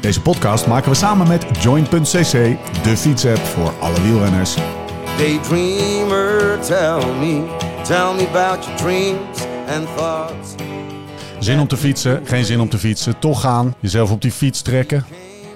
Deze 0.00 0.20
podcast 0.20 0.66
maken 0.66 0.90
we 0.90 0.96
samen 0.96 1.28
met 1.28 1.46
Joint.cc, 1.60 2.56
de 2.82 2.96
fietsapp 2.96 3.38
voor 3.38 3.72
alle 3.80 4.02
wielrenners. 4.02 4.54
Daydreamer, 5.18 6.58
tell 6.60 7.14
me, 7.18 7.42
tell 7.82 8.14
me 8.14 8.26
about 8.28 8.64
your 8.64 8.76
dreams 8.76 9.46
and 9.68 9.96
thoughts. 9.96 10.54
Zin 11.38 11.60
om 11.60 11.68
te 11.68 11.76
fietsen, 11.76 12.26
geen 12.26 12.44
zin 12.44 12.60
om 12.60 12.68
te 12.68 12.78
fietsen, 12.78 13.18
toch 13.18 13.40
gaan, 13.40 13.74
jezelf 13.80 14.10
op 14.10 14.22
die 14.22 14.32
fiets 14.32 14.62
trekken. 14.62 15.04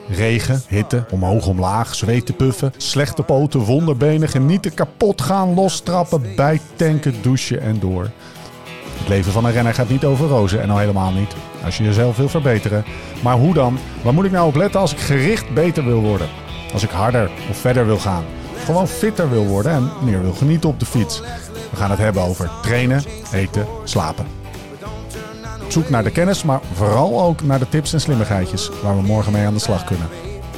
Regen, 0.09 0.63
hitte, 0.69 1.05
omhoog, 1.11 1.47
omlaag, 1.47 1.95
zweten 1.95 2.37
puffen, 2.37 2.73
slechte 2.77 3.23
poten, 3.23 3.61
wonderbenen, 3.61 4.29
genieten, 4.29 4.75
kapot 4.75 5.21
gaan, 5.21 5.55
lostrappen, 5.55 6.23
bijtanken, 6.37 7.15
douchen 7.23 7.61
en 7.61 7.81
door. 7.81 8.11
Het 8.99 9.09
leven 9.09 9.33
van 9.33 9.45
een 9.45 9.53
renner 9.53 9.75
gaat 9.75 9.89
niet 9.89 10.05
over 10.05 10.29
rozen 10.29 10.63
en 10.63 10.71
al 10.71 10.79
helemaal 10.79 11.13
niet. 11.13 11.35
Als 11.65 11.77
je 11.77 11.85
jezelf 11.85 12.17
wil 12.17 12.29
verbeteren. 12.29 12.85
Maar 13.23 13.37
hoe 13.37 13.55
dan? 13.55 13.79
Waar 14.03 14.15
moet 14.15 14.25
ik 14.25 14.31
nou 14.31 14.47
op 14.47 14.55
letten 14.55 14.81
als 14.81 14.93
ik 14.93 14.99
gericht 14.99 15.55
beter 15.55 15.85
wil 15.85 16.01
worden? 16.01 16.29
Als 16.73 16.83
ik 16.83 16.91
harder 16.91 17.31
of 17.51 17.57
verder 17.57 17.87
wil 17.87 17.99
gaan? 17.99 18.25
Gewoon 18.65 18.89
fitter 18.89 19.31
wil 19.31 19.47
worden 19.47 19.73
en 19.73 19.91
meer 20.05 20.23
wil 20.23 20.33
genieten 20.33 20.69
op 20.69 20.79
de 20.81 20.87
fiets. 20.87 21.21
We 21.71 21.77
gaan 21.77 21.91
het 21.91 21.99
hebben 21.99 22.23
over 22.23 22.51
trainen, 22.63 23.03
eten, 23.33 23.67
slapen. 23.85 24.42
Zoek 25.73 25.91
naar 25.91 26.05
de 26.05 26.11
kennis, 26.11 26.43
maar 26.43 26.61
vooral 26.73 27.23
ook 27.23 27.43
naar 27.43 27.59
de 27.59 27.69
tips 27.69 27.93
en 27.93 28.01
slimmigheidjes 28.01 28.71
waar 28.83 28.97
we 28.97 29.03
morgen 29.03 29.33
mee 29.33 29.47
aan 29.47 29.55
de 29.55 29.61
slag 29.61 29.85
kunnen. 29.85 30.07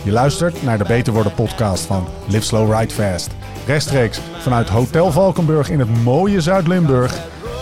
Je 0.02 0.10
luistert 0.10 0.62
naar 0.62 0.78
de 0.78 0.84
Beter 0.84 1.12
Worden 1.12 1.34
podcast 1.34 1.84
van 1.84 2.06
Live 2.26 2.44
Slow 2.44 2.78
Ride 2.78 2.94
Fast. 2.94 3.30
Rechtstreeks 3.66 4.20
vanuit 4.40 4.68
Hotel 4.68 5.12
Valkenburg 5.12 5.70
in 5.70 5.78
het 5.78 6.02
mooie 6.02 6.40
Zuid-Limburg. 6.40 7.18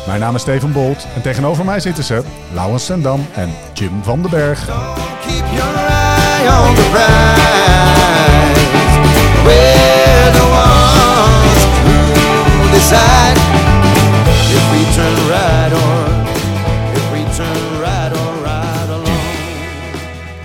Mijn 0.07 0.21
naam 0.21 0.35
is 0.35 0.41
Steven 0.41 0.73
Bolt 0.73 1.07
en 1.15 1.23
tegenover 1.23 1.65
mij 1.65 1.81
zitten 1.81 2.05
ze 2.05 2.23
Laurens 2.53 2.85
Sendam 2.85 3.27
en 3.35 3.51
Jim 3.73 4.03
van 4.03 4.23
den 4.23 4.31
Berg. 4.31 4.69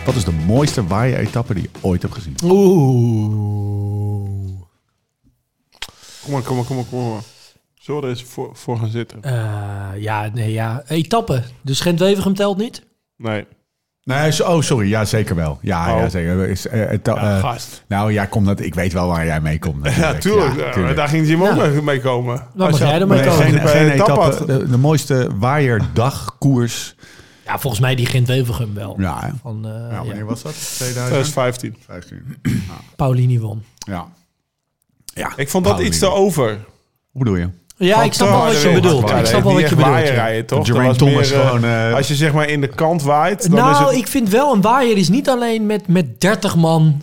Wat 0.08 0.16
is 0.16 0.24
de 0.24 0.32
mooiste 0.32 0.88
waaien-etappe 0.88 1.54
die 1.54 1.64
je 1.64 1.70
ooit 1.82 2.02
hebt 2.02 2.14
gezien? 2.14 2.36
Oeh. 2.44 3.40
Kom 6.24 6.32
maar, 6.34 6.42
kom 6.42 6.56
maar, 6.56 6.66
kom 6.66 6.76
maar, 6.76 6.86
kom 6.90 7.12
maar. 7.12 7.22
Zullen 7.76 8.02
we 8.02 8.08
er 8.08 8.14
eens 8.14 8.24
voor, 8.24 8.50
voor 8.54 8.78
gaan 8.78 8.90
zitten? 8.90 9.24
Eh, 9.24 10.02
ja, 10.02 10.30
nee, 10.34 10.52
ja. 10.52 10.84
Etappe. 10.88 11.44
Dus 11.62 11.80
Gent-Wevergem 11.80 12.34
telt 12.34 12.58
niet? 12.58 12.86
Nee. 13.18 13.46
Nee, 14.04 14.32
zo- 14.32 14.44
oh 14.44 14.62
sorry, 14.62 14.90
ja 14.90 15.06
zeker 15.06 15.36
wel. 15.36 15.58
Ja, 15.62 15.94
Oh. 15.94 16.00
ja 16.00 16.10
zeker. 16.10 16.50
Is, 16.50 16.68
eh, 16.68 16.90
het, 16.90 17.06
Ja, 17.06 17.16
eh, 17.36 17.40
gast. 17.40 17.84
nou, 17.88 18.14
jij 18.14 18.28
komt 18.28 18.46
dat. 18.46 18.60
Ik 18.60 18.76
weet 18.76 18.94
wel 18.94 19.08
waar 19.08 19.26
jij 19.26 19.42
mee 19.42 19.60
komt. 19.60 19.86
Ja, 19.86 19.98
natuurlijk. 20.00 20.22
tuurlijk. 20.22 20.60
Ja, 20.60 20.66
Ja, 20.66 20.72
tuurlijk. 20.74 20.96
Daar 20.96 21.08
ging 21.08 21.28
Jim 21.28 21.42
ook 21.44 21.56
Ja. 21.56 21.68
mee- 21.68 21.82
mee 21.82 22.02
komen. 22.02 22.42
mag 22.54 22.78
jij 22.80 23.00
er 23.02 23.08
mee 23.08 23.20
Nee, 23.20 23.28
komen? 23.30 23.68
geen, 23.68 23.90
etappe 23.92 24.46
De, 24.46 24.70
de 24.70 24.78
mooiste 24.78 25.30
waaierdagkoers. 25.40 26.96
Ja, 27.48 27.60
volgens 27.60 27.82
mij 27.82 27.96
die 27.96 28.06
Gent-Wevergem 28.06 28.74
wel. 28.74 28.96
Ja, 28.98 29.20
hè? 29.22 29.30
Van 29.42 29.66
eh 29.66 29.72
ja, 29.72 29.90
ja, 29.92 30.06
wanneer 30.06 30.26
was 30.26 30.42
dat? 30.42 30.54
2015. 30.76 31.76
2015. 31.86 32.38
Paulini 32.96 33.40
won. 33.40 33.64
Ja. 33.78 34.08
Ja. 35.06 35.32
Ik 35.36 35.50
vond 35.50 35.64
dat 35.64 35.74
Paulini. 35.74 35.90
iets 35.96 36.00
te 36.00 36.12
over. 36.12 36.48
Hoe 37.12 37.24
bedoel 37.24 37.36
je? 37.36 37.50
Ja, 37.78 38.04
ik 38.04 38.14
snap 38.14 38.30
wel 38.30 38.46
wat 38.46 38.62
je 38.62 38.72
bedoelt. 38.74 39.10
Ik 39.12 39.26
snap 39.26 39.44
wel 39.44 39.54
wat 39.54 39.70
je 39.70 39.76
bedoelt. 39.76 39.96
ja. 39.96 40.00
rijden, 40.14 40.46
toch? 40.46 40.68
Was 40.70 40.98
Thomas 40.98 41.30
meer, 41.30 41.40
eh, 41.40 41.48
gewoon... 41.48 41.64
eh, 41.64 41.94
Als 41.94 42.08
je 42.08 42.16
zeg 42.16 42.34
maar 42.34 42.50
in 42.50 42.62
de 42.62 42.68
kant 42.68 43.02
waait, 43.04 43.42
dan 43.50 43.60
Nou, 43.60 43.72
is 43.72 43.80
het... 43.80 43.98
ik 43.98 44.08
vind 44.08 44.30
wel 44.30 44.54
een 44.54 44.62
waaier 44.62 44.98
is 44.98 45.10
niet 45.10 45.30
alleen 45.30 45.66
met, 45.66 45.88
met 45.88 46.22
30 46.22 46.56
man 46.56 47.02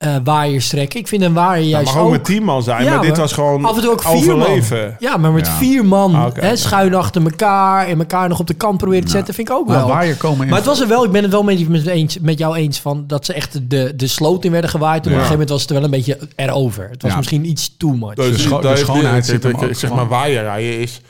eh 0.00 0.16
waaiers 0.24 0.68
trekken. 0.68 0.98
Ik 1.00 1.08
vind 1.08 1.22
een 1.22 1.32
waaier 1.32 1.60
Het 1.62 1.70
juist 1.70 1.86
mag 1.86 1.96
ook 1.98 2.04
ook... 2.04 2.10
met 2.10 2.24
10 2.24 2.42
man 2.44 2.62
zijn, 2.62 2.84
Ja, 2.84 2.90
maar 2.90 3.00
dit 3.00 3.10
maar 3.10 3.20
was 3.20 3.32
gewoon 3.32 3.64
Af 3.64 3.76
en 3.76 3.82
toe 3.82 3.90
ook 3.90 4.02
vier 4.02 4.34
overleven. 4.34 4.78
man. 4.80 4.94
Ja, 4.98 5.16
maar 5.16 5.32
met 5.32 5.46
Ja. 5.46 5.52
vier 5.52 5.84
man 5.84 6.14
Ah, 6.14 6.26
hè, 6.34 6.56
schuin 6.56 6.94
achter 6.94 7.22
elkaar 7.22 7.86
en 7.86 7.98
elkaar 7.98 8.28
nog 8.28 8.38
op 8.40 8.46
de 8.46 8.54
kant 8.54 8.78
proberen 8.78 9.04
te 9.04 9.10
zetten, 9.10 9.34
vind 9.34 9.48
ik 9.48 9.54
ook 9.54 9.66
maar 9.66 9.76
wel. 9.76 9.86
waaier 9.88 10.16
komen. 10.16 10.46
Maar 10.48 10.56
het 10.56 10.66
was 10.66 10.80
er 10.80 10.88
wel, 10.88 11.04
ik 11.04 11.10
ben 11.10 11.22
het 11.22 11.32
wel 11.32 11.42
met, 11.42 11.68
met, 11.68 11.86
eens, 11.86 12.18
met 12.20 12.38
jou 12.38 12.56
eens 12.56 12.80
van 12.80 13.04
dat 13.06 13.24
ze 13.24 13.32
echt 13.32 13.70
de, 13.70 13.92
de 13.96 14.06
sloot 14.06 14.44
in 14.44 14.50
werden 14.52 14.70
gewaaid. 14.70 14.94
En 15.06 15.12
op 15.12 15.18
een 15.18 15.24
gegeven 15.24 15.32
moment 15.32 15.50
was 15.50 15.60
het 15.60 15.70
er 15.70 15.74
wel 15.76 15.84
een 15.84 15.90
beetje 15.90 16.18
erover. 16.36 16.88
Het 16.90 17.02
was 17.02 17.10
Ja. 17.10 17.16
misschien 17.16 17.46
iets 17.48 17.74
too 17.78 17.92
much. 17.94 18.14
Dus 18.14 18.32
De 18.32 18.38
scho- 18.38 18.60
de 18.60 18.68
dat- 18.68 18.78
schoonheid 18.78 19.26
zit 19.26 19.46
ook 19.46 19.64
Zeg 19.70 19.90
maar, 19.94 20.08
waaierrijden 20.08 20.78
is, 20.78 21.00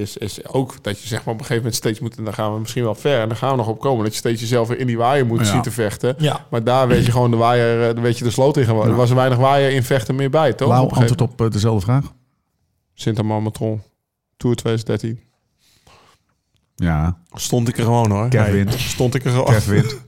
is, 0.00 0.16
is 0.16 0.46
ook 0.46 0.74
dat 0.82 1.00
je 1.00 1.06
zeg 1.08 1.18
maar 1.24 1.34
op 1.34 1.40
een 1.40 1.46
gegeven 1.46 1.56
moment 1.56 1.74
steeds 1.74 2.00
moet... 2.00 2.16
En 2.16 2.24
dan 2.24 2.34
gaan 2.34 2.52
we 2.54 2.58
misschien 2.60 2.82
wel 2.82 2.94
ver 2.94 3.20
en 3.20 3.28
dan 3.28 3.36
gaan 3.36 3.50
we 3.50 3.56
nog 3.56 3.68
op 3.68 3.80
komen... 3.80 4.02
dat 4.04 4.12
je 4.12 4.18
steeds 4.18 4.40
jezelf 4.40 4.68
weer 4.68 4.78
in 4.78 4.86
die 4.86 4.96
waaier 4.98 5.26
moet 5.26 5.38
Ja. 5.38 5.44
zien 5.44 5.62
te 5.62 5.70
vechten. 5.70 6.14
Ja. 6.18 6.46
Maar 6.50 6.64
daar 6.64 6.88
weet 6.88 7.06
je 7.06 7.12
gewoon 7.12 7.30
de 7.30 7.36
waaier, 7.36 7.88
eh, 7.88 7.94
dan 7.94 8.02
weet 8.02 8.18
je 8.18 8.24
de 8.24 8.30
sloot 8.30 8.56
in 8.56 8.64
gewoon. 8.64 8.88
Er 8.88 8.94
was 8.94 9.10
er 9.10 9.16
weinig 9.16 9.38
waaier 9.38 9.70
in 9.70 9.82
vechten 9.82 10.14
meer 10.14 10.30
bij, 10.30 10.52
toch? 10.52 10.68
Op 10.68 10.92
gegeven 10.92 10.96
antwoord 11.10 11.20
op 11.32 11.40
eh, 11.40 11.50
dezelfde 11.50 11.80
vraag? 11.84 12.12
Sint-Amand-Matron, 12.94 13.82
Tour 14.36 14.56
2013. 14.56 15.20
Ja. 16.76 17.18
Stond 17.32 17.68
ik 17.68 17.78
er 17.78 17.84
gewoon 17.84 18.10
hoor. 18.10 18.28
Kev 18.28 18.42
Nee, 18.46 18.52
wint. 18.52 18.72
Stond 18.78 19.14
ik 19.14 19.24
er 19.24 19.30
gewoon. 19.30 19.44
Kev 19.44 19.66
wint. 19.66 19.88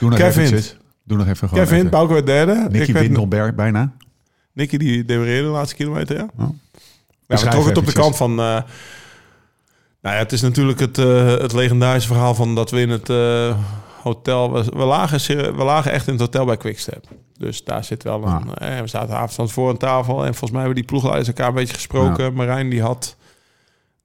Doe 0.00 0.08
nog 0.10 0.18
Kev 0.18 0.36
even. 0.36 0.62
Doe 1.04 1.16
nog 1.18 1.26
even 1.26 1.48
gewoon 1.48 1.64
Kev 1.64 1.70
wint, 1.72 1.80
even. 1.86 1.90
Bouke 1.98 2.12
werd 2.12 2.26
derde. 2.26 2.66
Nicky 2.70 3.26
ber- 3.28 3.54
bijna. 3.54 3.92
Nicky 4.52 4.76
die 4.76 5.04
demereerde 5.04 5.42
de 5.46 5.52
laatste 5.52 5.76
kilometer, 5.76 6.16
ja. 6.16 6.28
Oh. 6.38 6.48
Ja, 7.26 7.36
we 7.36 7.36
trokken 7.36 7.64
het 7.68 7.76
op 7.78 7.86
de 7.86 7.92
kant 7.92 8.16
van... 8.16 8.38
eh, 8.40 8.62
nou 10.06 10.18
ja, 10.18 10.24
het 10.24 10.32
is 10.32 10.40
natuurlijk 10.40 10.80
het, 10.80 10.98
eh, 10.98 11.26
het 11.26 11.52
legendarische 11.52 12.08
verhaal 12.08 12.34
van 12.34 12.54
dat 12.54 12.70
we 12.70 12.80
in 12.80 12.90
het 12.90 13.10
eh, 13.10 13.58
hotel... 14.02 14.52
We, 14.52 14.64
we, 14.64 14.84
lagen, 14.84 15.20
ser- 15.20 15.56
we 15.56 15.64
lagen 15.64 15.92
echt 15.92 16.06
in 16.06 16.12
het 16.12 16.22
hotel 16.22 16.44
bij 16.44 16.56
Quickstep. 16.56 17.04
Dus 17.38 17.64
daar 17.64 17.84
zit 17.84 18.02
wel 18.02 18.24
een... 18.24 18.54
eh, 18.54 18.80
we 18.80 18.86
zaten 18.86 19.16
avonds 19.16 19.52
voor 19.52 19.70
een 19.70 19.76
tafel. 19.76 20.18
En 20.18 20.28
volgens 20.28 20.50
mij 20.50 20.58
hebben 20.60 20.78
die 20.78 20.84
ploegleiders 20.84 21.28
elkaar 21.28 21.48
een 21.48 21.54
beetje 21.54 21.74
gesproken. 21.74 22.34
Marijn 22.34 22.68
die 22.68 22.82
had 22.82 23.16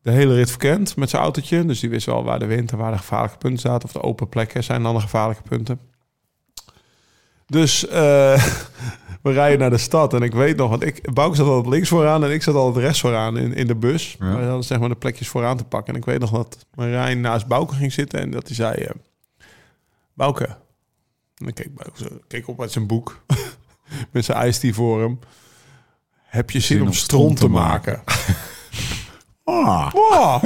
de 0.01 0.11
hele 0.11 0.33
rit 0.33 0.49
verkend 0.49 0.95
met 0.95 1.09
zijn 1.09 1.21
autootje. 1.21 1.65
Dus 1.65 1.79
die 1.79 1.89
wist 1.89 2.05
wel 2.05 2.23
waar 2.23 2.39
de 2.39 2.45
wind 2.45 2.71
en 2.71 2.77
waar 2.77 2.91
de 2.91 2.97
gevaarlijke 2.97 3.37
punten 3.37 3.59
zaten. 3.59 3.87
Of 3.87 3.93
de 3.93 4.01
open 4.01 4.29
plekken 4.29 4.63
zijn 4.63 4.83
dan 4.83 4.95
de 4.95 5.01
gevaarlijke 5.01 5.43
punten. 5.49 5.79
Dus 7.47 7.87
eh, 7.87 8.33
we 9.23 9.31
rijden 9.31 9.59
naar 9.59 9.69
de 9.69 9.77
stad. 9.77 10.13
En 10.13 10.21
ik 10.21 10.33
weet 10.33 10.57
nog, 10.57 10.69
want 10.69 10.83
ik, 10.83 11.13
Bouke 11.13 11.35
zat 11.35 11.47
altijd 11.47 11.73
links 11.73 11.89
vooraan 11.89 12.23
en 12.23 12.31
ik 12.31 12.43
zat 12.43 12.55
altijd 12.55 12.85
rechts 12.85 12.99
vooraan 13.01 13.37
in, 13.37 13.53
in 13.53 13.67
de 13.67 13.75
bus. 13.75 14.15
Ja. 14.19 14.35
We 14.37 14.43
hadden 14.45 14.63
zeg 14.63 14.79
maar 14.79 14.89
de 14.89 14.95
plekjes 14.95 15.27
vooraan 15.27 15.57
te 15.57 15.63
pakken. 15.63 15.93
En 15.93 15.99
ik 15.99 16.05
weet 16.05 16.19
nog 16.19 16.31
dat 16.31 16.65
Marijn 16.75 17.21
naast 17.21 17.47
Bouke 17.47 17.75
ging 17.75 17.93
zitten 17.93 18.19
en 18.19 18.31
dat 18.31 18.47
hij 18.47 18.55
zei... 18.55 18.73
eh 18.75 18.89
Bouke. 20.13 20.57
En 21.37 21.47
ik 21.47 21.55
keek, 21.55 21.75
Bouke 21.75 22.03
zo- 22.03 22.19
keek 22.27 22.47
op 22.47 22.61
uit 22.61 22.71
zijn 22.71 22.87
boek 22.87 23.21
met 24.11 24.25
zijn 24.25 24.37
ijstie 24.37 24.73
voor 24.73 25.01
hem. 25.01 25.19
Heb 26.23 26.49
je 26.51 26.59
zin, 26.59 26.81
om 26.81 26.93
stront 26.93 27.37
te 27.37 27.47
maken? 27.47 28.03
Ah. 29.43 29.91
Wow. 29.91 30.43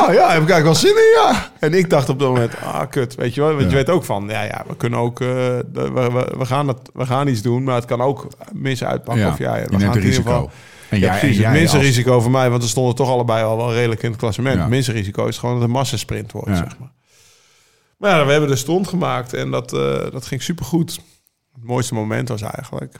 Nou 0.00 0.12
ja, 0.12 0.32
heb 0.32 0.42
ik 0.42 0.50
eigenlijk 0.50 0.64
wel 0.64 0.74
zin 0.74 0.90
in, 0.96 1.22
ja. 1.22 1.50
En 1.60 1.74
ik 1.74 1.90
dacht 1.90 2.08
op 2.08 2.18
dat 2.18 2.28
moment, 2.28 2.56
ah, 2.62 2.90
kut. 2.90 3.14
Weet 3.14 3.34
je 3.34 3.40
wel, 3.40 3.50
want 3.50 3.62
Ja. 3.62 3.68
je 3.68 3.74
weet 3.74 3.90
ook 3.90 4.04
van, 4.04 4.24
ja, 4.28 4.42
ja, 4.42 4.64
we 4.68 4.76
kunnen 4.76 4.98
ook, 4.98 5.20
eh, 5.20 5.26
we, 5.72 5.90
we, 5.92 6.34
we 6.38 6.44
gaan 6.46 6.68
het, 6.68 6.78
we 6.94 7.06
gaan 7.06 7.28
iets 7.28 7.42
doen, 7.42 7.64
maar 7.64 7.74
het 7.74 7.84
kan 7.84 8.00
ook 8.00 8.26
mis 8.52 8.84
uitpakken. 8.84 9.24
Ja, 9.24 9.30
Of 9.32 9.38
ja, 9.38 9.52
we 9.52 9.78
gaan 9.78 9.80
het 9.90 9.94
risico. 10.02 10.22
geval- 10.30 10.50
En 10.88 10.98
Ja, 11.00 11.06
jij, 11.10 11.18
precies. 11.18 11.38
en 11.38 11.44
Het 11.44 11.52
minste 11.58 11.76
als- 11.76 11.86
risico 11.86 12.20
voor 12.20 12.30
mij, 12.30 12.50
want 12.50 12.62
we 12.62 12.68
stonden 12.68 12.94
toch 12.94 13.08
allebei 13.08 13.44
al 13.44 13.56
wel 13.56 13.72
redelijk 13.72 14.02
in 14.02 14.10
het 14.10 14.18
klassement. 14.18 14.58
Het 14.60 14.68
minste 14.68 14.92
risico 14.92 15.26
is 15.26 15.38
gewoon 15.38 15.54
dat 15.54 15.62
het 15.62 15.70
een 15.72 15.76
massasprint 15.76 16.32
wordt, 16.32 16.56
zeg 16.56 16.78
maar. 16.78 16.92
Maar 17.98 18.10
ja, 18.18 18.24
we 18.26 18.30
hebben 18.32 18.50
de 18.50 18.56
stond 18.56 18.88
gemaakt 18.88 19.32
en 19.32 19.50
dat, 19.50 19.72
eh, 19.72 20.10
dat 20.10 20.26
ging 20.26 20.42
supergoed. 20.42 20.90
Het 21.54 21.64
mooiste 21.64 21.94
moment 21.94 22.28
was 22.28 22.42
eigenlijk... 22.42 22.96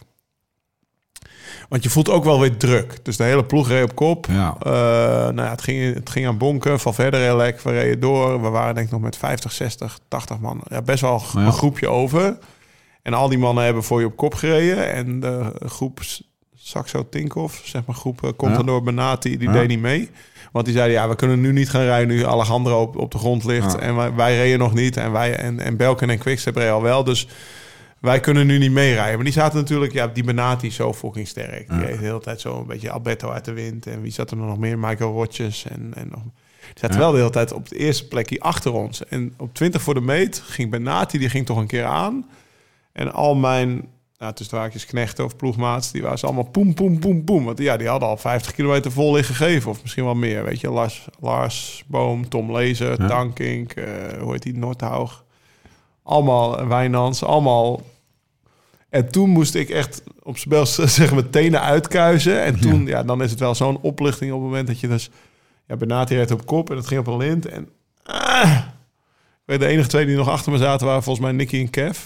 Want 1.68 1.82
je 1.82 1.90
voelt 1.90 2.08
ook 2.10 2.24
wel 2.24 2.40
weer 2.40 2.56
druk. 2.56 2.98
Dus 3.04 3.16
de 3.16 3.24
hele 3.24 3.44
ploeg 3.44 3.68
reed 3.68 3.82
op 3.84 3.94
kop. 3.94 4.26
Ja. 4.30 4.56
Eh, 4.62 4.72
nou 4.72 5.36
ja, 5.42 5.50
het, 5.50 5.62
ging, 5.62 5.94
het 5.94 6.10
ging 6.10 6.26
aan 6.26 6.38
bonken. 6.38 6.80
Van 6.80 6.94
verder 6.94 7.20
heel 7.20 7.36
lekker. 7.36 7.62
We 7.72 7.78
reden 7.78 8.00
door. 8.00 8.42
We 8.42 8.48
waren 8.48 8.74
denk 8.74 8.86
ik 8.86 8.92
nog 8.92 9.00
met 9.00 9.16
50, 9.16 9.52
60, 9.52 9.98
80 10.08 10.38
man. 10.38 10.60
Ja, 10.68 10.82
best 10.82 11.00
wel 11.00 11.22
Ja. 11.34 11.40
een 11.40 11.52
groepje 11.52 11.88
over. 11.88 12.38
En 13.02 13.14
al 13.14 13.28
die 13.28 13.38
mannen 13.38 13.64
hebben 13.64 13.82
voor 13.84 14.00
je 14.00 14.06
op 14.06 14.16
kop 14.16 14.34
gereden. 14.34 14.92
En 14.92 15.20
de 15.20 15.52
groep 15.66 16.00
Saxo 16.56 17.08
Tinkoff, 17.08 17.60
zeg 17.64 17.82
maar 17.86 17.96
groep 17.96 18.24
eh, 18.24 18.30
Contador 18.36 18.82
Benati, 18.82 19.38
die 19.38 19.48
Ja. 19.48 19.54
deed 19.54 19.68
niet 19.68 19.80
mee. 19.80 20.10
Want 20.52 20.64
die 20.66 20.74
zeiden, 20.74 20.96
ja, 20.96 21.08
we 21.08 21.16
kunnen 21.16 21.40
nu 21.40 21.52
niet 21.52 21.70
gaan 21.70 21.82
rijden 21.82 22.08
nu 22.08 22.26
Alejandro 22.26 22.80
op, 22.80 22.96
op 22.96 23.10
de 23.10 23.18
grond 23.18 23.44
ligt. 23.44 23.72
Ja. 23.72 23.78
En 23.78 23.96
wij, 23.96 24.14
wij 24.14 24.36
reden 24.36 24.58
nog 24.58 24.74
niet. 24.74 24.96
En, 24.96 25.12
wij, 25.12 25.36
en, 25.36 25.60
en 25.60 25.76
Belkin 25.76 26.10
en 26.10 26.18
Quickstep 26.18 26.56
reden 26.56 26.72
al 26.72 26.82
wel. 26.82 27.04
Dus 27.04 27.28
wij 28.04 28.20
kunnen 28.20 28.46
nu 28.46 28.58
niet 28.58 28.70
meerijden. 28.72 29.14
Maar 29.14 29.24
die 29.24 29.32
zaten 29.32 29.58
natuurlijk, 29.58 29.92
ja, 29.92 30.06
die 30.06 30.24
Benati 30.24 30.66
is 30.66 30.74
zo 30.74 30.92
fucking 30.92 31.28
sterk. 31.28 31.68
Die 31.68 31.78
Ja. 31.78 31.84
heeft 31.84 31.98
de 31.98 32.04
hele 32.04 32.20
tijd 32.20 32.40
zo 32.40 32.58
een 32.58 32.66
beetje 32.66 32.90
Alberto 32.90 33.30
uit 33.30 33.44
de 33.44 33.52
wind. 33.52 33.86
En 33.86 34.00
wie 34.02 34.12
zat 34.12 34.30
er 34.30 34.36
nog 34.36 34.58
meer? 34.58 34.78
Michael 34.78 35.12
Rotjes. 35.12 35.64
En, 35.68 35.92
en 35.94 36.08
nog... 36.10 36.22
Die 36.22 36.72
zaten 36.80 36.96
Ja. 36.96 37.02
wel 37.02 37.10
de 37.12 37.18
hele 37.18 37.30
tijd 37.30 37.52
op 37.52 37.68
de 37.68 37.76
eerste 37.76 38.08
plekje 38.08 38.40
achter 38.40 38.72
ons. 38.72 39.04
En 39.04 39.34
op 39.38 39.54
20 39.54 39.82
voor 39.82 39.94
de 39.94 40.00
meet 40.00 40.42
ging 40.44 40.70
Benati, 40.70 41.18
die 41.18 41.28
ging 41.30 41.46
toch 41.46 41.56
een 41.56 41.66
keer 41.66 41.84
aan. 41.84 42.26
En 42.92 43.12
al 43.12 43.34
mijn... 43.34 43.88
nou, 44.18 44.32
tussen 44.34 44.54
de 44.56 44.60
haakjes 44.62 44.86
knechten 44.86 45.24
of 45.24 45.36
ploegmaats, 45.36 45.90
die 45.92 46.02
waren 46.02 46.18
ze 46.18 46.26
allemaal 46.26 46.44
poem, 46.50 46.74
poem, 46.74 46.98
poem, 46.98 47.24
poem. 47.24 47.44
Want 47.44 47.58
ja, 47.58 47.76
die 47.76 47.88
hadden 47.88 48.08
al 48.08 48.16
50 48.16 48.52
kilometer 48.52 48.92
vol 48.92 49.14
liggen 49.14 49.34
gegeven. 49.34 49.70
Of 49.70 49.82
misschien 49.82 50.04
wel 50.04 50.14
meer, 50.14 50.44
weet 50.44 50.60
je. 50.60 50.70
Lars, 50.70 51.06
Lars 51.20 51.84
Boom, 51.86 52.28
Tom 52.28 52.52
Lezer, 52.52 53.00
Ja. 53.02 53.08
Tankink, 53.08 53.72
eh, 53.72 53.84
hoe 54.20 54.32
heet 54.32 54.42
die, 54.42 54.56
Noordhaug. 54.58 55.24
Allemaal 56.02 56.66
Wijnands, 56.66 57.24
allemaal... 57.24 57.80
En 58.94 59.10
toen 59.10 59.30
moest 59.30 59.54
ik 59.54 59.68
echt 59.70 60.02
op 60.22 60.38
z'n 60.38 60.48
bel 60.48 60.66
zeggen 60.86 61.14
mijn 61.16 61.30
tenen 61.30 61.60
uitkuizen. 61.60 62.42
En 62.42 62.60
toen, 62.60 62.86
ja, 62.86 63.02
dan 63.02 63.22
is 63.22 63.30
het 63.30 63.40
wel 63.40 63.54
zo'n 63.54 63.78
opluchting 63.80 64.32
op 64.32 64.38
het 64.40 64.46
moment 64.48 64.66
dat 64.66 64.80
je 64.80 64.88
dus... 64.88 65.10
Ja, 65.66 65.76
Benati 65.76 66.22
op 66.32 66.46
kop 66.46 66.70
en 66.70 66.76
dat 66.76 66.86
ging 66.86 67.00
op 67.00 67.06
een 67.06 67.16
lint. 67.16 67.46
En 67.46 67.68
ah, 68.04 68.58
de 69.44 69.66
enige 69.66 69.88
twee 69.88 70.06
die 70.06 70.16
nog 70.16 70.28
achter 70.28 70.52
me 70.52 70.58
zaten 70.58 70.86
waren 70.86 71.02
volgens 71.02 71.24
mij 71.26 71.34
Nicky 71.34 71.58
en 71.58 71.70
Kev. 71.70 71.98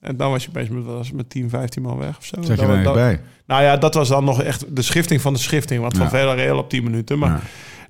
En 0.00 0.16
dan 0.16 0.30
was 0.30 0.44
je 0.44 0.50
bezig 0.50 0.70
met, 0.70 0.84
was 0.84 1.12
met 1.12 1.30
10, 1.30 1.48
15 1.48 1.82
man 1.82 1.98
weg 1.98 2.18
of 2.18 2.24
zo. 2.24 2.40
Je 2.40 2.82
dat- 2.82 2.94
bij. 2.94 3.20
nou 3.46 3.62
ja, 3.62 3.76
dat 3.76 3.94
was 3.94 4.08
dan 4.08 4.24
nog 4.24 4.42
echt 4.42 4.76
de 4.76 4.82
schifting 4.82 5.20
van 5.20 5.32
de 5.32 5.38
schifting. 5.38 5.80
Want 5.80 5.96
van. 5.96 6.08
Vela 6.08 6.32
reëel 6.34 6.58
op 6.58 6.68
10 6.70 6.84
minuten. 6.84 7.18
Maar 7.18 7.30
Ja. 7.30 7.40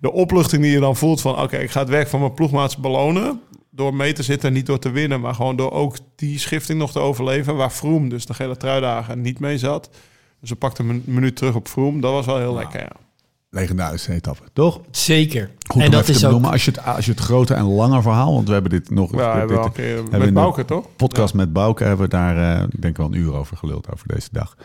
de 0.00 0.12
opluchting 0.12 0.62
die 0.62 0.70
je 0.72 0.80
dan 0.80 0.96
voelt 0.96 1.20
van... 1.20 1.40
oké, 1.42 1.56
ik 1.56 1.70
ga 1.70 1.80
het 1.80 1.88
werk 1.88 2.08
van 2.08 2.20
mijn 2.20 2.34
ploegmaats 2.34 2.76
belonen... 2.76 3.40
door 3.78 3.94
mee 3.94 4.12
te 4.12 4.22
zitten 4.22 4.48
en 4.48 4.54
niet 4.54 4.66
door 4.66 4.78
te 4.78 4.90
winnen... 4.90 5.20
maar 5.20 5.34
gewoon 5.34 5.56
door 5.56 5.72
ook 5.72 5.96
die 6.16 6.38
schifting 6.38 6.78
nog 6.78 6.92
te 6.92 6.98
overleven... 6.98 7.56
waar 7.56 7.72
Vroom 7.72 8.08
dus 8.08 8.26
de 8.26 8.34
gele 8.34 8.56
truidagen 8.56 9.20
niet 9.20 9.40
mee 9.40 9.58
zat. 9.58 9.90
Dus 10.40 10.50
we 10.50 10.56
pakten 10.56 10.88
een 10.88 11.02
minuut 11.06 11.36
terug 11.36 11.54
op 11.54 11.68
Vroom. 11.68 12.00
Dat 12.00 12.12
was 12.12 12.26
wel 12.26 12.38
heel 12.38 12.54
lekker, 12.54 12.80
ja. 12.80 12.90
Legendarische 13.50 14.12
etappe, 14.12 14.42
toch? 14.52 14.80
Zeker. 14.90 15.50
Goed 15.68 15.80
en 15.80 15.86
om 15.86 15.92
dat 15.92 16.00
even 16.02 16.14
is 16.14 16.20
te 16.20 16.26
ook... 16.26 16.32
benoemen. 16.32 16.50
Als 16.52 16.64
je, 16.64 16.70
het, 16.70 16.84
als 16.84 17.04
je 17.04 17.10
het 17.10 17.20
grote 17.20 17.54
en 17.54 17.64
lange 17.64 18.02
verhaal, 18.02 18.34
want 18.34 18.46
we 18.46 18.52
hebben 18.52 18.70
dit 18.70 18.90
nog... 18.90 19.16
Ja, 19.16 19.38
hebben 19.38 19.62
dit- 19.62 19.72
keer 19.72 19.96
hebben 19.96 20.18
met 20.20 20.34
Bouke, 20.34 20.64
toch? 20.64 20.86
podcast 20.96 21.34
met 21.34 21.52
Bouke 21.52 21.84
hebben 21.84 22.04
we 22.04 22.10
daar, 22.10 22.56
eh, 22.56 22.62
ik 22.62 22.82
denk 22.82 22.96
wel 22.96 23.06
een 23.06 23.12
uur 23.12 23.34
over 23.34 23.56
geluld 23.56 23.92
over 23.92 24.08
deze 24.08 24.28
dag. 24.32 24.56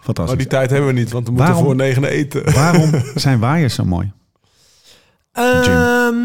Fantastisch. 0.00 0.34
Maar 0.34 0.44
die 0.44 0.46
tijd 0.58 0.70
hebben 0.70 0.88
we 0.94 0.98
niet, 1.00 1.10
want 1.10 1.26
we 1.26 1.30
moeten 1.32 1.48
Waarom- 1.52 1.66
voor 1.66 1.76
negen 1.76 2.04
eten. 2.04 2.52
Waarom 2.62 2.90
zijn 3.14 3.38
waaiers 3.38 3.74
zo 3.74 3.84
mooi? 3.84 4.12
Ehm, 5.32 6.16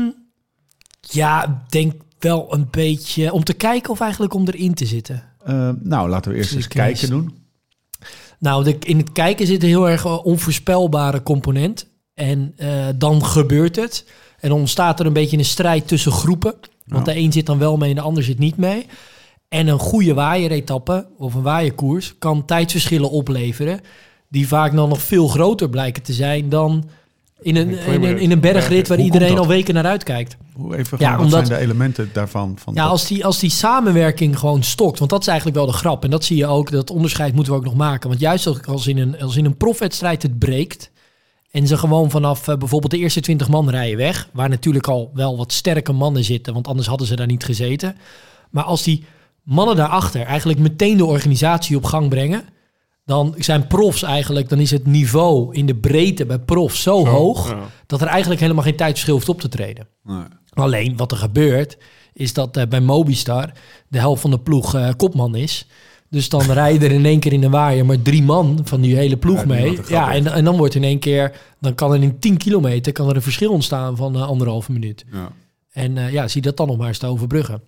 ja, 1.02 1.44
ik 1.46 1.70
denk 1.72 1.94
wel 2.24 2.54
een 2.54 2.68
beetje 2.72 3.32
om 3.32 3.44
te 3.44 3.54
kijken 3.54 3.92
of 3.92 4.00
eigenlijk 4.00 4.34
om 4.34 4.48
erin 4.48 4.74
te 4.74 4.86
zitten. 4.86 5.24
Eh, 5.44 5.70
nou, 5.80 6.10
laten 6.10 6.32
we 6.32 6.38
eerst 6.38 6.54
eens 6.54 6.58
Dus 6.58 6.68
Kees. 6.68 6.84
kijken 7.00 7.10
doen. 7.10 7.40
Nou, 8.40 8.64
de, 8.64 8.78
in 8.80 8.98
het 8.98 9.12
kijken 9.12 9.48
zit 9.48 9.64
een 9.64 9.70
heel 9.70 9.90
erg 9.90 10.06
eh, 10.06 10.26
onvoorspelbare 10.26 11.24
component. 11.24 11.90
En 12.14 12.54
eh, 12.58 12.86
dan 12.96 13.26
gebeurt 13.26 13.76
het. 13.76 14.06
En 14.40 14.50
dan 14.50 14.60
ontstaat 14.60 15.00
er 15.00 15.06
een 15.06 15.14
beetje 15.14 15.38
een 15.38 15.46
strijd 15.46 15.88
tussen 15.88 16.12
groepen. 16.12 16.54
Want 16.86 17.06
Ja. 17.06 17.14
de 17.14 17.20
een 17.20 17.32
zit 17.32 17.46
dan 17.46 17.58
wel 17.58 17.78
mee 17.78 17.90
en 17.90 17.96
de 17.96 18.02
ander 18.02 18.24
zit 18.24 18.40
niet 18.40 18.58
mee. 18.58 18.86
En 19.48 19.68
een 19.68 19.80
goede 19.80 20.14
waaieretappe 20.14 21.08
of 21.18 21.34
een 21.34 21.42
waaierkoers 21.42 22.16
kan 22.20 22.46
tijdsverschillen 22.46 23.10
opleveren. 23.10 23.80
Die 24.30 24.48
vaak 24.48 24.76
dan 24.76 24.90
nog 24.90 25.02
veel 25.02 25.28
groter 25.28 25.70
blijken 25.70 26.04
te 26.04 26.14
zijn 26.14 26.50
dan 26.50 26.90
in 27.42 27.56
een, 27.56 27.70
in 27.70 28.04
een, 28.04 28.18
in 28.20 28.32
een 28.32 28.40
bergrit 28.40 28.88
waar 28.88 29.00
iedereen 29.00 29.38
al 29.38 29.48
weken 29.48 29.74
naar 29.74 29.86
uitkijkt. 29.86 30.38
Hoe 30.54 30.78
even 30.78 30.98
Ja, 31.00 31.16
wat 31.16 31.26
omdat- 31.26 31.48
zijn 31.48 31.60
de 31.60 31.66
elementen 31.66 32.10
daarvan? 32.14 32.58
Van 32.60 32.74
Ja, 32.74 32.82
dat- 32.82 32.92
als 32.92 33.08
die, 33.08 33.26
als 33.26 33.40
die 33.40 33.50
samenwerking 33.50 34.40
gewoon 34.40 34.64
stokt. 34.64 35.00
Want 35.00 35.12
dat 35.12 35.22
is 35.22 35.28
eigenlijk 35.28 35.58
wel 35.58 35.66
de 35.68 35.74
grap. 35.74 36.04
En 36.04 36.10
dat 36.10 36.24
zie 36.24 36.38
je 36.38 36.48
ook, 36.48 36.72
dat 36.72 36.90
onderscheid 36.90 37.34
moeten 37.36 37.54
we 37.54 37.60
ook 37.60 37.66
nog 37.66 37.76
maken. 37.76 38.10
Want 38.10 38.22
juist 38.22 38.48
als- 38.48 38.66
als 38.66 38.88
in 38.88 38.98
een, 38.98 39.22
als 39.22 39.36
in 39.36 39.46
een 39.46 39.58
profwedstrijd 39.58 40.24
het 40.24 40.40
breekt... 40.40 40.92
en 41.52 41.68
ze 41.68 41.78
gewoon 41.78 42.10
vanaf 42.10 42.48
eh, 42.48 42.58
bijvoorbeeld 42.58 42.92
de 42.92 42.98
eerste 42.98 43.20
20 43.20 43.50
man 43.50 43.70
rijden 43.70 43.98
weg... 43.98 44.30
waar 44.34 44.50
natuurlijk 44.50 44.88
al 44.88 45.12
wel 45.14 45.38
wat 45.38 45.52
sterke 45.54 45.92
mannen 45.92 46.24
zitten... 46.24 46.54
want 46.54 46.68
anders 46.68 46.88
hadden 46.88 47.08
ze 47.08 47.16
daar 47.16 47.28
niet 47.28 47.44
gezeten. 47.44 47.96
Maar 48.50 48.64
als 48.64 48.84
die 48.84 49.04
mannen 49.44 49.76
daarachter 49.76 50.22
eigenlijk 50.26 50.60
meteen 50.60 50.98
de 50.98 51.06
organisatie 51.06 51.76
op 51.78 51.84
gang 51.84 52.10
brengen... 52.10 52.44
dan 53.06 53.36
zijn 53.38 53.68
profs 53.68 54.04
eigenlijk... 54.04 54.50
dan 54.50 54.60
is 54.60 54.72
het 54.72 54.86
niveau 54.86 55.56
in 55.56 55.66
de 55.66 55.76
breedte 55.76 56.26
bij 56.26 56.40
profs 56.40 56.82
zo, 56.82 57.06
hoog... 57.06 57.50
ja. 57.50 57.70
dat 57.86 58.02
er 58.02 58.08
eigenlijk 58.08 58.42
helemaal 58.42 58.64
geen 58.64 58.76
tijdverschil 58.76 59.14
hoeft 59.14 59.30
op 59.30 59.40
te 59.40 59.50
treden. 59.50 59.88
Nee. 60.04 60.24
Alleen 60.54 60.98
wat 60.98 61.12
er 61.12 61.18
gebeurt, 61.18 61.78
is 62.14 62.34
dat 62.34 62.58
eh, 62.58 62.68
bij 62.68 62.82
Mobistar 62.82 63.52
de 63.88 64.00
helft 64.00 64.22
van 64.22 64.32
de 64.32 64.40
ploeg 64.40 64.76
eh, 64.76 64.90
kopman 64.98 65.36
is. 65.36 65.68
Dus 66.12 66.30
dan 66.30 66.52
rijden 66.62 66.90
er 66.90 66.96
in 66.96 67.06
één 67.06 67.20
keer 67.20 67.34
in 67.34 67.42
de 67.42 67.50
waaier 67.50 67.86
maar 67.86 68.02
drie 68.02 68.24
man 68.24 68.60
van 68.64 68.82
die 68.82 68.96
hele 68.96 69.18
ploeg 69.18 69.40
Ja, 69.40 69.46
mee. 69.46 69.80
Ja, 69.88 70.14
en, 70.14 70.28
en 70.28 70.44
dan 70.44 70.58
wordt 70.58 70.76
in 70.76 70.84
één 70.84 71.00
keer, 71.00 71.40
dan 71.60 71.76
kan 71.76 71.94
er 71.94 72.02
in 72.02 72.20
10 72.20 72.38
kilometer 72.38 72.92
kan 72.92 73.10
er 73.10 73.16
een 73.16 73.22
verschil 73.22 73.52
ontstaan 73.52 73.96
van 73.98 74.16
eh, 74.16 74.28
anderhalve 74.28 74.72
minuut. 74.72 75.06
Ja. 75.12 75.32
En 75.72 75.98
eh, 75.98 76.12
ja, 76.12 76.28
zie 76.28 76.42
dat 76.42 76.58
dan 76.58 76.68
nog 76.68 76.78
maar 76.78 76.88
eens 76.88 76.98
te 76.98 77.08
overbruggen. 77.08 77.62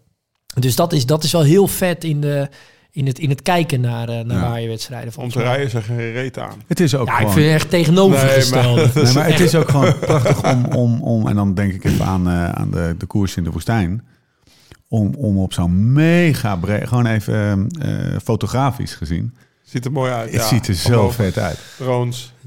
Dus 0.59 0.75
dat 0.75 0.93
is, 0.93 1.05
dat 1.05 1.23
is 1.23 1.31
wel 1.31 1.41
heel 1.41 1.67
vet 1.67 2.03
in, 2.03 2.21
de, 2.21 2.49
in, 2.95 3.05
het, 3.07 3.19
in 3.19 3.29
het 3.29 3.41
kijken 3.41 3.81
naar, 3.81 4.09
eh 4.09 4.25
naar 4.25 4.37
Ja. 4.37 4.49
waaierwedstrijden. 4.49 5.07
Om 5.07 5.13
volgens 5.13 5.33
te 5.35 5.39
mij. 5.41 5.47
rijden 5.49 5.67
is 5.67 5.73
er 5.73 5.81
geen 5.81 6.11
reet 6.11 6.39
aan. 6.39 6.61
Het 6.67 6.79
is 6.79 6.95
ook 6.95 7.07
Ja, 7.07 7.19
ik 7.19 7.27
vind 7.27 7.45
het 7.45 7.53
echt 7.55 7.69
tegenovergesteld. 7.69 8.75
Nee, 8.75 8.85
maar- 8.93 9.03
Nee, 9.03 9.13
maar 9.13 9.25
het 9.25 9.39
is 9.47 9.55
ook 9.55 9.69
gewoon 9.69 9.99
prachtig 9.99 10.51
om, 10.51 10.65
om, 10.65 11.01
om 11.01 11.27
en 11.27 11.35
dan 11.35 11.53
denk 11.53 11.73
ik 11.73 11.83
even 11.83 12.05
aan, 12.05 12.27
eh, 12.29 12.49
aan 12.49 12.71
de, 12.71 12.95
de 12.97 13.05
koers 13.05 13.35
in 13.37 13.43
de 13.43 13.51
woestijn, 13.51 14.03
om, 14.87 15.13
om 15.15 15.37
op 15.37 15.53
zo'n 15.53 15.93
mega 15.93 16.55
breed, 16.55 16.87
gewoon 16.87 17.05
even 17.05 17.67
eh, 17.81 18.17
fotografisch 18.23 18.93
gezien, 18.95 19.33
Ziet 19.73 19.85
er 19.85 19.91
mooi 19.91 20.11
uit. 20.11 20.31
het 20.31 20.41
ja. 20.41 20.47
ziet 20.47 20.67
er 20.67 20.73
zo 20.73 21.09
vet 21.09 21.37
uit. 21.37 21.57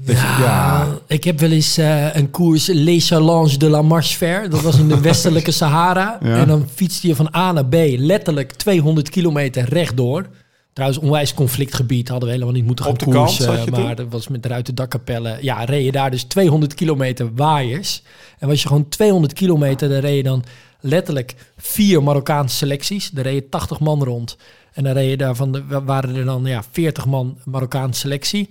Je- 0.05 0.11
Ja, 0.13 0.37
ja. 0.39 0.87
ik 1.07 1.23
heb 1.23 1.39
wel 1.39 1.51
eens 1.51 1.77
eh, 1.77 2.15
een 2.15 2.31
koers 2.31 2.67
Les 2.67 3.07
Challenges 3.07 3.57
de 3.57 3.69
la 3.69 3.81
Marche 3.81 4.17
Ver. 4.17 4.49
Dat 4.49 4.61
was 4.61 4.77
in 4.77 4.87
de 4.87 4.99
westelijke 5.09 5.51
Sahara. 5.51 6.17
Ja. 6.23 6.35
En 6.35 6.47
dan 6.47 6.67
fietste 6.75 7.07
je 7.07 7.15
van 7.15 7.35
A 7.35 7.51
naar 7.51 7.65
B 7.65 7.75
letterlijk 7.97 8.51
200 8.53 9.09
kilometer 9.09 9.69
rechtdoor. 9.69 10.25
Trouwens, 10.73 11.01
onwijs 11.01 11.33
conflictgebied 11.33 12.07
hadden 12.07 12.27
we 12.27 12.33
helemaal 12.33 12.53
niet 12.55 12.65
moeten 12.65 12.85
gaan 12.85 12.93
Op 12.93 12.99
de 12.99 13.05
kant 13.05 13.25
koersen. 13.27 13.45
maar 13.47 13.63
toen? 13.65 13.95
dat 13.95 14.05
was 14.09 14.27
met 14.27 14.45
eruit 14.45 14.65
de 14.65 14.73
dakkapellen. 14.73 15.37
Ja, 15.41 15.63
reed 15.63 15.85
je 15.85 15.91
daar 15.91 16.11
dus 16.11 16.23
200 16.23 16.73
kilometer 16.73 17.29
waaiers. 17.35 18.01
En 18.39 18.47
was 18.47 18.61
je 18.61 18.67
gewoon 18.67 18.89
200 18.89 19.33
kilometer, 19.33 19.89
dan 19.89 19.99
reed 19.99 20.15
je 20.15 20.23
dan 20.23 20.43
letterlijk 20.79 21.35
vier 21.57 22.03
Marokkaanse 22.03 22.55
selecties. 22.55 23.09
Daar 23.09 23.23
reed 23.23 23.33
je 23.43 23.49
80 23.49 23.79
man 23.79 24.03
rond. 24.03 24.37
En 24.77 24.83
dan 24.83 24.93
reed 24.93 25.09
je 25.09 25.17
daarvan, 25.17 25.51
de, 25.51 25.63
waren 25.85 26.15
er 26.15 26.25
dan 26.25 26.45
ja, 26.45 26.63
40 26.71 27.05
man 27.05 27.37
Marokkaanse 27.45 27.99
selectie. 27.99 28.49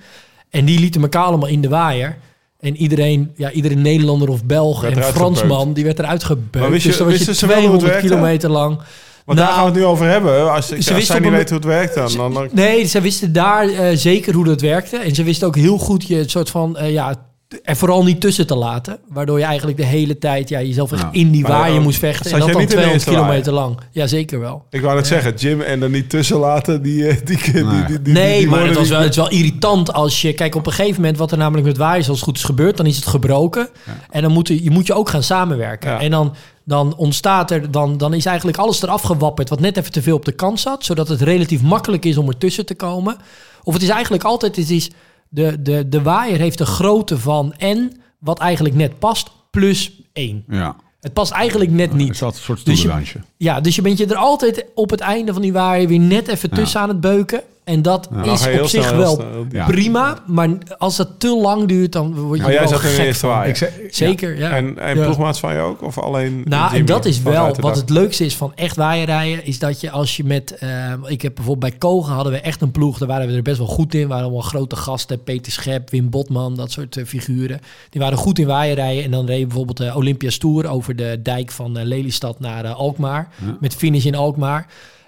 En 0.50 0.64
die 0.64 0.78
lieten 0.81 1.02
elkaar 1.02 1.25
allemaal 1.25 1.49
in 1.49 1.61
de 1.61 1.69
waaier. 1.69 2.17
En 2.61 2.76
iedereen, 2.76 3.32
ja, 3.37 3.50
iedere 3.50 3.75
Nederlander 3.75 4.28
of 4.28 4.44
Belg 4.44 4.84
en 4.84 5.02
Fransman, 5.02 5.58
gebeukt. 5.58 5.75
die 5.75 5.84
werd 5.84 5.99
eruit 5.99 6.25
Maar 6.61 6.70
wist 6.70 6.82
je- 6.82 6.88
dus 6.88 6.99
dan 6.99 7.06
was 7.06 7.19
je 7.19 7.25
wisten 7.25 7.34
ze 7.34 7.46
wel 7.46 7.56
hoe 7.62 7.70
het 7.70 7.81
200 7.81 7.93
werkte? 7.93 8.08
kilometer 8.08 8.50
lang. 8.50 8.78
Want 9.25 9.38
daar 9.38 9.49
gaan 9.49 9.64
we 9.64 9.70
het 9.70 9.78
nu 9.78 9.84
over 9.84 10.06
hebben. 10.06 10.52
Als, 10.52 10.70
ik, 10.70 10.82
ze 10.82 10.94
als 10.94 11.06
zij 11.06 11.19
niet 11.20 11.31
weten 11.31 11.49
hoe 11.49 11.56
het 11.56 11.64
werkt, 11.64 11.94
dan... 11.94 12.12
dan, 12.17 12.34
dan 12.34 12.49
Nee, 12.52 12.84
ze 12.84 13.00
wisten 13.00 13.32
daar 13.32 13.69
eh, 13.69 13.96
zeker 13.96 14.34
hoe 14.34 14.44
dat 14.44 14.61
werkte. 14.61 14.96
En 14.96 15.14
ze 15.14 15.22
wisten 15.22 15.46
ook 15.46 15.56
heel 15.56 15.79
goed 15.79 16.06
je 16.08 16.14
het 16.17 16.31
soort 16.31 16.50
van, 16.50 16.77
eh, 16.77 16.93
ja, 16.93 17.15
er 17.62 17.76
vooral 17.76 18.05
niet 18.05 18.20
tussen 18.20 18.46
te 18.46 18.55
laten. 18.55 18.98
Waardoor 19.08 19.38
je 19.38 19.44
eigenlijk 19.44 19.76
de 19.76 19.84
hele 19.84 20.19
tijd 20.19 20.48
ja, 20.48 20.60
jezelf 20.60 20.93
echt 20.93 21.03
Ja. 21.03 21.08
in 21.12 21.31
die 21.31 21.43
Maar, 21.43 21.50
waaier 21.50 21.76
eh, 21.76 21.82
moest 21.82 21.98
vechten. 21.98 22.31
En 22.32 22.38
dat 22.38 22.48
dan 22.48 22.60
niet 22.60 22.70
in 22.70 22.76
de 22.76 22.82
200 22.82 23.06
eerste 23.06 23.10
kilometer 23.10 23.53
lang. 23.53 23.79
Ja, 23.91 24.06
zeker 24.06 24.41
wel. 24.41 24.65
ik 24.70 24.81
wou 24.81 24.94
net 24.94 25.06
zeggen, 25.06 25.34
Jim 25.34 25.60
en 25.60 25.82
er 25.82 25.91
niet 25.91 26.10
tussen 26.10 26.38
laten, 26.38 26.82
die, 26.82 27.06
eh, 27.06 27.17
die, 27.24 27.36
die, 27.36 27.53
die, 27.53 27.65
Nee. 27.65 27.84
die, 27.86 28.03
die, 28.03 28.12
Nee, 28.12 28.38
die 28.38 28.48
maar 28.48 28.67
het, 28.67 28.76
was 28.76 28.88
wel, 28.88 29.00
het 29.00 29.10
is 29.10 29.17
wel 29.17 29.31
irritant 29.31 29.93
als 29.93 30.22
je... 30.22 30.32
Kijk, 30.32 30.55
op 30.55 30.67
een 30.67 30.72
gegeven 30.72 31.00
moment 31.00 31.19
wat 31.19 31.31
er 31.32 31.38
namelijk 31.38 31.67
met 31.67 31.76
waaiers 31.76 32.08
als 32.08 32.17
het 32.17 32.26
goed 32.26 32.36
is 32.36 32.44
gebeurd... 32.44 32.76
dan 32.76 32.86
is 32.86 32.96
het 32.96 33.06
gebroken. 33.06 33.69
En 34.10 34.22
dan 34.22 34.32
moet 34.32 34.48
je, 34.48 34.62
je 34.62 34.70
moet 34.70 34.86
je 34.86 34.94
ook 34.94 35.08
gaan 35.08 35.22
samenwerken. 35.22 35.91
Ja. 35.91 36.00
En 36.00 36.10
dan, 36.10 36.34
dan 36.65 36.96
ontstaat 36.96 37.50
er... 37.50 37.70
Dan, 37.70 37.98
dan 37.98 38.15
is 38.15 38.26
eigenlijk 38.26 38.58
alles 38.58 38.82
eraf 38.82 39.03
gewapperd... 39.03 39.48
wat 39.48 39.60
net 39.60 39.76
even 39.76 39.93
te 39.93 40.03
veel 40.03 40.17
op 40.17 40.24
de 40.24 40.32
kant 40.32 40.60
zat... 40.60 40.84
zodat 40.84 41.08
het 41.08 41.20
relatief 41.20 41.62
makkelijk 41.62 42.05
is 42.05 42.17
om 42.17 42.29
ertussen 42.29 42.67
te 42.67 42.74
komen. 42.74 43.17
Of 43.62 43.74
het 43.74 43.82
is 43.82 43.88
eigenlijk 43.88 44.24
altijd... 44.24 44.56
Het 44.56 44.70
is, 44.70 44.91
de, 45.28 45.62
de, 45.62 45.88
de 45.88 46.02
waaier 46.02 46.38
heeft 46.38 46.58
de 46.58 46.66
grootte 46.66 47.18
van 47.18 47.54
N... 47.64 47.92
wat 48.18 48.38
eigenlijk 48.38 48.74
net 48.74 48.98
past, 48.98 49.30
plus 49.50 49.92
1. 50.12 50.44
Ja, 50.48 50.76
Het 51.00 51.12
past 51.12 51.32
eigenlijk 51.32 51.70
net 51.70 51.88
het 51.88 51.96
niet. 51.96 52.10
is 52.10 52.22
altijd 52.22 52.40
een 52.40 52.46
soort 52.46 52.64
Dus 52.66 52.82
je-. 52.82 53.20
Ja, 53.36 53.60
dus 53.60 53.76
je 53.76 53.82
bent 53.82 53.98
je 53.98 54.06
er 54.06 54.16
altijd 54.16 54.64
op 54.74 54.90
het 54.90 55.00
einde 55.00 55.32
van 55.32 55.42
die 55.42 55.52
waaier... 55.52 55.88
weer 55.88 55.98
net 55.98 56.28
even 56.28 56.50
tussen 56.50 56.80
aan 56.80 56.88
het 56.88 57.00
beuken. 57.00 57.42
En 57.67 57.82
dat 57.82 58.08
is 58.25 58.44
heel 58.44 58.63
op 58.63 58.69
zich 58.69 58.85
snel, 58.85 58.99
wel 58.99 59.15
snel. 59.15 59.46
Ja. 59.51 59.67
prima. 59.67 60.19
Maar 60.27 60.49
als 60.79 60.96
dat 60.96 61.08
te 61.19 61.37
lang 61.37 61.69
duurt, 61.69 61.93
dan 61.93 62.15
word 62.15 62.37
je 62.37 62.43
Maar 62.43 62.53
jij 62.53 62.61
wel 62.61 62.69
zat 62.69 62.82
in 62.82 62.96
de 62.96 63.13
gek 63.13 63.17
waaier. 63.20 63.49
Ik 63.49 63.56
zei, 63.56 63.70
Zeker, 63.91 64.39
ja. 64.39 64.51
En, 64.51 64.79
en 64.79 64.96
Ja. 64.96 65.03
ploegmaats 65.05 65.41
van 65.41 65.55
je 65.55 65.61
ook? 65.61 65.82
Of 65.82 65.99
alleen 65.99 66.43
Nou, 66.44 66.75
en 66.77 66.85
dat 66.85 67.05
is 67.05 67.23
wel 67.23 67.46
wat 67.46 67.56
dag? 67.61 67.75
het 67.75 67.91
leukste 67.91 68.25
is 68.25 68.37
van 68.37 68.53
echt 68.55 68.77
waaierrijden. 68.77 69.44
Is 69.44 69.58
dat 69.58 69.81
je 69.81 69.91
als 69.91 70.17
je 70.17 70.25
met... 70.25 70.51
eh, 70.58 70.93
ik 71.06 71.23
heb 71.23 71.35
bijvoorbeeld 71.35 71.70
bij 71.70 71.79
Kogen 71.79 72.13
hadden 72.13 72.32
we 72.32 72.41
echt 72.41 72.61
een 72.61 72.70
ploeg. 72.70 72.99
Daar 72.99 73.08
waren 73.08 73.29
we 73.29 73.35
er 73.35 73.43
best 73.43 73.58
wel 73.58 73.67
goed 73.67 73.94
in. 73.94 74.08
waren 74.08 74.25
allemaal 74.25 74.41
grote 74.41 74.77
gasten. 74.77 75.23
Peter 75.23 75.53
Schep, 75.53 75.91
Wim 75.91 76.11
Botman, 76.11 76.56
dat 76.56 76.70
soort 76.70 76.96
eh, 76.96 77.05
figuren. 77.05 77.61
Die 77.91 78.01
waren 78.01 78.19
goed 78.19 78.39
in 78.39 78.46
waaierrijden. 78.46 79.05
En 79.05 79.11
dan 79.11 79.27
reed 79.27 79.39
je 79.39 79.46
bijvoorbeeld 79.46 79.77
de 79.77 79.94
Olympia 79.94 80.31
Tour 80.39 80.67
over 80.69 80.96
de 80.96 81.20
dijk 81.23 81.51
van 81.51 81.79
eh, 81.79 81.85
Lelystad 81.85 82.41
naar 82.41 82.67
Alkmaar. 82.67 83.29
Met 83.61 83.75
finish 83.75 84.05
in 84.05 84.15
Alkmaar. 84.15 84.67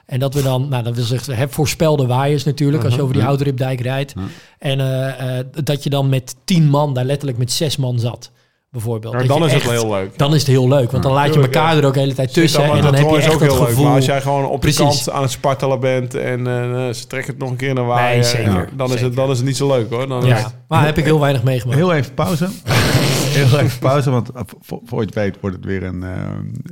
En 0.08 0.18
dat 0.18 0.34
we 0.34 0.42
dan, 0.42 0.68
nou 0.68 0.82
dat 0.82 0.94
wil 0.94 1.04
zeggen, 1.04 1.36
heb 1.36 1.52
voorspelde 1.52 2.06
waaiers 2.06 2.44
natuurlijk, 2.44 2.84
als 2.84 2.94
je 2.94 3.02
over 3.02 3.14
die 3.14 3.22
Houtripdijk 3.22 3.80
rijdt. 3.80 4.14
En 4.58 4.80
eh, 4.80 5.38
eh, 5.38 5.46
dat 5.64 5.82
je 5.82 5.90
dan 5.90 6.08
met 6.08 6.36
tien 6.44 6.68
man 6.68 6.94
daar 6.94 7.04
letterlijk 7.04 7.38
met 7.38 7.52
zes 7.52 7.76
man 7.76 7.98
zat. 7.98 8.30
bijvoorbeeld. 8.70 9.12
Maar 9.14 9.26
Dat 9.26 9.38
dan 9.38 9.46
is 9.46 9.52
het 9.52 9.62
echt- 9.62 9.70
wel 9.70 9.80
heel 9.82 9.90
leuk. 9.94 10.18
Dan 10.18 10.34
is 10.34 10.40
het 10.40 10.50
heel 10.50 10.68
leuk, 10.68 10.90
want 10.90 11.02
dan 11.02 11.12
laat 11.12 11.34
je 11.34 11.40
elkaar 11.40 11.72
ja. 11.74 11.80
er 11.80 11.86
ook 11.86 11.94
de 11.94 12.00
hele 12.00 12.14
tijd 12.14 12.32
tussen. 12.32 12.60
dan 12.60 12.76
En 12.76 12.82
dan 12.82 12.92
dat 12.92 13.00
heb 13.00 13.10
je 13.10 13.16
echt 13.16 13.26
ook 13.34 13.40
het 13.40 13.50
heel 13.50 13.58
leuk. 13.58 13.68
gevoel... 13.68 13.84
Maar 13.84 13.94
als 13.94 14.04
jij 14.04 14.20
gewoon 14.20 14.44
op 14.46 14.60
Precies. 14.60 14.78
de 14.78 14.84
kant 14.84 15.10
aan 15.10 15.22
het 15.22 15.30
spartelen 15.30 15.80
bent 15.80 16.14
en 16.14 16.46
eh, 16.46 16.92
ze 16.92 17.06
trekken 17.06 17.30
het 17.32 17.40
nog 17.42 17.50
een 17.50 17.56
keer 17.56 17.74
naar 17.74 17.84
waar, 17.86 18.12
Nee, 18.14 18.22
zeker. 18.22 18.68
dan, 18.76 18.92
is 18.92 19.00
het, 19.00 19.16
dan 19.16 19.30
is 19.30 19.36
het 19.36 19.46
niet 19.46 19.56
zo 19.56 19.68
leuk 19.68 19.90
hoor. 19.90 20.08
Dan 20.08 20.22
is 20.22 20.28
Ja, 20.28 20.34
het- 20.36 20.54
maar 20.68 20.84
heb 20.84 20.98
ik 20.98 21.04
heel 21.04 21.20
weinig 21.20 21.42
meegemaakt. 21.42 21.78
Heel 21.78 21.92
even 21.94 22.14
pauze. 22.14 22.48
Heel 23.38 23.58
even 23.58 23.78
pauze, 23.78 24.10
want 24.10 24.30
voor, 24.60 24.80
voor 24.84 25.00
je 25.00 25.06
het 25.06 25.14
weet 25.14 25.36
wordt 25.40 25.56
het 25.56 25.64
weer 25.64 25.82
een, 25.82 26.02
eh, 26.02 26.10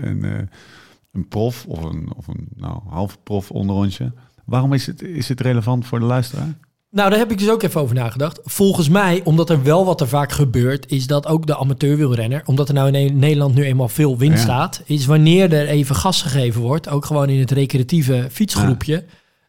een, 0.01 0.25
eh, 0.25 0.31
een 1.17 1.29
prof 1.29 1.65
of 1.69 1.83
een, 1.83 2.13
of 2.17 2.27
een 2.27 2.49
nou, 2.57 2.79
half 2.89 3.19
prof 3.23 3.51
onderrondje. 3.51 4.13
Waarom 4.45 4.73
is 4.73 4.87
het, 4.87 5.03
is 5.03 5.29
het 5.29 5.41
relevant 5.41 5.87
voor 5.87 5.99
de 5.99 6.05
luisteraar? 6.05 6.59
Nou, 6.91 7.11
daar 7.11 7.19
heb 7.19 7.31
ik 7.31 7.39
dus 7.39 7.51
ook 7.51 7.63
even 7.63 7.81
over 7.81 7.95
nagedacht. 7.95 8.41
Volgens 8.45 8.89
mij, 8.89 9.21
omdat 9.25 9.51
er 9.51 9.63
wel 9.63 9.85
wat 9.85 10.01
er 10.01 10.09
vaak 10.09 10.33
gebeurt, 10.33 10.91
is 10.91 11.07
dat 11.07 11.27
ook 11.27 11.47
de 11.47 11.59
amateurwielrenner, 11.59 12.43
omdat 12.45 12.69
er 12.69 12.75
nou 12.75 12.87
in 12.87 12.93
Ne- 12.93 13.19
Nederland 13.19 13.55
nu 13.55 13.65
eenmaal 13.65 13.89
veel 13.89 14.19
wind 14.19 14.33
Ja. 14.35 14.41
staat, 14.41 14.83
is 14.85 15.07
wanneer 15.07 15.53
er 15.53 15.67
even 15.67 15.95
gas 15.97 16.23
gegeven 16.23 16.61
wordt, 16.61 16.89
ook 16.89 17.05
gewoon 17.05 17.29
in 17.29 17.39
het 17.41 17.51
recreatieve 17.51 18.27
fietsgroepje, 18.31 19.05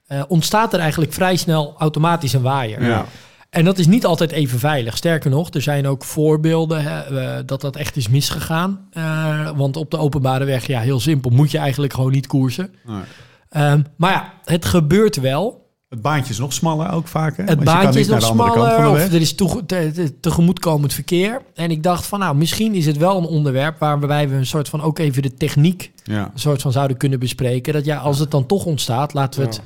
eh, 0.07 0.23
ontstaat 0.27 0.73
er 0.73 0.79
eigenlijk 0.79 1.13
vrij 1.13 1.35
snel 1.35 1.75
automatisch 1.77 2.33
een 2.33 2.41
waaier. 2.41 2.83
Ja. 2.85 3.05
En 3.49 3.65
dat 3.65 3.77
is 3.77 3.87
niet 3.87 4.05
altijd 4.05 4.31
even 4.31 4.59
veilig. 4.59 4.97
Sterker 4.97 5.29
nog, 5.29 5.49
er 5.53 5.61
zijn 5.61 5.87
ook 5.87 6.03
voorbeelden 6.03 6.83
hè, 6.83 6.99
eh, 7.19 7.43
dat 7.45 7.61
dat 7.61 7.75
echt 7.75 7.95
is 7.95 8.07
misgegaan. 8.09 8.87
Eh, 8.91 9.49
want 9.55 9.75
op 9.77 9.91
de 9.91 9.97
openbare 9.97 10.45
weg, 10.45 10.67
ja, 10.67 10.79
heel 10.79 10.99
simpel, 10.99 11.31
moet 11.31 11.51
je 11.51 11.57
eigenlijk 11.57 11.93
gewoon 11.93 12.11
niet 12.11 12.27
koersen. 12.27 12.69
Nee. 12.85 13.01
Ehm, 13.49 13.81
maar 13.97 14.11
ja, 14.11 14.33
het 14.43 14.65
gebeurt 14.65 15.15
wel. 15.19 15.65
Het 15.89 16.01
baantje 16.01 16.31
is 16.33 16.39
nog 16.39 16.53
smaller 16.53 16.91
ook 16.91 17.07
vaak. 17.07 17.37
Hè? 17.37 17.43
Het 17.43 17.63
baantje 17.63 17.99
is 17.99 18.07
nog 18.07 18.21
smaller 18.21 18.89
of 18.89 18.97
er 18.97 19.21
is 19.21 19.35
toege- 19.35 19.65
te- 19.65 19.91
te- 19.93 20.19
tegemoetkomend 20.19 20.93
verkeer. 20.93 21.41
En 21.53 21.71
ik 21.71 21.83
dacht 21.83 22.05
van 22.05 22.19
nou, 22.19 22.35
misschien 22.35 22.73
is 22.73 22.85
het 22.85 22.97
wel 22.97 23.17
een 23.17 23.25
onderwerp 23.25 23.79
waarbij 23.79 24.29
we 24.29 24.35
een 24.35 24.45
soort 24.45 24.69
van 24.69 24.81
ook 24.81 24.99
even 24.99 25.21
de 25.21 25.33
techniek 25.33 25.91
Ja. 26.03 26.23
een 26.33 26.39
soort 26.39 26.61
van 26.61 26.71
zouden 26.71 26.97
kunnen 26.97 27.19
bespreken. 27.19 27.73
Dat 27.73 27.85
ja, 27.85 27.97
als 27.97 28.19
het 28.19 28.31
dan 28.31 28.45
toch 28.45 28.65
ontstaat, 28.65 29.13
laten 29.13 29.39
we 29.39 29.45
het 29.45 29.61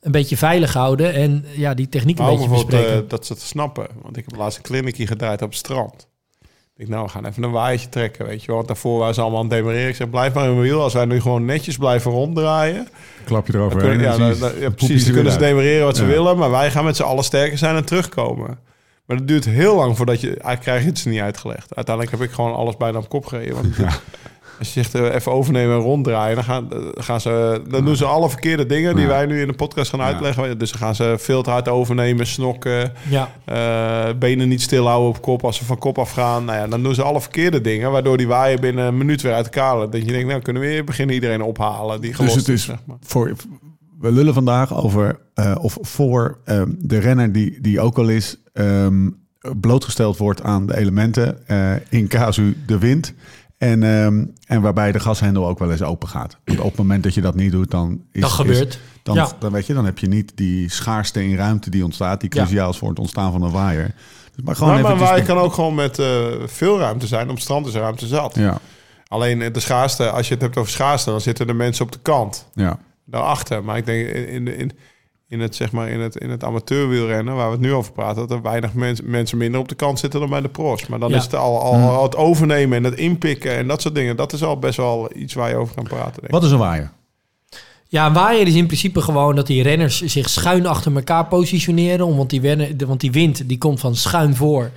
een 0.00 0.12
beetje 0.12 0.36
veilig 0.36 0.72
houden 0.72 1.12
en 1.14 1.44
ja, 1.56 1.74
die 1.74 1.88
techniek 1.88 2.18
een 2.18 2.24
Maar 2.24 2.32
beetje 2.34 2.48
bespreken. 2.50 2.92
eh, 2.92 3.08
dat 3.08 3.26
ze 3.26 3.32
het 3.32 3.42
snappen. 3.42 3.86
Want 4.02 4.16
ik 4.16 4.24
heb 4.28 4.38
laatst 4.38 4.56
een 4.58 4.64
kliniekje 4.64 5.06
gedraaid 5.06 5.42
op 5.42 5.48
het 5.48 5.58
strand. 5.58 6.08
Ik 6.76 6.88
nou, 6.88 7.04
we 7.04 7.10
gaan 7.10 7.26
even 7.26 7.42
een 7.42 7.50
waaiertje 7.50 7.88
trekken, 7.88 8.26
weet 8.26 8.40
je 8.40 8.46
wel. 8.46 8.56
Want 8.56 8.68
daarvoor 8.68 8.98
waren 8.98 9.14
ze 9.14 9.20
allemaal 9.20 9.38
aan 9.40 9.46
het 9.46 9.54
demereren. 9.54 9.88
Ik 9.88 9.94
zeg, 9.96 10.10
blijf 10.10 10.34
maar 10.34 10.44
in 10.44 10.50
mijn 10.50 10.62
wiel. 10.62 10.82
Als 10.82 10.92
wij 10.92 11.04
nu 11.04 11.20
gewoon 11.20 11.44
netjes 11.44 11.76
blijven 11.76 12.10
ronddraaien... 12.10 12.88
Klap 13.24 13.46
je 13.46 13.52
Dan 13.52 13.60
erover. 13.60 13.78
kunnen, 13.80 14.00
ja, 14.00 14.16
dan- 14.16 14.38
dan- 14.38 14.58
ja, 14.58 14.70
precies, 14.70 15.04
dan 15.04 15.14
kunnen 15.14 15.32
ze 15.32 15.38
demereren 15.38 15.84
wat 15.86 15.96
ze 15.96 16.02
Ja. 16.02 16.08
willen. 16.08 16.38
Maar 16.38 16.50
wij 16.50 16.70
gaan 16.70 16.84
met 16.84 16.96
z'n 16.96 17.02
allen 17.02 17.24
sterker 17.24 17.58
zijn 17.58 17.76
en 17.76 17.84
terugkomen. 17.84 18.58
Maar 19.06 19.16
dat 19.16 19.28
duurt 19.28 19.44
heel 19.44 19.76
lang 19.76 19.96
voordat 19.96 20.20
je... 20.20 20.26
Eigenlijk 20.28 20.60
krijg 20.60 20.82
je 20.82 20.88
het 20.88 20.98
ze 20.98 21.08
niet 21.08 21.20
uitgelegd. 21.20 21.74
Uiteindelijk 21.76 22.16
heb 22.18 22.28
ik 22.28 22.34
gewoon 22.34 22.54
alles 22.54 22.76
bijna 22.76 22.98
op 22.98 23.08
kop 23.08 23.26
gereden. 23.26 23.54
Want 23.54 23.76
als 24.60 24.74
je 24.74 24.82
zegt 24.82 24.94
eh, 24.94 25.14
even 25.14 25.32
overnemen 25.32 25.76
en 25.76 25.82
ronddraaien... 25.82 26.34
dan 26.34 26.44
gaan, 26.44 26.68
gaan 26.94 27.20
ze... 27.20 27.62
Dan 27.68 27.84
doen 27.84 27.96
ze 27.96 28.04
alle 28.04 28.28
verkeerde 28.28 28.66
dingen 28.66 28.96
die 28.96 29.06
wij 29.06 29.26
nu 29.26 29.40
in 29.40 29.46
de 29.46 29.52
podcast 29.52 29.90
gaan 29.90 30.00
uitleggen. 30.00 30.58
Dus 30.58 30.70
dan 30.70 30.80
gaan 30.80 30.94
ze 30.94 31.14
veel 31.18 31.42
te 31.42 31.50
hard 31.50 31.68
overnemen, 31.68 32.26
snokken... 32.26 32.92
Ja, 33.08 33.30
eh, 33.44 34.18
benen 34.18 34.48
niet 34.48 34.62
stilhouden 34.62 35.08
op 35.08 35.22
kop 35.22 35.44
als 35.44 35.56
ze 35.56 35.64
van 35.64 35.78
kop 35.78 35.98
afgaan. 35.98 36.44
Nou 36.44 36.58
ja, 36.58 36.66
dan 36.66 36.82
doen 36.82 36.94
ze 36.94 37.02
alle 37.02 37.20
verkeerde 37.20 37.60
dingen... 37.60 37.90
waardoor 37.90 38.16
die 38.16 38.28
waaier 38.28 38.60
binnen 38.60 38.86
een 38.86 38.96
minuut 38.96 39.22
weer 39.22 39.32
uit 39.32 39.44
elkaar. 39.44 39.90
Dat 39.90 40.00
je 40.00 40.12
denkt, 40.12 40.28
nou 40.28 40.40
kunnen 40.40 40.62
we 40.62 40.68
weer 40.68 40.84
beginnen 40.84 41.14
iedereen 41.14 41.42
ophalen... 41.42 42.00
die 42.00 42.16
Dus 42.16 42.34
het 42.34 42.48
is 42.48 42.62
zeg 42.62 42.78
maar. 42.84 42.96
voor, 43.00 43.32
we 43.98 44.12
lullen 44.12 44.34
vandaag 44.34 44.74
over 44.74 45.18
eh, 45.34 45.56
of 45.60 45.78
voor 45.80 46.38
ehm, 46.44 46.70
de 46.78 46.98
renner 46.98 47.32
die, 47.32 47.60
die 47.60 47.80
ook 47.80 47.98
al 47.98 48.08
is 48.08 48.36
ehm, 48.52 49.08
blootgesteld 49.60 50.16
wordt 50.16 50.42
aan 50.42 50.66
de 50.66 50.76
elementen 50.76 51.38
in 51.88 52.08
casu 52.08 52.56
de 52.66 52.78
wind. 52.78 53.14
En, 53.60 53.82
ehm, 53.82 54.24
en 54.46 54.60
waarbij 54.60 54.92
de 54.92 55.00
gashendel 55.00 55.48
ook 55.48 55.58
wel 55.58 55.70
eens 55.70 55.82
open 55.82 56.08
gaat. 56.08 56.36
Want 56.44 56.58
op 56.58 56.64
het 56.64 56.76
moment 56.76 57.02
dat 57.02 57.14
je 57.14 57.20
dat 57.20 57.34
niet 57.34 57.52
doet, 57.52 57.70
dan 57.70 58.00
is 58.12 58.20
dat 58.20 58.30
is- 58.30 58.36
gebeurt. 58.36 58.80
dan, 59.02 59.14
Ja. 59.14 59.28
dan 59.38 59.52
weet 59.52 59.66
je, 59.66 59.74
dan 59.74 59.84
heb 59.84 59.98
je 59.98 60.06
niet 60.08 60.32
die 60.34 60.70
schaarste 60.70 61.24
in 61.24 61.36
ruimte 61.36 61.70
die 61.70 61.84
ontstaat, 61.84 62.20
die 62.20 62.34
Ja. 62.34 62.42
cruciaal 62.42 62.70
is 62.70 62.78
voor 62.78 62.88
het 62.88 62.98
ontstaan 62.98 63.32
van 63.32 63.42
een 63.42 63.50
waaier. 63.50 63.94
Dus 64.34 64.44
maar 64.44 64.56
gewoon 64.56 64.72
maar 64.72 64.82
eventjes- 64.82 65.08
waar 65.08 65.18
je 65.18 65.24
kan 65.24 65.38
ook 65.38 65.52
gewoon 65.52 65.74
met 65.74 65.98
eh, 65.98 66.26
veel 66.46 66.78
ruimte 66.78 67.06
zijn. 67.06 67.28
Op 67.28 67.34
het 67.34 67.42
strand 67.42 67.66
is 67.66 67.72
ruimte 67.74 68.06
zat. 68.06 68.34
Ja, 68.34 68.58
Alleen 69.08 69.42
eh, 69.42 69.52
de 69.52 69.60
schaarste, 69.60 70.10
als 70.10 70.28
je 70.28 70.32
het 70.34 70.42
hebt 70.42 70.56
over 70.56 70.70
schaarste, 70.72 71.10
dan 71.10 71.20
zitten 71.20 71.46
de 71.46 71.52
mensen 71.54 71.84
op 71.84 71.92
de 71.92 71.98
kant. 72.02 72.46
ja. 72.54 72.78
Daarachter. 73.04 73.64
Maar 73.64 73.76
ik 73.76 73.86
denk 73.86 74.08
in, 74.08 74.28
in, 74.28 74.58
in, 74.58 74.72
in 75.30 75.40
het, 75.40 75.54
zeg 75.56 75.72
maar, 75.72 75.88
in 75.88 76.00
het, 76.00 76.16
in 76.16 76.30
het 76.30 76.44
amateurwielrennen, 76.44 77.34
waar 77.34 77.46
we 77.46 77.52
het 77.52 77.60
nu 77.60 77.72
over 77.72 77.92
praten, 77.92 78.16
dat 78.28 78.30
er 78.30 78.42
weinig 78.42 78.72
mens, 78.74 79.00
mensen 79.02 79.38
minder 79.38 79.60
op 79.60 79.68
de 79.68 79.74
kant 79.74 79.98
zitten 79.98 80.20
dan 80.20 80.28
bij 80.30 80.40
de 80.40 80.48
pros. 80.48 80.86
Maar 80.86 80.98
dan 80.98 81.10
Ja. 81.10 81.16
is 81.16 81.22
het 81.24 81.34
al, 81.34 81.60
al, 81.60 81.74
al 81.74 82.02
het 82.02 82.16
overnemen 82.16 82.76
en 82.78 82.84
het 82.84 82.94
inpikken 82.98 83.56
en 83.56 83.66
dat 83.68 83.82
soort 83.82 83.94
dingen. 83.94 84.16
Dat 84.16 84.32
is 84.32 84.42
al 84.42 84.58
best 84.58 84.76
wel 84.76 85.10
iets 85.16 85.34
waar 85.34 85.48
je 85.50 85.56
over 85.56 85.74
kan 85.74 85.84
praten. 85.84 86.12
Denk 86.12 86.24
ik. 86.26 86.30
Wat 86.30 86.44
is 86.44 86.50
een 86.50 86.58
waaier? 86.58 86.90
Ja, 87.88 88.06
een 88.06 88.12
waaier 88.12 88.46
is 88.46 88.54
in 88.54 88.66
principe 88.66 89.00
gewoon 89.02 89.36
dat 89.36 89.46
die 89.46 89.62
renners 89.62 90.02
zich 90.02 90.28
schuin 90.28 90.66
achter 90.66 90.94
elkaar 90.94 91.26
positioneren. 91.26 92.06
om- 92.06 92.16
Want 92.16 92.30
die, 92.30 92.40
wennen, 92.40 92.76
de- 92.76 92.86
want 92.86 93.00
die 93.00 93.12
wind 93.12 93.48
die 93.48 93.58
komt 93.58 93.80
van 93.80 93.96
schuin 93.96 94.36
voor 94.36 94.70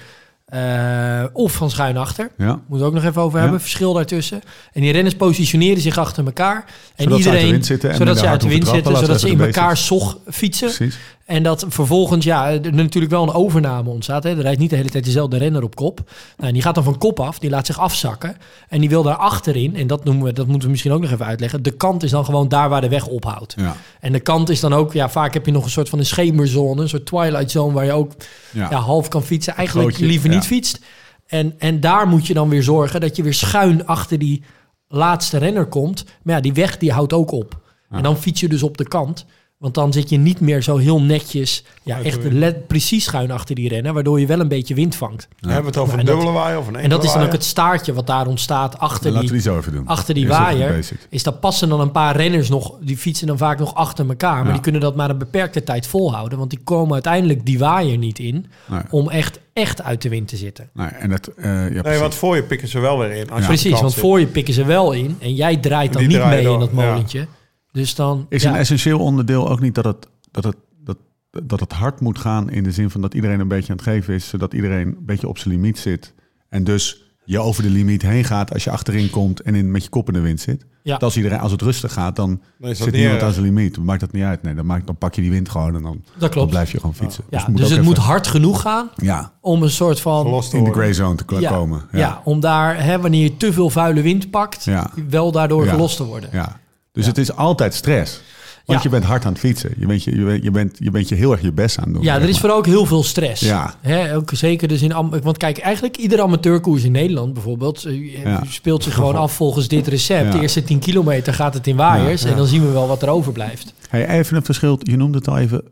eh, 0.54 1.24
of 1.34 1.52
van 1.52 1.70
schuin 1.70 1.98
achter. 1.98 2.32
Ja. 2.38 2.60
Moet 2.68 2.80
we 2.80 2.86
ook 2.86 2.94
nog 2.94 3.04
even 3.04 3.22
over 3.22 3.38
Ja. 3.38 3.44
hebben, 3.44 3.62
verschil 3.62 3.94
daartussen. 3.94 4.42
En 4.74 4.82
die 4.82 4.92
renners 4.92 5.16
positioneren 5.16 5.82
zich 5.82 5.98
achter 5.98 6.26
elkaar. 6.26 6.66
En 6.96 7.04
Zodat 7.04 7.06
ze 7.06 7.12
uit 7.14 7.14
de 7.14 7.20
iedereen, 7.30 7.52
wind 7.52 7.66
zitten 7.66 7.90
en 7.90 7.96
zodat 7.96 8.18
ze 8.18 8.28
uit 8.28 8.42
de 8.42 8.48
wind 8.48 8.68
zitten, 8.68 8.96
zodat 8.98 9.20
ze 9.20 9.30
in 9.30 9.42
elkaar 9.42 9.78
zog 9.78 10.18
fietsen. 10.30 10.68
Precies. 10.68 10.98
En 11.26 11.44
dat 11.44 11.66
vervolgens 11.68 12.26
ja, 12.26 12.52
er 12.52 12.74
natuurlijk 12.74 13.12
wel 13.12 13.24
een 13.24 13.34
overname 13.34 13.90
ontstaat. 13.90 14.24
Hè. 14.24 14.30
Er 14.30 14.42
rijdt 14.42 14.60
niet 14.60 14.70
de 14.70 14.76
hele 14.76 14.90
tijd 14.90 15.04
dezelfde 15.04 15.38
renner 15.38 15.64
op 15.64 15.76
kop. 15.76 15.98
Nou, 16.38 16.48
en 16.48 16.54
die 16.54 16.62
gaat 16.62 16.76
dan 16.76 16.84
van 16.84 16.98
kop 16.98 17.20
af, 17.20 17.40
die 17.40 17.50
laat 17.50 17.66
zich 17.66 17.80
afzakken. 17.80 18.38
En 18.70 18.80
die 18.80 18.90
wil 18.90 19.04
daar 19.04 19.16
achterin, 19.16 19.76
en 19.76 19.88
dat, 19.88 20.04
noemen 20.04 20.24
we, 20.24 20.34
dat 20.34 20.46
moeten 20.46 20.64
we 20.64 20.70
misschien 20.70 20.92
ook 20.92 21.02
nog 21.02 21.12
even 21.12 21.26
uitleggen. 21.26 21.64
De 21.64 21.72
kant 21.72 22.04
is 22.04 22.12
dan 22.12 22.26
gewoon 22.26 22.48
daar 22.48 22.70
waar 22.70 22.82
de 22.82 22.90
weg 22.90 23.08
ophoudt. 23.08 23.54
Ja. 23.58 23.76
En 24.00 24.12
de 24.12 24.20
kant 24.20 24.50
is 24.50 24.60
dan 24.60 24.74
ook, 24.74 24.94
ja, 24.94 25.10
vaak 25.10 25.34
heb 25.34 25.46
je 25.46 25.52
nog 25.52 25.64
een 25.64 25.70
soort 25.70 25.90
van 25.90 26.00
een 26.00 26.06
schemerzone, 26.06 26.82
een 26.82 26.90
soort 26.90 27.06
twilight 27.06 27.52
zone 27.52 27.74
waar 27.74 27.86
je 27.86 27.92
ook 27.92 28.12
Ja. 28.52 28.70
ja. 28.70 28.80
half 28.80 29.08
kan 29.08 29.24
fietsen. 29.24 29.56
Eigenlijk 29.56 29.88
Grootje, 29.90 30.06
liever 30.06 30.30
niet 30.30 30.46
fietst. 30.46 30.80
En, 31.28 31.54
en 31.58 31.80
daar 31.80 32.08
moet 32.08 32.28
je 32.28 32.34
dan 32.34 32.50
weer 32.50 32.64
zorgen 32.64 33.02
dat 33.02 33.16
je 33.16 33.24
weer 33.24 33.34
schuin 33.34 33.86
achter 33.86 34.20
die 34.20 34.44
laatste 34.88 35.38
renner 35.38 35.66
komt. 35.66 36.06
Maar 36.24 36.36
ja, 36.36 36.42
die 36.42 36.54
weg 36.54 36.78
die 36.78 36.92
houdt 36.92 37.14
ook 37.14 37.32
op. 37.32 37.62
En 37.90 38.04
dan 38.04 38.18
fiets 38.18 38.40
je 38.40 38.50
dus 38.50 38.64
op 38.64 38.78
de 38.78 38.88
kant. 38.88 39.26
Want 39.64 39.76
dan 39.76 39.94
zit 39.94 40.10
je 40.10 40.18
niet 40.18 40.40
meer 40.40 40.62
zo 40.64 40.78
heel 40.78 41.02
netjes, 41.02 41.64
ja, 41.84 42.02
echt 42.02 42.24
let, 42.32 42.68
precies 42.68 43.04
schuin 43.04 43.32
achter 43.32 43.56
die 43.56 43.70
renner, 43.70 43.94
waardoor 43.94 44.20
je 44.20 44.26
wel 44.26 44.40
een 44.40 44.48
beetje 44.48 44.74
wind 44.76 44.96
vangt. 44.96 45.28
Dan 45.40 45.52
hebben 45.52 45.72
we 45.74 45.80
het 45.80 45.88
over 45.88 45.94
En 45.94 46.00
een 46.00 46.06
dubbele 46.14 46.32
waaier 46.32 46.60
of 46.60 46.68
een 46.68 46.76
En 46.76 46.90
dat 46.90 47.04
is 47.04 47.14
dan 47.14 47.24
ook 47.24 47.32
het 47.32 47.44
staartje 47.44 47.94
wat 47.94 48.08
daar 48.08 48.28
ontstaat 48.28 48.80
achter 48.80 49.12
Laten 49.12 49.28
we 49.28 49.34
die, 49.34 49.42
die 49.42 49.52
zo 49.52 49.58
even 49.58 49.72
doen. 49.74 49.88
achter 49.88 50.14
die 50.14 50.24
Eerst 50.26 50.38
waaier. 50.38 50.86
Is 51.10 51.24
dat 51.24 51.40
passen 51.40 51.70
dan 51.70 51.80
een 51.80 51.92
paar 51.92 52.16
renners 52.16 52.50
nog, 52.50 52.74
die 52.82 52.98
fietsen 52.98 53.28
dan 53.28 53.38
vaak 53.38 53.60
nog 53.60 53.76
achter 53.76 54.08
elkaar. 54.10 54.36
Maar 54.38 54.46
Ja. 54.46 54.52
die 54.52 54.62
kunnen 54.62 54.82
dat 54.82 54.96
maar 54.96 55.10
een 55.10 55.18
beperkte 55.18 55.64
tijd 55.64 55.88
volhouden. 55.88 56.38
Want 56.38 56.50
die 56.50 56.60
komen 56.64 56.94
uiteindelijk 56.94 57.46
die 57.46 57.60
waaier 57.60 57.98
niet 57.98 58.20
in 58.20 58.46
Nee. 58.68 58.82
om 58.90 59.10
echt, 59.10 59.40
echt 59.54 59.82
uit 59.82 60.02
de 60.02 60.10
wind 60.10 60.28
te 60.28 60.38
zitten. 60.38 60.70
Nee, 60.74 60.88
en 60.88 61.10
dat, 61.10 61.28
eh, 61.28 61.74
ja, 61.74 61.82
Nee, 61.82 62.00
want 62.00 62.16
voor 62.16 62.36
je 62.36 62.44
pikken 62.44 62.68
ze 62.68 62.80
wel 62.80 62.98
weer 63.00 63.12
in. 63.12 63.30
Als 63.32 63.46
Precies, 63.46 63.80
want 63.80 63.92
zit. 63.92 64.02
voor 64.02 64.20
je 64.20 64.26
pikken 64.28 64.54
ze 64.54 64.66
wel 64.66 64.92
in. 64.92 65.18
En 65.20 65.34
jij 65.36 65.58
draait 65.58 65.94
dan 65.94 66.08
niet 66.08 66.26
mee 66.26 66.44
dan, 66.44 66.54
in 66.54 66.60
dat 66.60 66.70
ja. 66.74 66.76
molentje. 66.76 67.28
Dus 67.74 67.96
dan... 67.96 68.26
Is 68.30 68.44
ja. 68.44 68.50
een 68.50 68.56
essentieel 68.56 69.00
onderdeel 69.00 69.50
ook 69.50 69.60
niet 69.60 69.76
dat 69.76 69.86
het, 69.86 70.08
dat, 70.32 70.44
het, 70.44 70.56
dat, 70.84 70.98
dat 71.44 71.60
het 71.60 71.72
hard 71.72 72.00
moet 72.00 72.20
gaan 72.20 72.50
in 72.50 72.64
de 72.64 72.72
zin 72.72 72.90
van 72.90 73.02
dat 73.02 73.14
iedereen 73.14 73.40
een 73.40 73.48
beetje 73.48 73.72
aan 73.72 73.78
het 73.78 73.86
geven 73.86 74.14
is, 74.14 74.28
zodat 74.28 74.54
iedereen 74.54 74.88
een 74.88 75.06
beetje 75.06 75.28
op 75.28 75.38
zijn 75.38 75.54
limiet 75.54 75.80
zit. 75.80 76.14
En 76.50 76.64
dus 76.64 77.02
je 77.26 77.40
over 77.40 77.64
de 77.64 77.70
limiet 77.70 78.02
heen 78.02 78.24
gaat 78.24 78.54
als 78.54 78.64
je 78.64 78.70
achterin 78.72 79.10
komt 79.10 79.40
en 79.42 79.56
in, 79.56 79.72
met 79.72 79.84
je 79.84 79.90
kop 79.90 80.08
in 80.08 80.14
de 80.14 80.20
wind 80.20 80.40
zit. 80.40 80.66
Ja. 80.84 80.94
Dat 80.94 81.04
als, 81.04 81.16
iedereen, 81.18 81.40
als 81.40 81.52
het 81.52 81.62
rustig 81.62 81.94
gaat, 81.94 82.16
dan 82.16 82.42
zit 82.62 82.92
niemand 82.92 83.14
erg. 83.16 83.24
aan 83.24 83.32
zijn 83.34 83.46
limiet. 83.46 83.76
Dan 83.76 83.86
maakt 83.86 84.00
dat 84.00 84.12
niet 84.12 84.24
uit. 84.24 84.42
Nee, 84.44 84.54
dan, 84.54 84.66
maakt, 84.66 84.86
dan 84.86 84.98
pak 84.98 85.16
je 85.16 85.22
die 85.22 85.30
wind 85.32 85.50
gewoon 85.50 85.76
en 85.76 85.82
dan, 85.82 86.02
Dat 86.12 86.20
dan 86.20 86.30
klopt. 86.30 86.50
blijf 86.50 86.72
je 86.72 86.80
gewoon 86.80 86.96
fietsen. 86.96 87.24
Ja, 87.30 87.38
het 87.38 87.48
moet 87.48 87.58
dus 87.58 87.70
het 87.70 87.82
moet 87.82 87.92
even- 87.98 88.04
hard 88.04 88.28
genoeg 88.28 88.62
gaan 88.62 88.90
ja, 88.96 89.34
om 89.42 89.64
een 89.64 89.70
soort 89.70 90.00
van... 90.00 90.44
In 90.52 90.64
de 90.64 90.72
grey 90.72 90.94
zone 90.94 91.16
te 91.16 91.24
komen. 91.24 91.82
ja. 91.92 92.22
om 92.24 92.40
daar, 92.40 92.84
hè, 92.84 93.00
wanneer 93.00 93.24
je 93.24 93.38
te 93.38 93.54
veel 93.54 93.70
vuile 93.70 94.02
wind 94.02 94.30
pakt, 94.30 94.64
Ja. 94.64 94.92
wel 95.10 95.32
daardoor 95.32 95.66
Ja. 95.66 95.72
gelost 95.72 95.98
te 95.98 96.04
worden. 96.04 96.30
Ja. 96.32 96.60
Dus 96.94 97.06
het 97.06 97.18
is 97.18 97.36
altijd 97.36 97.74
stress. 97.74 98.22
Want 98.66 98.80
Ja. 98.80 98.84
je 98.84 98.90
bent 98.90 99.04
hard 99.04 99.26
aan 99.26 99.32
het 99.32 99.40
fietsen. 99.42 99.74
Je 99.78 99.86
bent 99.86 100.04
je, 100.04 100.16
je, 100.16 100.24
bent, 100.26 100.44
je, 100.44 100.52
bent, 100.52 100.78
je 100.80 100.92
bent 100.92 101.10
je 101.10 101.16
heel 101.16 101.32
erg 101.32 101.42
je 101.42 101.52
best 101.52 101.78
aan 101.78 101.84
het 101.84 101.94
doen. 101.94 102.04
Ja, 102.04 102.16
er 102.22 102.30
is 102.30 102.40
vooral 102.40 102.58
ook 102.58 102.66
heel 102.66 102.86
veel 102.86 103.04
stress. 103.04 103.42
Ja. 103.42 103.76
Hè, 103.82 104.16
ook 104.16 104.30
zeker 104.34 104.68
dus 104.68 104.82
in... 104.82 105.10
Want 105.24 105.38
kijk, 105.38 105.58
eigenlijk 105.58 105.98
iedere 105.98 106.22
amateurkoers 106.22 106.84
in 106.84 106.92
Nederland 106.92 107.34
bijvoorbeeld... 107.34 107.86
eh, 107.86 108.24
Ja. 108.24 108.44
speelt 108.50 108.84
zich 108.84 108.94
gewoon 108.94 109.16
af 109.16 109.34
volgens 109.34 109.68
dit 109.68 109.88
recept. 109.88 110.26
Ja. 110.26 110.32
De 110.32 110.40
eerste 110.42 110.64
10 110.64 110.80
kilometer 110.80 111.34
gaat 111.34 111.54
het 111.54 111.68
in 111.68 111.76
waaiers. 111.76 112.24
En 112.24 112.36
dan 112.38 112.48
zien 112.48 112.66
we 112.66 112.72
wel 112.72 112.88
wat 112.88 113.02
er 113.02 113.10
overblijft. 113.10 113.74
Hey, 113.90 114.08
even 114.10 114.36
een 114.38 114.46
verschil. 114.46 114.80
Je 114.82 114.98
noemde 114.98 115.18
het 115.18 115.28
al 115.28 115.38
even. 115.38 115.64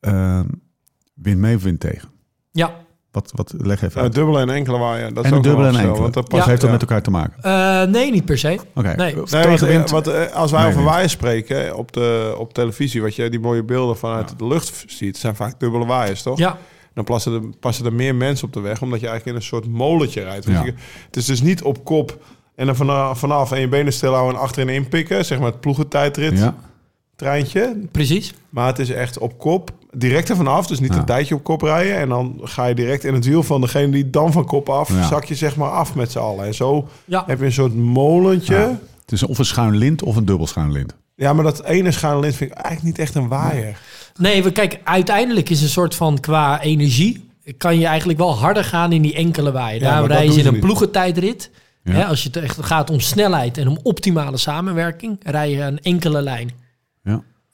eh, 0.00 0.40
wind 1.14 1.38
mee 1.38 1.56
of 1.56 1.62
wind 1.62 1.80
tegen? 1.80 2.08
Ja, 2.52 2.74
Wat, 3.12 3.32
wat 3.34 3.54
leg 3.58 3.76
even 3.82 3.90
Ja, 3.94 4.00
uit. 4.02 4.14
dubbele 4.14 4.40
en 4.40 4.50
enkele 4.50 4.78
waaier. 4.78 5.14
Dat 5.14 5.24
is 5.24 5.30
en 5.30 5.36
een 5.36 5.38
ook 5.38 5.44
dubbele 5.44 5.68
en 5.68 5.74
enkele. 5.76 6.00
Want 6.00 6.14
dat 6.14 6.22
Wat 6.22 6.28
past, 6.28 6.46
heeft 6.46 6.60
dat 6.60 6.70
ja. 6.70 6.76
met 6.76 6.82
elkaar 6.82 7.02
te 7.02 7.10
maken? 7.10 7.42
Eh, 7.42 7.82
nee, 7.92 8.10
niet 8.10 8.24
per 8.24 8.38
se. 8.38 8.58
Oké. 8.74 8.94
Nee. 8.96 9.14
Eh, 9.14 9.56
Nee, 9.62 9.82
want, 9.86 10.06
eh, 10.06 10.32
als 10.34 10.50
wij 10.50 10.60
Nee, 10.60 10.70
over 10.70 10.82
waaiers 10.82 11.12
spreken 11.12 11.76
op, 11.76 11.92
de, 11.92 12.34
op 12.38 12.54
televisie, 12.54 13.02
wat 13.02 13.14
je 13.14 13.30
die 13.30 13.40
mooie 13.40 13.62
beelden 13.62 13.96
vanuit 13.96 14.38
de 14.38 14.46
lucht 14.46 14.84
ziet, 14.86 15.16
zijn 15.18 15.36
vaak 15.36 15.60
dubbele 15.60 15.84
waaiers, 15.86 16.22
toch? 16.22 16.38
Ja, 16.38 16.58
dan 16.94 17.04
passen 17.04 17.32
er, 17.32 17.40
passen 17.60 17.84
er 17.86 17.92
meer 17.92 18.14
mensen 18.14 18.46
op 18.46 18.52
de 18.52 18.60
weg, 18.60 18.82
omdat 18.82 19.00
je 19.00 19.06
eigenlijk 19.08 19.36
in 19.36 19.42
een 19.42 19.48
soort 19.48 19.66
molentje 19.68 20.22
rijdt. 20.22 20.44
Want 20.44 20.58
Ja. 20.58 20.64
je- 20.64 20.74
het 21.06 21.16
is 21.16 21.24
dus 21.24 21.42
niet 21.42 21.62
op 21.62 21.84
kop 21.84 22.18
en 22.54 22.66
dan 22.66 22.76
vanaf, 22.76 23.18
vanaf 23.18 23.52
en 23.52 23.60
je 23.60 23.68
benen 23.68 23.92
stil 23.92 24.12
houden 24.14 24.34
en 24.36 24.42
achterin 24.42 24.68
inpikken, 24.74 25.24
zeg 25.24 25.38
maar 25.38 25.50
het 25.50 25.60
ploegentijdrit 25.60 26.38
Ja. 26.38 26.54
treintje. 27.16 27.76
Precies. 27.92 28.34
Maar 28.50 28.66
het 28.66 28.78
is 28.78 28.90
echt 28.90 29.18
op 29.18 29.38
kop, 29.38 29.70
direct 29.96 30.30
ervan 30.30 30.46
af. 30.46 30.66
Dus 30.66 30.80
niet 30.80 30.92
Ja. 30.92 30.98
een 30.98 31.04
tijdje 31.04 31.34
op 31.34 31.44
kop 31.44 31.62
rijden. 31.62 31.96
En 31.96 32.08
dan 32.08 32.40
ga 32.42 32.66
je 32.66 32.74
direct 32.74 33.04
in 33.04 33.14
het 33.14 33.24
wiel 33.24 33.42
van 33.42 33.60
degene 33.60 33.92
die 33.92 34.10
dan 34.10 34.32
van 34.32 34.44
kop 34.46 34.68
af, 34.68 34.88
Ja. 34.88 35.06
zak 35.08 35.24
je 35.24 35.34
zeg 35.34 35.56
maar 35.56 35.70
af 35.70 35.94
met 35.94 36.10
z'n 36.10 36.18
allen. 36.18 36.46
En 36.46 36.54
zo 36.54 36.88
Ja. 37.04 37.24
heb 37.26 37.38
je 37.38 37.44
een 37.44 37.52
soort 37.52 37.74
molentje. 37.74 38.54
Ja. 38.54 38.60
Ja, 38.60 38.78
Het 39.00 39.12
is 39.12 39.22
of 39.22 39.38
een 39.38 39.44
schuin 39.44 39.76
lint 39.76 40.02
of 40.02 40.16
een 40.16 40.24
dubbel 40.24 40.46
schuin 40.46 40.72
lint. 40.72 40.94
maar 41.16 41.42
dat 41.42 41.64
ene 41.64 41.90
schuine 41.90 42.20
lint 42.20 42.34
vind 42.34 42.50
ik 42.50 42.56
eigenlijk 42.56 42.86
niet 42.86 42.98
echt 43.06 43.14
een 43.14 43.28
waaier. 43.28 43.78
Nee, 44.18 44.42
we, 44.42 44.52
kijk, 44.52 44.80
uiteindelijk 44.84 45.50
is 45.50 45.62
een 45.62 45.68
soort 45.68 45.94
van 45.94 46.20
qua 46.20 46.60
energie... 46.62 47.28
kan 47.58 47.78
je 47.78 47.86
eigenlijk 47.86 48.18
wel 48.18 48.36
harder 48.36 48.64
gaan 48.64 48.92
in 48.92 49.02
die 49.02 49.14
enkele 49.14 49.52
waaier. 49.52 49.80
Ja, 49.82 49.98
Daar 50.00 50.06
rijden 50.08 50.26
ze 50.26 50.30
doen 50.30 50.40
in 50.40 50.46
een 50.46 50.52
niet. 50.52 50.62
ploegentijdrit. 50.62 51.50
Ja. 51.84 51.92
Hè, 51.92 52.04
als 52.06 52.22
je 52.22 52.28
het 52.32 52.36
echt 52.42 52.58
gaat 52.64 52.90
om 52.90 53.00
snelheid 53.00 53.58
en 53.58 53.68
om 53.68 53.78
optimale 53.82 54.36
samenwerking... 54.36 55.20
rij 55.22 55.50
je 55.50 55.60
een 55.62 55.78
enkele 55.80 56.22
lijn. 56.22 56.50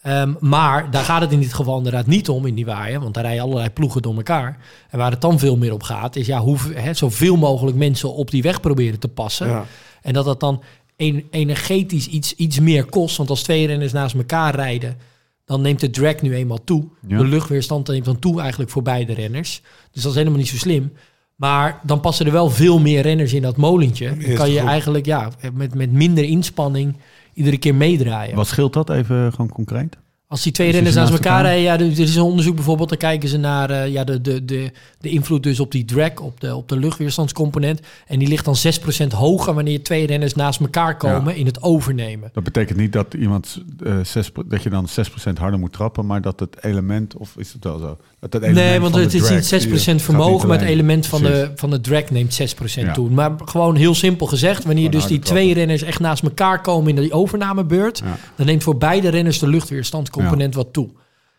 Ehm, 0.06 0.32
maar 0.40 0.90
daar 0.90 1.04
gaat 1.04 1.20
het 1.20 1.32
in 1.32 1.40
dit 1.40 1.54
geval 1.54 1.76
inderdaad 1.76 2.06
niet 2.06 2.28
om 2.28 2.46
in 2.46 2.54
die 2.54 2.64
waaier. 2.64 3.00
Want 3.00 3.14
daar 3.14 3.24
rijden 3.24 3.42
allerlei 3.42 3.70
ploegen 3.70 4.02
door 4.02 4.16
elkaar. 4.16 4.58
En 4.90 4.98
waar 4.98 5.10
het 5.10 5.20
dan 5.20 5.38
veel 5.38 5.56
meer 5.56 5.72
op 5.72 5.82
gaat... 5.82 6.16
is 6.16 6.26
ja, 6.26 6.40
hoe, 6.40 6.58
zoveel 6.92 7.36
mogelijk 7.36 7.76
mensen 7.76 8.14
op 8.14 8.30
die 8.30 8.42
weg 8.42 8.60
proberen 8.60 8.98
te 8.98 9.08
passen. 9.08 9.48
Ja. 9.48 9.64
En 10.02 10.12
dat 10.12 10.24
dat 10.24 10.40
dan 10.40 10.62
en- 10.96 11.24
energetisch 11.30 12.06
iets, 12.06 12.34
iets 12.34 12.60
meer 12.60 12.84
kost. 12.84 13.16
Want 13.16 13.30
als 13.30 13.42
twee 13.42 13.66
renners 13.66 13.92
naast 13.92 14.14
elkaar 14.14 14.54
rijden, 14.54 14.96
dan 15.44 15.60
neemt 15.60 15.80
de 15.80 15.90
drag 15.90 16.22
nu 16.22 16.34
eenmaal 16.34 16.64
toe. 16.64 16.84
Ja. 17.06 17.18
De 17.18 17.24
luchtweerstand 17.24 17.88
neemt 17.88 18.04
dan 18.04 18.18
toe 18.18 18.40
eigenlijk 18.40 18.70
voor 18.70 18.82
beide 18.82 19.12
renners. 19.12 19.62
Dus 19.90 20.02
dat 20.02 20.12
is 20.12 20.18
helemaal 20.18 20.38
niet 20.38 20.48
zo 20.48 20.56
slim. 20.56 20.92
Maar 21.36 21.80
dan 21.82 22.00
passen 22.00 22.26
er 22.26 22.32
wel 22.32 22.50
veel 22.50 22.78
meer 22.78 23.02
renners 23.02 23.32
in 23.32 23.42
dat 23.42 23.56
molentje. 23.56 24.16
Dan 24.16 24.34
kan 24.34 24.50
je 24.50 24.60
eigenlijk 24.60 25.06
ja, 25.06 25.30
met, 25.52 25.74
met 25.74 25.92
minder 25.92 26.24
inspanning 26.24 26.96
iedere 27.36 27.58
keer 27.58 27.74
meedraaien. 27.74 28.36
Wat 28.36 28.46
scheelt 28.46 28.72
dat 28.72 28.90
even 28.90 29.32
gewoon 29.32 29.48
concreet? 29.48 29.96
Als 30.28 30.42
die 30.42 30.52
twee 30.52 30.70
renners 30.70 30.94
naast 30.94 31.12
elkaar 31.12 31.32
elkaar? 31.32 31.44
rijden, 31.44 31.62
ja, 31.62 31.78
er 31.78 32.00
is 32.00 32.16
een 32.16 32.22
onderzoek 32.22 32.54
bijvoorbeeld, 32.54 32.88
dan 32.88 32.98
kijken 32.98 33.28
ze 33.28 33.36
naar 33.36 33.70
eh, 33.70 33.92
ja, 33.92 34.04
de, 34.04 34.20
de, 34.20 34.44
de, 34.44 34.70
de 34.98 35.08
invloed 35.08 35.42
dus 35.42 35.60
op 35.60 35.72
die 35.72 35.84
drag, 35.84 36.20
op 36.20 36.40
de, 36.40 36.54
op 36.54 36.68
de 36.68 36.76
luchtweerstandscomponent. 36.76 37.80
En 38.06 38.18
die 38.18 38.28
ligt 38.28 38.44
dan 38.44 38.56
6% 39.04 39.06
hoger 39.08 39.54
wanneer 39.54 39.82
twee 39.82 40.06
renners 40.06 40.34
naast 40.34 40.60
elkaar 40.60 40.96
komen 40.96 41.36
in 41.36 41.46
het 41.46 41.62
overnemen. 41.62 42.30
Dat 42.32 42.44
betekent 42.44 42.78
niet 42.78 42.92
dat 42.92 43.14
iemand 43.14 43.62
eh, 43.84 43.98
zes, 44.02 44.30
dat 44.46 44.62
je 44.62 44.70
dan 44.70 44.88
6% 45.30 45.32
harder 45.34 45.60
moet 45.60 45.72
trappen, 45.72 46.06
maar 46.06 46.20
dat 46.20 46.40
het 46.40 46.64
element, 46.64 47.16
of 47.16 47.36
is 47.36 47.52
het 47.52 47.64
wel 47.64 47.78
zo? 47.78 47.96
Dat 48.30 48.40
Nee, 48.40 48.80
want 48.80 48.94
het 48.94 49.14
is 49.14 49.30
niet 49.30 49.64
6% 49.64 49.70
die 49.70 49.78
gaat 49.78 50.02
vermogen, 50.02 50.48
maar 50.48 50.58
het 50.58 50.68
element 50.68 51.06
van 51.06 51.22
de, 51.22 51.50
van 51.54 51.70
de 51.70 51.80
drag 51.80 52.10
neemt 52.10 52.40
6% 52.40 52.64
Ja. 52.74 52.92
toe. 52.92 53.10
Maar 53.10 53.32
gewoon 53.44 53.76
heel 53.76 53.94
simpel 53.94 54.26
gezegd, 54.26 54.64
wanneer 54.64 54.90
dus 54.90 55.06
die 55.06 55.18
twee 55.18 55.54
renners 55.54 55.82
echt 55.82 56.00
naast 56.00 56.22
elkaar 56.22 56.60
komen 56.60 56.96
in 56.96 57.02
die 57.02 57.12
overnamebeurt, 57.12 57.98
Ja. 57.98 58.16
dan 58.36 58.46
neemt 58.46 58.62
voor 58.62 58.76
beide 58.76 59.08
renners 59.08 59.38
de 59.38 59.48
luchtweerstandscomponent 59.48 60.54
wat 60.54 60.72
toe. 60.72 60.88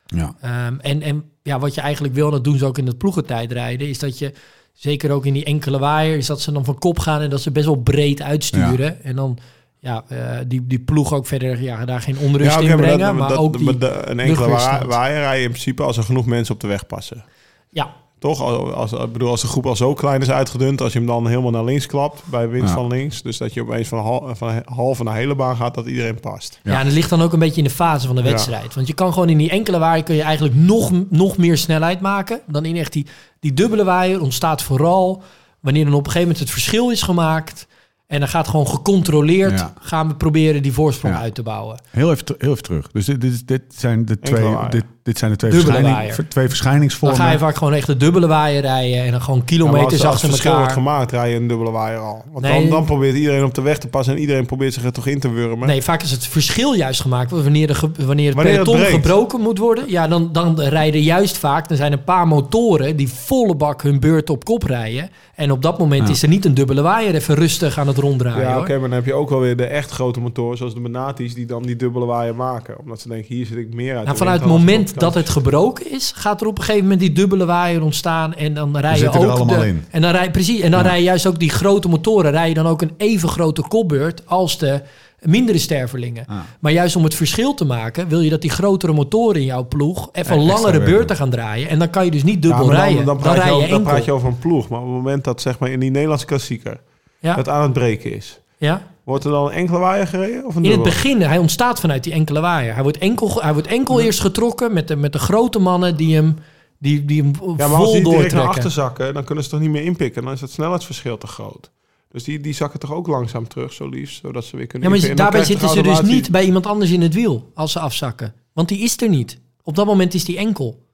Ja. 0.05 0.35
Ehm, 0.41 0.75
en, 0.79 1.01
en 1.01 1.23
ja, 1.43 1.59
wat 1.59 1.75
je 1.75 1.81
eigenlijk 1.81 2.13
wil, 2.13 2.31
dat 2.31 2.43
doen 2.43 2.57
ze 2.57 2.65
ook 2.65 2.77
in 2.77 2.87
het 2.87 2.97
ploegentijdrijden, 2.97 3.87
is 3.87 3.99
dat 3.99 4.19
je, 4.19 4.31
zeker 4.73 5.11
ook 5.11 5.25
in 5.25 5.33
die 5.33 5.45
enkele 5.45 5.79
waaier, 5.79 6.17
is 6.17 6.25
dat 6.25 6.41
ze 6.41 6.51
dan 6.51 6.65
van 6.65 6.77
kop 6.79 6.99
gaan 6.99 7.21
en 7.21 7.29
dat 7.29 7.41
ze 7.41 7.51
best 7.51 7.65
wel 7.65 7.75
breed 7.75 8.21
uitsturen. 8.21 9.03
En 9.03 9.15
dan 9.15 9.37
ja, 9.79 10.03
eh, 10.07 10.17
die, 10.47 10.67
die 10.67 10.79
ploeg 10.79 11.13
ook 11.13 11.27
verder 11.27 11.61
ja, 11.61 11.85
daar 11.85 12.01
geen 12.01 12.17
onrust 12.17 12.59
in 12.59 12.67
maar 12.67 12.77
dat- 12.77 12.85
brengen. 12.95 13.15
Maar, 13.15 13.29
dat- 13.29 13.37
ook 13.37 13.57
die, 13.57 13.65
maar 13.65 13.77
de- 13.79 14.01
een 14.05 14.19
enkele 14.19 14.47
waaier 14.87 15.19
rij 15.19 15.37
je 15.37 15.43
in 15.43 15.49
principe 15.51 15.83
als 15.83 15.97
er 15.97 16.03
genoeg 16.03 16.25
mensen 16.25 16.53
op 16.53 16.61
de 16.61 16.67
weg 16.67 16.85
passen. 16.87 17.23
ja, 17.69 17.89
Toch? 18.19 18.41
Als, 18.41 18.73
als, 18.73 18.91
ik 19.05 19.11
bedoel, 19.13 19.29
als 19.29 19.41
de 19.41 19.47
groep 19.47 19.65
al 19.65 19.75
zo 19.75 19.93
klein 19.93 20.21
is 20.21 20.29
uitgedund, 20.29 20.81
als 20.81 20.91
je 20.93 20.97
hem 20.97 21.07
dan 21.07 21.27
helemaal 21.27 21.51
naar 21.51 21.63
links 21.63 21.85
klapt 21.85 22.23
bij 22.25 22.49
wind 22.49 22.67
Ja. 22.67 22.73
van 22.73 22.87
links, 22.87 23.21
dus 23.21 23.37
dat 23.37 23.53
je 23.53 23.61
opeens 23.61 23.87
van, 23.87 23.99
hal, 23.99 24.35
van 24.35 24.61
halve 24.65 25.03
naar 25.03 25.15
hele 25.15 25.35
baan 25.35 25.55
gaat, 25.55 25.75
dat 25.75 25.85
iedereen 25.85 26.19
past. 26.19 26.59
Ja. 26.63 26.79
en 26.79 26.85
het 26.85 26.93
ligt 26.93 27.09
dan 27.09 27.21
ook 27.21 27.33
een 27.33 27.39
beetje 27.39 27.57
in 27.57 27.63
de 27.63 27.69
fase 27.69 28.07
van 28.07 28.15
de 28.15 28.23
Ja. 28.23 28.29
wedstrijd. 28.29 28.73
Want 28.75 28.87
je 28.87 28.93
kan 28.93 29.13
gewoon 29.13 29.29
in 29.29 29.37
die 29.37 29.49
enkele 29.49 29.79
waaier 29.79 30.03
kun 30.03 30.15
je 30.15 30.21
eigenlijk 30.21 30.55
nog, 30.55 30.91
nog 31.09 31.37
meer 31.37 31.57
snelheid 31.57 31.99
maken. 32.01 32.39
Dan 32.47 32.65
in 32.65 32.75
echt 32.77 32.93
die, 32.93 33.05
die 33.39 33.53
dubbele 33.53 33.83
waaier 33.83 34.21
ontstaat 34.21 34.61
vooral 34.63 35.21
wanneer 35.59 35.83
dan 35.85 35.93
op 35.93 35.99
een 36.05 36.11
gegeven 36.11 36.27
moment 36.27 36.39
het 36.39 36.49
verschil 36.51 36.89
is 36.91 37.01
gemaakt. 37.01 37.67
En 38.07 38.19
dan 38.19 38.27
gaat 38.29 38.47
gewoon 38.47 38.67
gecontroleerd 38.67 39.59
Ja. 39.59 39.73
gaan 39.81 40.07
we 40.07 40.15
proberen 40.15 40.61
die 40.63 40.73
voorsprong 40.73 41.13
Ja. 41.15 41.21
uit 41.21 41.35
te 41.35 41.43
bouwen. 41.43 41.79
Heel 41.89 42.11
even, 42.11 42.25
heel 42.37 42.51
even 42.51 42.63
terug. 42.63 42.87
Dus 42.91 43.05
dit, 43.05 43.47
dit, 43.47 43.61
zijn 43.67 44.05
de 44.05 44.19
twee, 44.19 44.55
dit, 44.69 44.83
dit 45.03 45.17
zijn 45.17 45.31
de 45.31 45.37
twee, 45.37 45.51
Dubbele 45.51 45.71
verschijning, 45.71 45.95
waaier. 45.95 46.13
ver- 46.13 46.27
twee 46.29 46.43
Dan 46.47 46.53
verschijningsvormen. 46.55 47.17
ga 47.17 47.31
je 47.31 47.37
vaak 47.37 47.55
gewoon 47.55 47.73
echt 47.73 47.87
de 47.87 47.97
dubbele 47.97 48.27
waaier 48.27 48.61
rijden. 48.61 49.03
En 49.03 49.11
dan 49.11 49.21
gewoon 49.21 49.43
kilometers 49.45 49.91
als 49.91 50.01
het 50.01 50.05
achter 50.11 50.29
verschil 50.29 50.51
wordt 50.51 50.67
elkaar. 50.67 50.83
gemaakt, 50.83 51.11
rij 51.11 51.29
je 51.29 51.35
een 51.35 51.47
dubbele 51.47 51.71
waaier 51.71 51.99
al. 51.99 52.23
Want 52.31 52.45
Nee. 52.45 52.61
dan, 52.61 52.69
dan 52.69 52.85
probeert 52.85 53.15
iedereen 53.15 53.43
op 53.43 53.53
de 53.53 53.61
weg 53.61 53.77
te 53.77 53.87
passen 53.87 54.13
en 54.15 54.19
iedereen 54.19 54.45
probeert 54.45 54.73
zich 54.73 54.83
er 54.83 54.91
toch 54.91 55.07
in 55.07 55.19
te 55.19 55.29
wurmen. 55.29 55.67
Nee, 55.67 55.81
vaak 55.81 56.03
is 56.03 56.11
het 56.11 56.27
verschil 56.27 56.73
juist 56.73 57.01
gemaakt. 57.01 57.31
Want 57.31 57.43
Wanneer, 57.43 57.67
de, 57.67 57.73
wanneer 58.05 58.25
het 58.27 58.35
Wanneer 58.35 58.63
peloton 58.63 58.85
gebroken 58.85 59.41
moet 59.41 59.57
worden, 59.57 59.83
ja, 59.87 60.07
dan, 60.07 60.29
dan 60.31 60.61
rijden 60.61 61.01
juist 61.01 61.37
vaak. 61.37 61.69
Er 61.69 61.75
zijn 61.77 61.91
een 61.91 62.03
paar 62.03 62.27
motoren 62.27 62.95
die 62.95 63.09
volle 63.09 63.55
bak 63.55 63.81
hun 63.81 63.99
beurt 63.99 64.29
op 64.29 64.45
kop 64.45 64.63
rijden. 64.63 65.09
En 65.35 65.51
op 65.51 65.61
dat 65.61 65.79
moment 65.79 66.07
Ja. 66.07 66.13
is 66.13 66.21
er 66.23 66.29
niet 66.29 66.45
een 66.45 66.53
dubbele 66.53 66.81
waaier 66.81 67.15
even 67.15 67.35
rustig 67.35 67.77
aan 67.79 67.87
het 67.87 67.96
ronddraaien. 67.97 68.41
Ja, 68.41 68.59
oké, 68.59 68.71
maar 68.71 68.89
dan 68.89 68.97
heb 68.97 69.05
je 69.05 69.13
ook 69.13 69.29
wel 69.29 69.39
weer 69.39 69.55
de 69.55 69.65
echt 69.65 69.91
grote 69.91 70.19
motoren, 70.19 70.57
zoals 70.57 70.73
de 70.73 70.79
Benatis, 70.79 71.33
die 71.33 71.45
dan 71.45 71.63
die 71.63 71.75
dubbele 71.75 72.05
waaier 72.05 72.35
maken. 72.35 72.79
Omdat 72.79 73.01
ze 73.01 73.07
denken, 73.07 73.35
hier 73.35 73.45
zit 73.45 73.57
ik 73.57 73.73
meer 73.73 73.95
uit. 73.95 74.05
Nou, 74.05 74.17
vanuit 74.17 74.39
het 74.39 74.49
moment 74.49 74.99
dat 74.99 75.13
het 75.13 75.29
gebroken 75.29 75.91
is, 75.91 76.11
gaat 76.15 76.41
er 76.41 76.47
op 76.47 76.57
een 76.57 76.63
gegeven 76.63 76.83
moment 76.83 76.99
die 77.01 77.11
dubbele 77.11 77.45
waaier 77.45 77.81
ontstaan. 77.83 78.35
En 78.35 78.53
dan 78.53 78.77
rij 78.77 78.97
je 78.97 79.03
er 79.09 79.17
ook. 79.17 79.29
allemaal 79.29 79.59
de, 79.59 79.67
in. 79.67 79.83
En 79.91 80.01
dan 80.01 80.11
rij, 80.11 80.31
precies, 80.31 80.59
en 80.59 80.71
dan 80.71 80.83
Ja. 80.83 80.87
rij 80.89 80.97
je 80.97 81.03
juist 81.03 81.25
ook 81.27 81.39
die 81.39 81.49
grote 81.49 81.87
motoren. 81.89 82.31
Rij 82.31 82.47
je 82.47 82.53
dan 82.53 82.67
ook 82.67 82.81
een 82.81 82.91
even 82.97 83.29
grote 83.29 83.61
kopbeurt 83.61 84.21
als 84.25 84.57
de 84.57 84.81
mindere 85.21 85.57
stervelingen. 85.57 86.25
Ah. 86.27 86.37
Maar 86.59 86.71
juist 86.71 86.95
om 86.95 87.03
het 87.03 87.15
verschil 87.15 87.53
te 87.53 87.65
maken, 87.65 88.07
wil 88.07 88.19
je 88.21 88.29
dat 88.29 88.41
die 88.41 88.49
grotere 88.49 88.93
motoren 88.93 89.39
in 89.39 89.45
jouw 89.47 89.67
ploeg 89.67 90.09
even 90.11 90.37
langere 90.37 90.71
werken. 90.71 90.89
beurten 90.89 91.15
gaan 91.15 91.29
draaien. 91.29 91.69
En 91.69 91.79
dan 91.79 91.89
kan 91.89 92.05
je 92.05 92.11
dus 92.11 92.23
niet 92.23 92.41
dubbel 92.41 92.65
dan, 92.65 92.75
rijden. 92.75 93.05
Dan, 93.05 93.05
Dan, 93.05 93.17
praat 93.17 93.35
je 93.35 93.39
rij 93.41 93.49
je 93.49 93.55
over, 93.55 93.69
dan 93.69 93.83
praat 93.83 94.05
je 94.05 94.11
over 94.11 94.27
een 94.27 94.39
ploeg. 94.39 94.69
Maar 94.69 94.79
op 94.79 94.85
het 94.85 94.95
moment 94.95 95.23
dat 95.23 95.41
zeg 95.41 95.59
maar 95.59 95.69
in 95.69 95.79
die 95.79 95.91
Nederlandse 95.91 96.25
klassieker 96.25 96.79
ja, 97.27 97.35
het 97.35 97.49
aan 97.49 97.61
het 97.61 97.73
breken 97.73 98.15
is, 98.15 98.39
ja. 98.57 98.87
wordt 99.03 99.23
er 99.23 99.31
dan 99.31 99.45
een 99.45 99.51
enkele 99.51 99.77
waaier 99.77 100.07
gereden 100.07 100.45
of 100.45 100.55
een 100.55 100.65
In 100.65 100.71
het 100.71 100.83
begin, 100.83 101.21
hij 101.21 101.37
ontstaat 101.37 101.79
vanuit 101.79 102.03
die 102.03 102.13
enkele 102.13 102.39
waaier. 102.39 102.73
Hij 102.73 102.83
wordt 102.83 102.97
enkel, 102.97 103.41
hij 103.41 103.53
wordt 103.53 103.67
enkel 103.67 104.01
eerst 104.01 104.19
getrokken 104.19 104.73
met 104.73 104.87
de, 104.87 104.95
met 104.95 105.13
de 105.13 105.19
grote 105.19 105.59
mannen 105.59 105.97
die 105.97 106.15
hem, 106.15 106.35
die, 106.77 107.05
die 107.05 107.21
hem 107.21 107.31
Ja, 107.57 107.67
maar 107.67 107.77
als 107.77 107.83
vol 107.83 107.93
die 107.93 108.03
direct 108.03 108.33
naar 108.33 108.47
achter 108.47 108.71
zakken, 108.71 109.13
dan 109.13 109.23
kunnen 109.23 109.43
ze 109.43 109.49
toch 109.49 109.59
niet 109.59 109.69
meer 109.69 109.83
inpikken. 109.83 110.23
Dan 110.23 110.33
is 110.33 110.41
het 110.41 110.51
snelheidsverschil 110.51 111.17
te 111.17 111.27
groot. 111.27 111.71
Dus 112.11 112.23
die, 112.23 112.39
die 112.39 112.53
zakken 112.53 112.79
toch 112.79 112.93
ook 112.93 113.07
langzaam 113.07 113.47
terug, 113.47 113.73
zo 113.73 113.89
liefst, 113.89 114.19
zodat 114.21 114.45
ze 114.45 114.57
weer 114.57 114.67
kunnen 114.67 114.91
Ja, 114.91 115.07
maar 115.07 115.15
daarbij 115.15 115.43
zitten 115.43 115.69
ze 115.69 115.81
dus 115.81 116.01
niet 116.01 116.31
bij 116.31 116.45
iemand 116.45 116.65
anders 116.65 116.91
in 116.91 117.01
het 117.01 117.13
wiel 117.13 117.51
als 117.53 117.71
ze 117.71 117.79
afzakken. 117.79 118.33
Want 118.53 118.67
die 118.67 118.79
is 118.79 119.01
er 119.01 119.09
niet. 119.09 119.39
Op 119.63 119.75
dat 119.75 119.85
moment 119.85 120.13
is 120.13 120.25
die 120.25 120.37
enkel. 120.37 120.86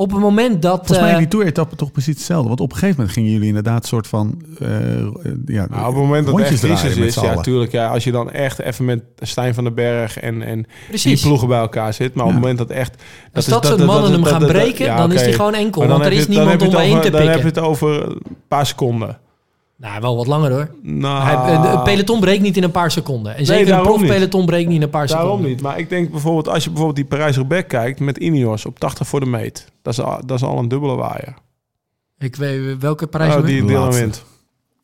Op 0.00 0.10
het 0.10 0.20
moment 0.20 0.62
dat... 0.62 0.76
Volgens 0.76 0.98
mij 0.98 1.08
eh, 1.08 1.12
in 1.14 1.18
die 1.18 1.28
tour-etappe 1.28 1.76
toch 1.76 1.92
precies 1.92 2.14
hetzelfde. 2.14 2.48
Want 2.48 2.60
op 2.60 2.70
een 2.70 2.76
gegeven 2.78 2.96
moment 2.96 3.14
gingen 3.16 3.30
jullie 3.32 3.46
inderdaad 3.48 3.86
soort 3.86 4.06
van... 4.06 4.42
eh, 4.58 4.68
ja, 5.46 5.66
Nou, 5.70 5.80
op 5.80 5.86
het 5.86 5.94
moment 5.94 6.26
dat 6.26 6.34
het 6.38 6.46
echt 6.46 6.60
crisis 6.60 6.96
is, 6.96 7.14
ja, 7.14 7.20
allen. 7.30 7.42
tuurlijk. 7.42 7.72
Ja, 7.72 7.88
als 7.88 8.04
je 8.04 8.10
dan 8.12 8.30
echt 8.30 8.58
even 8.58 8.84
met 8.84 9.02
Stijn 9.20 9.54
van 9.54 9.64
den 9.64 9.74
Berg 9.74 10.18
en, 10.20 10.42
en 10.42 10.66
die 11.02 11.20
ploegen 11.20 11.48
bij 11.48 11.58
elkaar 11.58 11.92
zit. 11.94 12.14
Maar 12.14 12.24
op 12.24 12.30
het 12.30 12.40
moment 12.40 12.58
dat 12.58 12.70
echt... 12.70 13.02
Als 13.32 13.46
is- 13.46 13.52
dat, 13.52 13.66
soort 13.66 13.84
mannen 13.84 14.12
hem 14.12 14.24
gaan 14.24 14.40
dat- 14.40 14.48
dat- 14.48 14.58
breken, 14.58 14.84
ja, 14.84 14.96
dan 14.96 15.12
is 15.12 15.22
die 15.22 15.32
gewoon 15.32 15.54
enkel. 15.54 15.80
Dan 15.80 15.90
Want 15.90 16.04
er 16.04 16.12
is 16.12 16.26
dan 16.26 16.36
niemand 16.36 16.62
om 16.62 16.66
over- 16.68 17.00
te 17.00 17.10
Dan 17.10 17.20
heb 17.20 17.36
je 17.36 17.42
pikken. 17.42 17.44
het 17.46 17.58
over 17.58 18.06
een 18.08 18.22
paar 18.48 18.66
seconden. 18.66 19.18
Nou, 19.80 20.00
wel 20.00 20.16
wat 20.16 20.26
langer 20.26 20.50
hoor. 20.50 20.70
Nou, 20.82 21.22
Hij, 21.22 21.56
het 21.70 21.84
peloton 21.84 22.20
breekt 22.20 22.42
niet 22.42 22.56
in 22.56 22.62
een 22.62 22.70
paar 22.70 22.90
seconden. 22.90 23.36
En 23.36 23.46
zeker 23.46 23.62
een 23.62 23.68
daarom 23.68 23.86
niet. 23.88 23.96
profpeloton 24.06 24.46
breekt 24.46 24.66
niet 24.68 24.76
in 24.76 24.82
een 24.82 24.90
paar 24.90 25.06
Daarom 25.06 25.26
seconden. 25.26 25.50
niet. 25.50 25.60
Maar 25.62 25.78
ik 25.78 25.88
denk 25.88 26.10
bijvoorbeeld, 26.10 26.48
als 26.48 26.62
je 26.64 26.68
bijvoorbeeld 26.70 26.96
die 27.08 27.18
Parijs-Roubaix 27.18 27.66
kijkt 27.68 28.00
met 28.00 28.16
Ineos 28.16 28.66
op 28.66 28.78
80 28.78 29.06
voor 29.08 29.20
de 29.20 29.26
meet. 29.26 29.72
Dat 29.82 29.92
is 29.92 30.00
al, 30.00 30.20
dat 30.26 30.36
is 30.36 30.42
al 30.44 30.58
een 30.58 30.68
dubbele 30.68 30.94
waaier. 30.94 31.34
Ik 32.18 32.36
weet 32.36 32.78
welke 32.78 33.06
prijs... 33.06 33.34
Oh, 33.34 33.44
die 33.44 33.60
De 33.60 33.66
Dylan 33.66 33.82
laatste. 33.82 34.00
wint. 34.02 34.24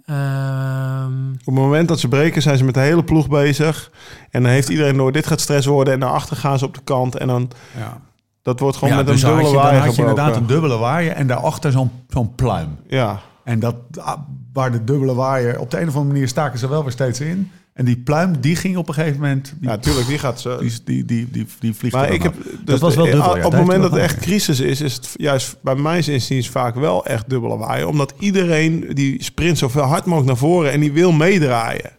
Ehm, 0.07 1.30
Op 1.33 1.44
het 1.44 1.54
moment 1.54 1.88
dat 1.88 2.00
ze 2.00 2.09
breken, 2.09 2.42
zijn 2.42 2.59
ze 2.59 2.64
met 2.64 2.74
de 2.74 2.80
hele 2.80 3.04
ploeg 3.04 3.28
bezig. 3.28 3.90
En 4.30 4.42
dan 4.42 4.50
heeft 4.52 4.68
iedereen 4.68 4.96
door, 4.96 5.12
dit 5.12 5.26
gaat 5.26 5.40
stress 5.40 5.66
worden. 5.66 5.92
En 5.92 5.98
naar 5.98 6.11
achter 6.11 6.37
gaan 6.37 6.59
ze 6.59 6.64
op 6.64 6.74
de 6.74 6.80
kant. 6.85 7.16
En 7.16 7.26
dan, 7.26 7.50
Ja. 7.76 8.00
dat 8.42 8.61
wordt 8.61 8.76
gewoon 8.76 8.90
Ja, 8.94 8.96
met 9.02 9.07
dus 9.07 9.22
een 9.22 9.28
dubbele 9.28 9.48
je, 9.48 9.54
dan 9.54 9.62
waaier 9.64 9.80
had 9.83 9.94
je 9.94 10.00
inderdaad 10.00 10.37
een 10.37 10.46
dubbele 10.46 10.76
waaier 10.78 11.12
en 11.12 11.26
daarachter 11.26 11.72
zo'n 11.72 11.90
zo'n 12.09 12.35
pluim. 12.35 12.76
Ja, 12.87 13.20
En 13.44 13.59
dat, 13.61 13.76
ah, 14.00 14.18
waar 14.52 14.72
de 14.72 14.85
dubbele 14.85 15.14
waaier, 15.14 15.61
op 15.61 15.70
de 15.70 15.76
een 15.80 15.88
of 15.88 15.94
andere 15.94 16.12
manier 16.12 16.28
staken 16.28 16.59
ze 16.59 16.68
wel 16.68 16.83
weer 16.83 16.92
steeds 16.92 17.20
in. 17.20 17.50
En 17.72 17.85
die 17.85 17.96
pluim, 17.96 18.40
die 18.40 18.57
ging 18.57 18.76
op 18.76 18.88
een 18.88 18.94
gegeven 18.94 19.20
moment, 19.20 19.54
die, 19.61 19.68
ja, 19.68 19.78
tuurlijk, 19.78 20.07
die 20.07 20.18
gaat 20.18 20.40
ze... 20.40 20.57
die, 20.61 20.70
die, 20.85 21.04
die, 21.04 21.30
die, 21.30 21.46
die 21.61 21.74
vliegt 21.74 21.94
Maar 21.94 22.12
ik 22.12 22.22
heb, 22.22 22.35
dus 22.64 22.80
was 22.80 22.94
wel 22.94 23.04
de- 23.04 23.11
dubbel, 23.11 23.37
ja, 23.37 23.44
Op 23.46 23.52
het 23.52 23.61
moment 23.61 23.83
dat 23.83 23.90
het 23.90 24.00
echt 24.00 24.18
crisis 24.18 24.61
is, 24.61 24.80
is 24.80 24.92
het 24.94 25.11
juist 25.16 25.57
bij 25.62 25.74
mijn 25.74 26.07
inziens 26.07 26.48
vaak 26.48 26.74
wel 26.74 27.07
echt 27.07 27.28
dubbele 27.30 27.57
waaier. 27.57 27.88
Omdat 27.88 28.14
iedereen 28.18 28.87
die 28.92 29.22
sprint 29.22 29.59
zoveel 29.59 29.83
hard 29.83 30.04
mogelijk 30.04 30.26
naar 30.26 30.37
voren 30.37 30.72
en 30.72 30.80
die 30.80 30.92
wil 30.92 31.12
meedraaien. 31.12 31.90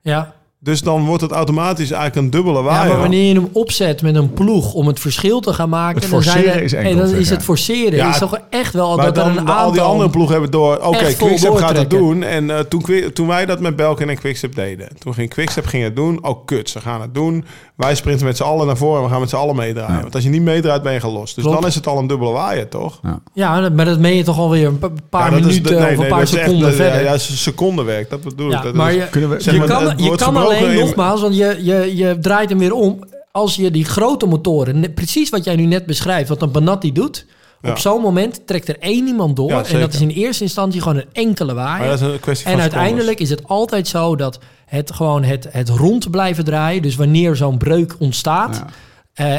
ja. 0.00 0.34
Dus 0.64 0.82
dan 0.82 1.04
wordt 1.04 1.22
het 1.22 1.30
automatisch 1.32 1.90
eigenlijk 1.90 2.16
een 2.16 2.30
dubbele 2.30 2.58
Ja, 2.58 2.64
waaier. 2.64 2.88
maar 2.92 3.00
wanneer 3.00 3.28
je 3.28 3.34
hem 3.34 3.48
opzet 3.52 4.02
met 4.02 4.14
een 4.14 4.32
ploeg 4.32 4.72
om 4.74 4.86
het 4.86 5.00
verschil 5.00 5.40
te 5.40 5.52
gaan 5.52 5.68
maken, 5.68 6.00
Het 6.02 6.10
dan, 6.10 6.22
zijn 6.22 6.46
er, 6.46 6.62
is 6.62 6.72
enkel, 6.72 6.92
hey, 6.96 7.02
dan 7.04 7.14
is 7.14 7.30
het 7.30 7.42
forceren. 7.42 7.94
Ja, 7.96 8.10
is 8.10 8.18
toch 8.18 8.38
echt 8.50 8.72
wel 8.74 8.96
Maar 8.96 9.04
dat 9.04 9.14
dan 9.14 9.30
een 9.30 9.38
aantal... 9.38 9.54
al 9.54 9.72
die 9.72 9.80
andere 9.80 10.10
ploegen 10.10 10.32
hebben 10.32 10.50
door. 10.50 10.76
Oké, 10.82 10.96
echt 10.96 11.16
vol 11.16 11.26
Quickstep 11.26 11.54
gaat 11.54 11.76
het 11.76 11.90
doen. 11.90 12.22
En 12.22 12.50
eh, 12.50 12.58
toen, 12.58 12.84
toen 13.12 13.26
wij 13.26 13.46
dat 13.46 13.60
met 13.60 13.76
Belkin 13.76 14.08
en 14.08 14.18
Quickstep 14.18 14.54
deden. 14.54 14.88
Toen 14.98 15.14
ging 15.14 15.30
Quickstep 15.30 15.66
ging 15.66 15.84
het 15.84 15.96
doen. 15.96 16.24
Oh 16.24 16.44
kut, 16.46 16.70
ze 16.70 16.80
gaan 16.80 17.00
het 17.00 17.14
doen. 17.14 17.44
Wij 17.76 17.94
sprinten 17.94 18.26
met 18.26 18.36
z'n 18.36 18.42
allen 18.42 18.66
naar 18.66 18.76
voren 18.76 18.96
en 18.98 19.04
we 19.04 19.10
gaan 19.10 19.20
met 19.20 19.30
z'n 19.30 19.36
allen 19.36 19.56
meedraaien. 19.56 20.00
Want 20.00 20.14
als 20.14 20.24
je 20.24 20.30
niet 20.30 20.42
meedraait 20.42 20.82
ben 20.82 20.92
je 20.92 21.00
gelost. 21.00 21.34
Dus 21.34 21.44
Klopt. 21.44 21.60
dan 21.60 21.68
is 21.68 21.74
het 21.74 21.86
al 21.86 21.98
een 21.98 22.06
dubbele 22.06 22.30
waaier, 22.30 22.68
toch? 22.68 23.00
Ja, 23.34 23.70
maar 23.74 23.84
dat 23.84 23.98
meen 23.98 24.16
je 24.16 24.22
toch 24.22 24.38
alweer 24.38 24.66
een 24.66 24.78
pa- 24.78 24.90
paar 25.10 25.30
Ja, 25.34 25.40
minuten 25.40 25.62
nee, 25.74 25.82
of 25.84 25.90
een 25.90 25.98
nee, 25.98 26.08
paar 26.08 26.20
echt- 26.20 26.28
seconden 26.28 26.68
ja, 26.70 26.74
verder. 26.74 27.02
Ja, 27.02 27.18
secondenwerk, 27.18 28.10
dat 28.10 28.20
bedoel 28.22 28.46
ik. 28.46 28.52
Ja, 28.52 28.62
Dat 28.62 28.74
maar 28.74 28.90
is- 28.92 28.96
je, 29.02 29.08
Kunnen 29.08 29.30
we- 29.30 29.40
zeg 29.40 29.54
je 29.54 29.60
kan, 29.64 29.92
je 29.96 30.14
kan 30.16 30.32
alleen, 30.56 30.78
nogmaals, 30.78 31.20
want 31.20 31.36
je, 31.36 31.58
je, 31.62 31.96
je 31.96 32.18
draait 32.20 32.48
hem 32.48 32.58
weer 32.58 32.72
om. 32.74 32.98
Als 33.30 33.56
je 33.56 33.70
die 33.70 33.84
grote 33.84 34.26
motoren, 34.26 34.94
precies 34.94 35.30
wat 35.30 35.44
jij 35.44 35.56
nu 35.56 35.64
net 35.64 35.86
beschrijft, 35.86 36.28
wat 36.28 36.42
een 36.42 36.50
Banatti 36.50 36.92
doet. 36.92 37.26
Ja. 37.62 37.70
Op 37.70 37.78
zo'n 37.78 38.00
moment 38.00 38.46
trekt 38.46 38.68
er 38.68 38.78
één 38.78 39.06
iemand 39.06 39.36
door. 39.36 39.48
Ja, 39.50 39.64
en 39.64 39.80
dat 39.80 39.94
is 39.94 40.00
in 40.00 40.08
eerste 40.08 40.42
instantie 40.42 40.80
gewoon 40.80 40.96
een 40.96 41.06
enkele 41.12 41.54
Maar 41.54 41.64
waaier. 41.64 41.88
dat 41.90 42.00
is 42.00 42.06
een 42.06 42.20
kwestie 42.20 42.46
van 42.46 42.52
En 42.54 42.60
secondes. 42.62 42.78
uiteindelijk 42.78 43.20
is 43.20 43.30
het 43.30 43.48
altijd 43.48 43.88
zo 43.88 44.16
dat 44.16 44.38
het 44.66 44.92
gewoon 44.92 45.22
het, 45.24 45.46
het 45.50 45.68
rond 45.68 46.10
blijven 46.10 46.44
draaien. 46.44 46.82
Dus 46.82 46.96
wanneer 46.96 47.36
zo'n 47.36 47.58
breuk 47.58 47.94
ontstaat. 47.98 48.56
Ja. 48.56 48.66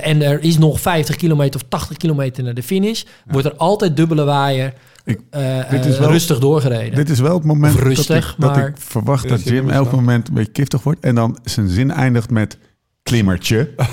eh, 0.01 0.07
en 0.07 0.21
er 0.21 0.41
is 0.43 0.57
nog 0.57 0.79
50 0.79 1.15
kilometer 1.15 1.61
of 1.61 1.67
80 1.69 1.97
kilometer 1.97 2.43
naar 2.43 2.53
de 2.53 2.63
finish. 2.63 3.03
Wordt 3.27 3.47
er 3.47 3.55
altijd 3.55 3.97
dubbele 3.97 4.23
waaier 4.23 4.73
Ik- 5.05 5.19
eh, 5.29 5.69
dit 5.69 5.85
is 5.85 5.93
eh, 5.93 5.99
wel- 5.99 6.11
rustig 6.11 6.39
doorgereden. 6.39 6.95
Dit 6.95 7.09
is 7.09 7.19
wel 7.19 7.33
het 7.33 7.43
moment 7.43 7.75
rustig, 7.75 8.35
dat, 8.37 8.49
ik, 8.57 8.63
dat 8.63 8.67
ik 8.67 8.77
verwacht 8.77 9.29
dat 9.29 9.43
Jim 9.43 9.69
elk 9.69 9.91
moment 9.91 10.27
een 10.27 10.33
beetje 10.33 10.51
giftig 10.53 10.83
wordt. 10.83 10.99
En 10.99 11.15
dan 11.15 11.37
zijn 11.43 11.67
zin 11.69 11.91
eindigt 11.91 12.29
met 12.29 12.57
klimmertje. 13.03 13.69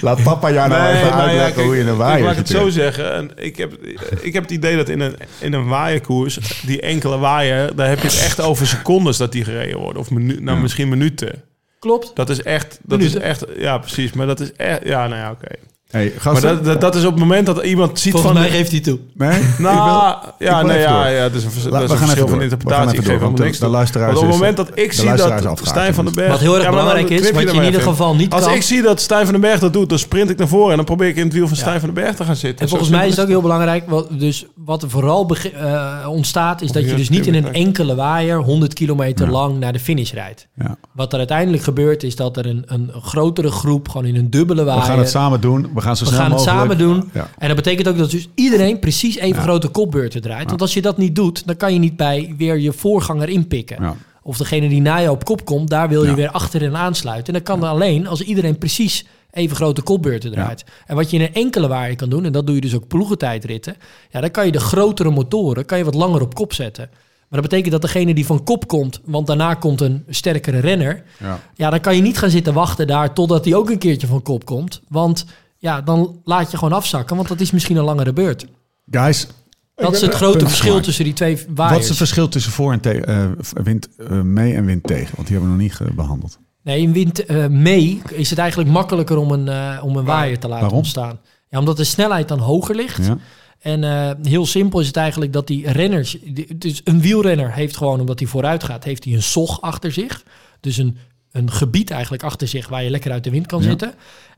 Laat 0.00 0.22
papa 0.22 0.50
jou 0.52 0.68
nou 0.68 0.82
Nee, 0.82 0.92
even 1.02 1.10
maar 1.10 1.18
ja, 1.18 1.24
uitleggen 1.24 1.54
kijk, 1.54 1.66
hoe 1.66 1.76
je 1.76 1.82
een 1.82 1.88
ik- 1.88 1.94
waaier 1.96 2.18
Ik 2.18 2.24
laat 2.24 2.36
het 2.36 2.48
zo 2.48 2.68
zeggen. 2.68 3.12
En 3.14 3.30
ik, 3.36 3.56
heb, 3.56 3.72
ik 4.20 4.32
heb 4.32 4.42
het 4.42 4.52
idee 4.52 4.76
dat 4.76 4.88
in 4.88 5.00
een, 5.00 5.16
in 5.40 5.52
een 5.52 5.66
waaierkoers, 5.66 6.62
die 6.66 6.80
enkele 6.80 7.18
waaier, 7.18 7.76
daar 7.76 7.88
heb 7.88 7.98
je 8.00 8.06
het 8.08 8.20
echt 8.24 8.40
over 8.40 8.66
secondes 8.66 9.16
dat 9.16 9.32
die 9.32 9.44
gereden 9.44 9.78
worden. 9.78 10.00
Of 10.02 10.10
minu, 10.10 10.40
nou, 10.40 10.60
misschien 10.60 10.88
minuten. 10.88 11.42
Klopt. 11.78 12.10
Dat 12.14 12.30
is 12.30 12.42
echt, 12.42 12.78
dat 12.82 13.00
is 13.00 13.14
echt, 13.14 13.44
ja 13.56 13.78
precies. 13.78 14.12
Maar 14.12 14.26
dat 14.26 14.40
is 14.40 14.52
echt, 14.52 14.80
ja, 14.84 15.06
nou 15.06 15.20
ja, 15.20 15.30
oké. 15.30 15.54
Hey, 15.94 16.12
Maar 16.24 16.40
dat, 16.40 16.64
dat, 16.64 16.80
dat 16.80 16.94
is 16.94 17.04
op 17.04 17.10
het 17.10 17.20
moment 17.20 17.46
dat 17.46 17.64
iemand 17.64 17.98
ziet 18.00 18.12
Volgens 18.12 18.32
van... 18.32 18.40
mij 18.42 18.50
geeft 18.50 18.70
hij 18.70 18.80
toe. 18.80 18.98
nee? 19.14 19.38
Ik 19.40 19.58
Nou, 19.58 20.14
wil- 20.38 20.48
ja, 20.48 20.62
nee, 20.62 20.78
ja, 20.78 21.06
ja, 21.06 21.22
dat 21.22 21.34
is 21.34 21.44
een, 21.44 21.50
vers- 21.50 21.64
La- 21.64 21.70
dat 21.70 21.80
is 21.82 21.86
we 21.86 21.92
een 21.92 21.98
gaan 21.98 22.06
verschil 22.08 22.24
even 22.24 22.34
van 22.36 22.42
interpretatie. 22.42 22.86
We 23.00 23.12
Ik 23.12 23.20
gaan 23.20 23.30
geef 23.36 23.38
niks 23.44 23.58
de- 23.58 23.66
luisteraars 23.66 24.16
op 24.16 24.22
het 24.22 24.30
moment 24.30 24.56
dat 24.56 24.70
ik 24.74 24.92
zie 24.92 25.14
dat 25.14 25.60
Stijn 25.62 25.94
van 25.94 26.04
den 26.04 26.14
Berg... 26.14 26.30
Wat 26.30 26.40
heel 26.40 26.54
erg 26.54 26.62
Ja, 26.64 26.70
belangrijk 26.70 27.10
is, 27.10 27.30
wat 27.30 27.42
je 27.42 27.48
in 27.52 27.64
ieder 27.64 27.80
geval 27.80 28.14
niet 28.14 28.32
Als 28.32 28.44
kan. 28.44 28.54
ik 28.54 28.62
zie 28.62 28.82
dat 28.82 29.00
Stijn 29.00 29.24
van 29.24 29.32
den 29.32 29.40
Berg 29.40 29.60
dat 29.60 29.72
doet, 29.72 29.88
dan 29.88 29.98
sprint 29.98 30.30
ik 30.30 30.38
naar 30.38 30.48
voren... 30.48 30.70
en 30.70 30.76
dan 30.76 30.84
probeer 30.84 31.08
ik 31.08 31.16
in 31.16 31.24
het 31.24 31.32
wiel 31.32 31.48
van 31.48 31.56
Stijn 31.56 31.80
van 31.80 31.94
den 31.94 32.04
Berg 32.04 32.16
te 32.16 32.24
gaan 32.24 32.36
zitten. 32.36 32.60
En 32.60 32.68
volgens 32.68 32.90
mij 32.90 33.04
is 33.06 33.10
het 33.10 33.20
ook 33.20 33.28
heel 33.30 33.40
belangrijk, 33.42 33.88
wat, 33.88 34.06
dus 34.10 34.46
wat 34.54 34.82
er 34.82 34.90
vooral 34.90 35.30
eh, 35.54 36.06
ontstaat, 36.08 36.62
is 36.62 36.72
dat 36.72 36.84
je 36.90 36.94
dus 36.94 37.08
niet 37.08 37.26
in 37.26 37.34
een 37.34 37.52
enkele 37.52 37.94
waaier 37.94 38.36
100 38.42 38.74
kilometer 38.74 39.30
lang 39.30 39.58
naar 39.58 39.72
de 39.72 39.80
finish 39.80 40.12
rijdt. 40.12 40.46
Ja. 40.56 40.76
Wat 40.92 41.12
er 41.12 41.18
uiteindelijk 41.18 41.62
gebeurt, 41.62 42.02
is 42.02 42.16
dat 42.16 42.36
er 42.36 42.46
een, 42.46 42.62
een 42.66 42.90
grotere 43.02 43.50
groep 43.50 43.88
gewoon 43.88 44.06
in 44.06 44.16
een 44.16 44.30
dubbele 44.30 44.64
waaier... 44.64 44.82
We 44.82 44.88
gaan 44.88 44.98
het 44.98 45.08
samen 45.10 45.40
doen. 45.40 45.70
We 45.84 45.90
gaan 45.90 45.96
zo 45.96 46.04
We 46.04 46.10
snel 46.10 46.20
gaan 46.22 46.30
het 46.30 46.38
mogelijk. 46.46 46.60
samen 46.60 46.78
doen. 46.78 47.10
Ja. 47.14 47.28
En 47.38 47.46
dat 47.46 47.56
betekent 47.56 47.88
ook 47.88 47.98
dat 47.98 48.10
dus 48.10 48.28
iedereen 48.34 48.78
precies 48.78 49.16
even 49.16 49.42
grote 49.42 49.68
kopbeurten 49.68 50.22
draait. 50.22 50.48
Want 50.48 50.60
als 50.60 50.74
je 50.74 50.82
dat 50.82 50.96
niet 50.98 51.14
doet, 51.16 51.46
dan 51.46 51.56
kan 51.56 51.72
je 51.72 51.78
niet 51.78 51.96
bij 51.96 52.34
weer 52.38 52.58
je 52.58 52.72
voorganger 52.72 53.28
inpikken. 53.28 53.82
Ja. 53.82 53.96
Of 54.22 54.36
degene 54.36 54.68
die 54.68 54.80
na 54.80 54.96
je 54.96 55.10
op 55.10 55.24
kop 55.24 55.44
komt, 55.44 55.70
daar 55.70 55.88
wil 55.88 56.02
je 56.02 56.08
Ja. 56.08 56.14
weer 56.14 56.30
achterin 56.30 56.76
aansluiten. 56.76 57.26
En 57.34 57.40
dat 57.44 57.58
kan 57.58 57.68
alleen 57.68 58.06
als 58.06 58.20
iedereen 58.20 58.58
precies 58.58 59.04
even 59.30 59.56
grote 59.56 59.82
kopbeurten 59.82 60.30
draait. 60.32 60.64
En 60.86 60.96
wat 60.96 61.10
je 61.10 61.16
in 61.16 61.22
een 61.22 61.34
enkele 61.34 61.68
waaier 61.68 61.96
kan 61.96 62.08
doen, 62.08 62.24
en 62.24 62.32
dat 62.32 62.46
doe 62.46 62.54
je 62.54 62.60
dus 62.60 62.74
ook 62.74 62.86
ploegentijdritten, 62.88 63.76
ja, 64.10 64.20
dan 64.20 64.30
kan 64.30 64.46
je 64.46 64.52
de 64.52 64.60
grotere 64.60 65.10
motoren 65.10 65.64
kan 65.64 65.78
je 65.78 65.84
wat 65.84 65.94
langer 65.94 66.20
op 66.20 66.34
kop 66.34 66.52
zetten. 66.52 66.88
Maar 67.28 67.40
dat 67.42 67.50
betekent 67.50 67.72
dat 67.72 67.82
degene 67.92 68.14
die 68.14 68.26
van 68.26 68.44
kop 68.44 68.66
komt, 68.68 69.00
want 69.04 69.26
daarna 69.26 69.54
komt 69.54 69.80
een 69.80 70.04
sterkere 70.08 70.58
renner, 70.58 71.02
Ja. 71.18 71.40
ja, 71.54 71.70
dan 71.70 71.80
kan 71.80 71.96
je 71.96 72.02
niet 72.02 72.18
gaan 72.18 72.30
zitten 72.30 72.54
wachten 72.54 72.86
daar 72.86 73.12
totdat 73.14 73.44
hij 73.44 73.54
ook 73.54 73.70
een 73.70 73.78
keertje 73.78 74.06
van 74.06 74.22
kop 74.22 74.44
komt. 74.44 74.80
Want 74.88 75.24
ja, 75.64 75.80
dan 75.80 76.20
laat 76.24 76.50
je 76.50 76.56
gewoon 76.56 76.72
afzakken, 76.76 77.16
want 77.16 77.28
dat 77.28 77.40
is 77.40 77.50
misschien 77.50 77.76
een 77.76 77.84
langere 77.84 78.12
beurt. 78.12 78.46
Guys, 78.90 79.26
Dat 79.74 79.94
is 79.94 80.00
het 80.00 80.14
grote 80.14 80.38
verschil 80.46 80.66
gemaakt. 80.66 80.84
tussen 80.84 81.04
die 81.04 81.12
twee 81.12 81.34
wat 81.36 81.46
is 81.48 81.54
waaiers. 81.54 81.88
het 81.88 81.96
verschil 81.96 82.28
tussen 82.28 82.52
voor 82.52 82.72
en 82.72 82.80
tegen? 82.80 83.06
eh, 83.06 83.62
wind 83.64 83.88
eh, 83.96 84.20
mee 84.20 84.54
en 84.54 84.64
wind 84.64 84.82
tegen? 84.82 85.12
Want 85.16 85.28
die 85.28 85.36
hebben 85.36 85.56
we 85.56 85.62
nog 85.62 85.62
niet 85.62 85.74
ge- 85.74 85.94
behandeld. 85.94 86.38
Nee, 86.62 86.80
in 86.80 86.92
wind 86.92 87.24
eh, 87.24 87.46
mee 87.46 88.02
is 88.10 88.30
het 88.30 88.38
eigenlijk 88.38 88.70
makkelijker 88.70 89.16
om 89.16 89.30
een, 89.30 89.48
eh, 89.48 89.80
om 89.84 89.96
een 89.96 90.04
waaier 90.04 90.38
te 90.38 90.46
laten 90.46 90.60
Waarom? 90.60 90.78
ontstaan. 90.78 91.18
Ja, 91.48 91.58
omdat 91.58 91.76
de 91.76 91.84
snelheid 91.84 92.28
dan 92.28 92.38
hoger 92.38 92.74
ligt. 92.74 93.06
Ja? 93.06 93.18
En 93.58 93.84
eh, 93.84 94.10
heel 94.22 94.46
simpel 94.46 94.80
is 94.80 94.86
het 94.86 94.96
eigenlijk 94.96 95.32
dat 95.32 95.46
die 95.46 95.70
renners... 95.72 96.16
Dus 96.56 96.80
een 96.84 97.00
wielrenner 97.00 97.52
heeft 97.52 97.76
gewoon, 97.76 98.00
omdat 98.00 98.18
hij 98.18 98.28
vooruit 98.28 98.64
gaat... 98.64 98.84
heeft 98.84 99.04
hij 99.04 99.12
een 99.12 99.22
zog 99.22 99.60
achter 99.60 99.92
zich. 99.92 100.22
Dus 100.60 100.76
een, 100.76 100.96
een 101.32 101.50
gebied 101.50 101.90
eigenlijk 101.90 102.22
achter 102.22 102.48
zich... 102.48 102.68
waar 102.68 102.82
je 102.84 102.90
lekker 102.90 103.12
uit 103.12 103.24
de 103.24 103.30
wind 103.30 103.46
kan 103.46 103.62
Ja. 103.62 103.68
zitten. 103.68 103.94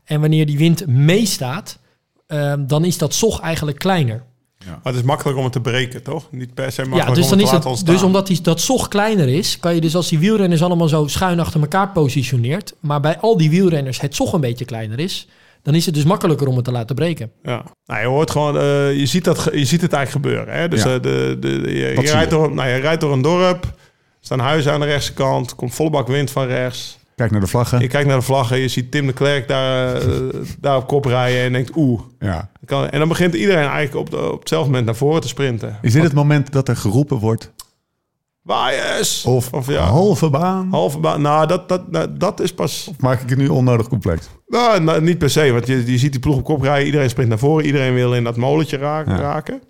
En 0.07 0.21
wanneer 0.21 0.47
die 0.47 0.59
wind 0.59 0.87
meestaat... 0.87 1.79
eh, 2.27 2.53
dan 2.59 2.85
is 2.85 2.99
dat 2.99 3.15
zog 3.15 3.41
eigenlijk 3.41 3.79
kleiner. 3.79 4.23
Maar 4.67 4.79
het 4.83 4.95
is 4.95 5.03
makkelijk 5.03 5.39
om 5.39 5.45
het 5.45 5.53
te 5.53 5.61
breken, 5.61 6.03
toch? 6.03 6.29
Niet 6.31 6.55
per 6.55 6.73
se 6.73 6.83
Ja, 6.83 6.89
makkelijk 6.89 7.17
dus 7.17 7.25
om 7.25 7.31
dan 7.31 7.39
het 7.39 7.47
is 7.47 7.51
te 7.53 7.57
het, 7.57 7.65
laten 7.65 7.71
ontstaan. 7.71 7.95
dus 7.95 8.03
omdat 8.03 8.27
die, 8.27 8.41
dat 8.41 8.61
zog 8.61 8.89
kleiner 8.89 9.29
is, 9.29 9.59
kan 9.61 9.75
je 9.75 9.81
dus 9.81 9.95
als 9.97 10.09
die 10.09 10.19
wielrenners 10.19 10.63
allemaal 10.63 10.89
zo 10.89 11.07
schuin 11.07 11.41
achter 11.41 11.61
elkaar 11.61 11.89
positioneert, 11.93 12.75
maar 12.81 13.01
bij 13.01 13.19
al 13.19 13.37
die 13.37 13.51
wielrenners 13.51 14.01
het 14.01 14.15
zog 14.15 14.33
een 14.33 14.41
beetje 14.41 14.65
kleiner 14.65 14.99
is, 14.99 15.29
dan 15.63 15.75
is 15.75 15.87
het 15.87 15.95
dus 15.95 16.05
makkelijker 16.05 16.47
om 16.47 16.57
het 16.57 16.65
te 16.65 16.73
laten 16.73 16.95
breken. 16.97 17.31
Ja. 17.43 17.65
Nou, 17.87 18.01
je 18.01 18.07
hoort 18.07 18.31
gewoon, 18.31 18.57
eh, 18.57 18.99
je, 18.99 19.07
ziet 19.07 19.25
dat, 19.25 19.49
je 19.53 19.65
ziet 19.65 19.81
het 19.81 19.93
eigenlijk 19.93 20.27
gebeuren. 20.27 20.55
Hè? 20.55 20.69
Dus 20.69 20.83
Ja. 20.83 20.95
eh, 20.95 21.03
de, 21.03 21.37
de, 21.41 21.61
de- 21.61 21.73
je, 21.73 21.85
rijdt 21.87 22.11
je? 22.31 22.37
door, 22.37 22.55
nou, 22.55 22.69
je 22.69 22.77
rijdt 22.77 23.01
door 23.01 23.13
een 23.13 23.23
dorp, 23.23 23.65
er 23.65 23.71
staan 24.21 24.39
huizen 24.39 24.73
aan 24.73 24.81
de 24.81 24.87
rechtse 24.87 25.13
kant, 25.13 25.55
komt 25.55 25.75
volle 25.75 25.91
bak 25.91 26.07
wind 26.09 26.31
van 26.31 26.47
rechts. 26.47 26.99
Kijk 27.17 27.31
naar 27.31 27.41
de 27.41 27.47
vlaggen. 27.47 27.81
Je 27.81 27.87
kijkt 27.87 28.09
naar 28.09 28.17
de 28.19 28.23
vlaggen, 28.25 28.59
je 28.59 28.69
ziet 28.69 28.91
Tim 28.91 29.07
de 29.07 29.13
Klerk 29.13 29.49
daar, 29.49 29.95
eh, 29.95 30.09
daar 30.61 30.77
op 30.77 30.87
kop 30.87 31.05
rijden 31.05 31.41
en 31.41 31.53
denkt 31.53 31.71
oeh. 31.77 32.01
Ja. 32.19 32.51
Kan, 32.65 32.89
en 32.89 32.99
dan 32.99 33.09
begint 33.09 33.35
iedereen 33.35 33.69
eigenlijk 33.69 33.95
op, 33.95 34.11
de, 34.11 34.33
op 34.33 34.39
hetzelfde 34.39 34.69
moment 34.69 34.87
naar 34.87 34.95
voren 34.97 35.21
te 35.21 35.29
sprinten. 35.29 35.79
Is 35.83 35.93
dit 35.93 36.03
het 36.03 36.13
moment 36.13 36.53
dat 36.53 36.69
er 36.69 36.77
geroepen 36.77 37.19
wordt? 37.19 37.53
Waaiers! 38.43 39.25
Of, 39.25 39.53
of 39.53 39.67
ja, 39.67 39.83
halve 39.85 40.31
baan? 40.31 40.69
halve 40.71 40.99
baan. 40.99 41.21
Nou, 41.23 41.47
dat, 41.47 41.69
dat, 41.69 41.91
nou, 41.91 42.09
dat 42.17 42.41
is 42.41 42.55
pas... 42.55 42.91
Maak 42.99 43.21
ik 43.21 43.29
het 43.29 43.39
nu 43.39 43.49
onnodig 43.49 43.89
complex? 43.89 44.29
Nou, 44.47 44.81
nou, 44.83 45.03
niet 45.03 45.19
per 45.19 45.31
se, 45.31 45.53
want 45.53 45.67
je, 45.67 45.91
je 45.93 45.99
ziet 45.99 46.13
die 46.13 46.21
ploeg 46.21 46.37
op 46.37 46.45
kop 46.45 46.61
rijden. 46.63 46.87
Iedereen 46.87 47.11
sprint 47.11 47.29
naar 47.29 47.39
voren. 47.39 47.65
Iedereen 47.65 47.95
wil 47.95 48.15
in 48.15 48.25
dat 48.25 48.37
molentje 48.37 48.77
ra- 48.77 49.05
Ja. 49.07 49.17
raken. 49.17 49.63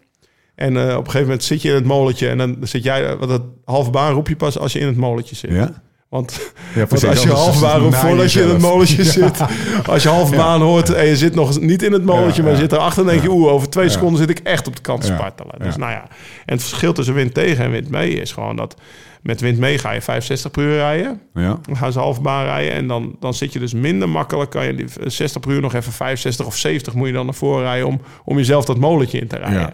En 0.55 0.77
eh, 0.77 0.83
op 0.93 0.99
een 0.99 1.05
gegeven 1.05 1.21
moment 1.23 1.45
zit 1.45 1.63
je 1.63 1.69
in 1.69 1.75
het 1.75 1.85
molentje. 1.85 2.29
En 2.29 2.39
dan 2.39 2.57
zit 2.61 2.83
jij... 2.83 3.17
Want 3.17 3.31
dat 3.31 3.43
halve 3.65 3.91
baan 3.91 4.13
roep 4.13 4.29
je 4.29 4.37
pas 4.37 4.59
als 4.59 4.73
je 4.73 4.79
in 4.79 4.87
het 4.87 4.97
molentje 4.97 5.37
zit. 5.37 5.51
Ja? 5.51 5.83
Want, 6.17 6.53
Ja, 6.75 6.87
want 6.87 6.89
precies. 6.89 7.31
als 7.31 7.55
je 7.55 7.61
baan 7.61 7.81
roept 7.81 7.93
na 7.93 8.01
voordat 8.01 8.33
je 8.33 8.43
in 8.43 8.49
het 8.49 8.59
molentje 8.61 9.05
zit. 9.05 9.41
Als 9.87 10.03
je 10.03 10.09
halve 10.09 10.37
baan 10.37 10.61
hoort 10.61 10.93
en 10.93 11.07
je 11.07 11.17
zit 11.17 11.35
nog 11.35 11.61
niet 11.61 11.83
in 11.83 11.93
het 11.93 12.05
molentje... 12.05 12.43
Ja, 12.43 12.49
maar 12.49 12.57
je 12.57 12.63
zit 12.63 12.73
erachter 12.73 13.03
en 13.03 13.09
denk 13.09 13.23
je... 13.23 13.31
Oeh, 13.31 13.53
over 13.53 13.69
twee 13.71 13.89
seconden 13.89 14.19
zit 14.19 14.31
ik 14.31 14.39
echt 14.39 14.67
op 14.67 14.77
de 14.77 14.83
kant 14.83 15.01
te 15.01 15.07
spartelen. 15.07 15.55
Dus 15.59 15.77
nou 15.77 15.93
ja. 15.93 16.03
En 16.47 16.55
het 16.55 16.65
verschil 16.65 16.93
tussen 16.93 17.15
wind 17.15 17.35
tegen 17.35 17.65
en 17.65 17.71
wind 17.71 17.91
mee 17.91 18.11
is 18.11 18.33
gewoon 18.33 18.57
dat... 18.57 18.77
Met 19.23 19.41
wind 19.41 19.59
mee 19.59 19.79
ga 19.79 19.93
je 19.93 20.01
65 20.03 20.51
per 20.51 20.63
uur 20.63 20.77
rijden. 20.77 21.21
Ja. 21.35 21.59
Dan 21.63 21.77
gaan 21.77 21.93
ze 21.93 21.99
halve 21.99 22.21
baan 22.21 22.45
rijden 22.45 22.73
en 22.73 22.87
dan, 22.87 23.17
dan 23.21 23.35
zit 23.35 23.53
je 23.53 23.59
dus 23.59 23.75
minder 23.75 24.09
makkelijk. 24.09 24.51
Kan 24.51 24.67
je 24.67 24.75
die 24.75 24.87
60 25.05 25.41
per 25.41 25.51
uur 25.51 25.61
nog 25.61 25.75
even 25.75 25.93
65 25.93 26.47
of 26.47 26.57
70 26.57 26.95
moet 26.95 27.07
je 27.07 27.13
dan 27.13 27.25
naar 27.25 27.35
voren 27.35 27.63
rijden 27.63 27.87
om, 27.87 28.01
om 28.25 28.37
jezelf 28.37 28.65
dat 28.65 28.79
molentje 28.79 29.19
in 29.19 29.27
te 29.27 29.37
rijden. 29.37 29.61
Ja. 29.61 29.73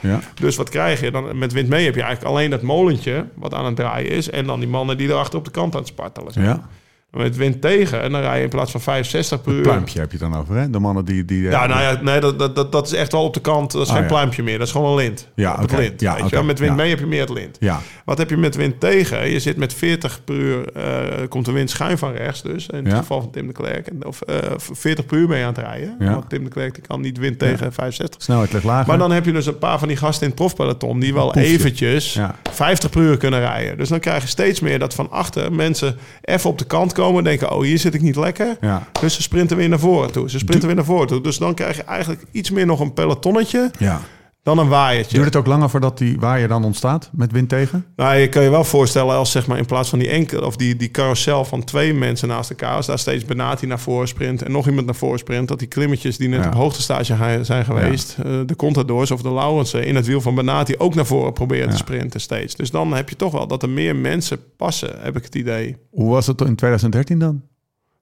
Ja. 0.00 0.20
Dus 0.34 0.56
wat 0.56 0.68
krijg 0.68 1.00
je? 1.00 1.10
Dan, 1.10 1.38
met 1.38 1.52
wind 1.52 1.68
mee 1.68 1.84
heb 1.84 1.94
je 1.94 2.02
eigenlijk 2.02 2.34
alleen 2.34 2.50
dat 2.50 2.62
molentje 2.62 3.24
wat 3.34 3.54
aan 3.54 3.64
het 3.64 3.76
draaien 3.76 4.10
is. 4.10 4.30
En 4.30 4.46
dan 4.46 4.60
die 4.60 4.68
mannen 4.68 4.98
die 4.98 5.08
erachter 5.08 5.38
op 5.38 5.44
de 5.44 5.50
kant 5.50 5.74
aan 5.74 5.80
het 5.80 5.88
spartelen 5.88 6.32
zijn. 6.32 6.44
ja. 6.44 6.68
Met 7.16 7.36
wind 7.36 7.60
tegen 7.60 8.02
en 8.02 8.12
dan 8.12 8.20
rij 8.20 8.36
je 8.38 8.42
in 8.44 8.48
plaats 8.48 8.70
van 8.70 8.80
65 8.80 9.40
per 9.40 9.48
Het 9.50 9.56
uur. 9.58 9.66
pluimpje 9.66 10.00
heb 10.00 10.12
je 10.12 10.18
het 10.18 10.30
dan 10.30 10.40
over, 10.40 10.54
hè? 10.56 10.70
De 10.70 10.78
mannen 10.78 11.04
die... 11.04 11.24
die 11.24 11.42
Ja, 11.42 11.66
nou 11.66 11.80
ja, 11.80 11.98
nee, 12.02 12.20
dat, 12.20 12.38
dat, 12.38 12.72
dat, 12.72 12.86
is 12.86 12.92
echt 12.92 13.12
wel 13.12 13.22
op 13.24 13.34
de 13.34 13.40
kant. 13.40 13.72
Dat 13.72 13.82
is 13.82 13.88
Oh, 13.88 13.94
geen 13.94 14.02
ja. 14.02 14.08
pluimpje 14.08 14.42
meer. 14.42 14.58
Dat 14.58 14.66
is 14.66 14.72
gewoon 14.72 14.90
een 14.90 14.96
lint. 14.96 15.28
Ja, 15.34 15.52
op 15.54 15.60
het 15.60 15.72
lint. 15.78 16.00
Ja, 16.00 16.16
weet 16.20 16.30
je? 16.30 16.42
Met 16.42 16.58
wind 16.58 16.70
Ja. 16.70 16.76
mee 16.76 16.88
heb 16.90 16.98
je 16.98 17.06
meer 17.06 17.20
het 17.20 17.30
lint. 17.30 17.56
Ja. 17.60 17.80
Wat 18.04 18.18
heb 18.18 18.30
je 18.30 18.36
met 18.36 18.56
wind 18.56 18.80
tegen? 18.80 19.30
Je 19.30 19.40
zit 19.40 19.56
met 19.56 19.74
40 19.74 20.24
per 20.24 20.34
uur, 20.34 20.72
eh, 20.72 20.82
komt 21.28 21.44
de 21.44 21.52
wind 21.52 21.70
schuin 21.70 21.98
van 21.98 22.12
rechts 22.12 22.42
dus. 22.42 22.66
In 22.66 22.84
het 22.86 22.94
geval 22.98 23.20
van 23.20 23.30
Tim 23.30 23.46
de 23.46 23.52
Klerk. 23.52 23.86
En- 23.86 24.06
Of 24.06 24.20
eh 24.20 24.36
40 24.56 25.06
per 25.06 25.16
uur 25.18 25.28
mee 25.28 25.42
aan 25.42 25.48
het 25.54 25.58
rijden. 25.58 25.96
Ja. 25.98 26.10
Want 26.12 26.28
Tim 26.28 26.44
de 26.44 26.50
Klerk 26.50 26.74
die 26.74 26.82
kan 26.86 27.00
niet 27.00 27.18
wind 27.18 27.38
tegen 27.38 27.72
65. 27.72 28.22
Snelheid 28.22 28.52
ligt 28.52 28.64
lager. 28.64 28.86
Maar 28.88 28.98
dan 28.98 29.10
heb 29.12 29.24
je 29.24 29.32
dus 29.32 29.46
een 29.46 29.58
paar 29.58 29.78
van 29.78 29.88
die 29.88 29.96
gasten 29.96 30.22
in 30.22 30.28
het 30.28 30.36
profpeloton... 30.36 30.98
die 31.00 31.14
wel 31.14 31.30
Poefje. 31.30 31.48
eventjes 31.48 32.12
Ja. 32.14 32.34
50 32.52 32.90
per 32.90 33.00
uur 33.00 33.16
kunnen 33.16 33.40
rijden. 33.40 33.76
Dus 33.76 33.88
dan 33.88 34.00
krijg 34.00 34.22
je 34.22 34.28
steeds 34.28 34.60
meer 34.60 34.78
dat 34.78 34.94
van 34.94 35.10
achter 35.10 35.52
mensen 35.52 35.96
even 36.22 36.50
op 36.50 36.58
de 36.58 36.64
kant 36.64 36.92
komen... 36.92 37.05
en 37.14 37.24
denken, 37.24 37.52
oh, 37.52 37.62
hier 37.62 37.78
zit 37.78 37.94
ik 37.94 38.02
niet 38.02 38.16
lekker. 38.16 38.56
Ja. 38.60 38.88
Dus 39.00 39.14
ze 39.14 39.22
sprinten 39.22 39.56
weer 39.56 39.68
naar 39.68 39.78
voren 39.78 40.12
toe. 40.12 40.30
Ze 40.30 40.38
sprinten 40.38 40.66
weer 40.66 40.76
naar 40.76 40.84
voren 40.84 41.06
toe. 41.06 41.20
Dus 41.20 41.36
dan 41.38 41.54
krijg 41.54 41.76
je 41.76 41.82
eigenlijk 41.82 42.22
iets 42.30 42.50
meer 42.50 42.66
nog 42.66 42.80
een 42.80 42.92
pelotonnetje 42.92 43.70
Ja. 43.78 44.00
Dan 44.46 44.58
een 44.58 44.68
waaiertje. 44.68 45.12
Duurt 45.14 45.26
het 45.26 45.36
ook 45.36 45.46
langer 45.46 45.70
voordat 45.70 45.98
die 45.98 46.16
waaier 46.20 46.48
dan 46.48 46.64
ontstaat 46.64 47.10
met 47.12 47.32
wind 47.32 47.48
tegen? 47.48 47.84
Nou, 47.96 48.16
je 48.16 48.28
kan 48.28 48.42
je 48.42 48.50
wel 48.50 48.64
voorstellen 48.64 49.14
als 49.14 49.30
zeg 49.30 49.46
maar 49.46 49.58
in 49.58 49.66
plaats 49.66 49.88
van 49.88 49.98
die 49.98 50.08
enkel 50.08 50.40
of 50.46 50.56
die, 50.56 50.76
die 50.76 50.90
carousel 50.90 51.44
van 51.44 51.64
twee 51.64 51.94
mensen 51.94 52.28
naast 52.28 52.50
elkaar, 52.50 52.74
als 52.76 52.86
daar 52.86 52.98
steeds 52.98 53.24
Benati 53.24 53.66
naar 53.66 53.78
voren 53.80 54.08
sprint 54.08 54.42
en 54.42 54.52
nog 54.52 54.66
iemand 54.68 54.86
naar 54.86 54.94
voren 54.94 55.18
sprint, 55.18 55.48
dat 55.48 55.58
die 55.58 55.68
klimmetjes 55.68 56.16
die 56.16 56.28
net 56.28 56.40
Ja. 56.42 56.46
op 56.46 56.54
hoogtestage 56.54 57.38
zijn 57.42 57.64
geweest, 57.64 58.16
eh, 58.18 58.40
de 58.46 58.56
Contadors 58.56 59.10
of 59.10 59.22
de 59.22 59.32
Laurensen 59.32 59.84
in 59.86 59.96
het 59.96 60.06
wiel 60.06 60.20
van 60.20 60.34
Benati 60.34 60.74
ook 60.78 60.94
naar 60.94 61.06
voren 61.06 61.32
proberen 61.32 61.70
te 61.70 61.76
sprinten 61.76 62.20
steeds. 62.20 62.54
Dus 62.54 62.70
dan 62.70 62.92
heb 62.94 63.08
je 63.08 63.16
toch 63.16 63.32
wel 63.32 63.46
dat 63.46 63.62
er 63.62 63.70
meer 63.70 63.96
mensen 63.96 64.38
passen, 64.56 64.90
heb 65.00 65.16
ik 65.16 65.24
het 65.24 65.34
idee. 65.34 65.76
Hoe 65.90 66.10
was 66.10 66.26
het 66.26 66.40
in 66.40 66.56
2013 66.56 67.18
dan? 67.18 67.42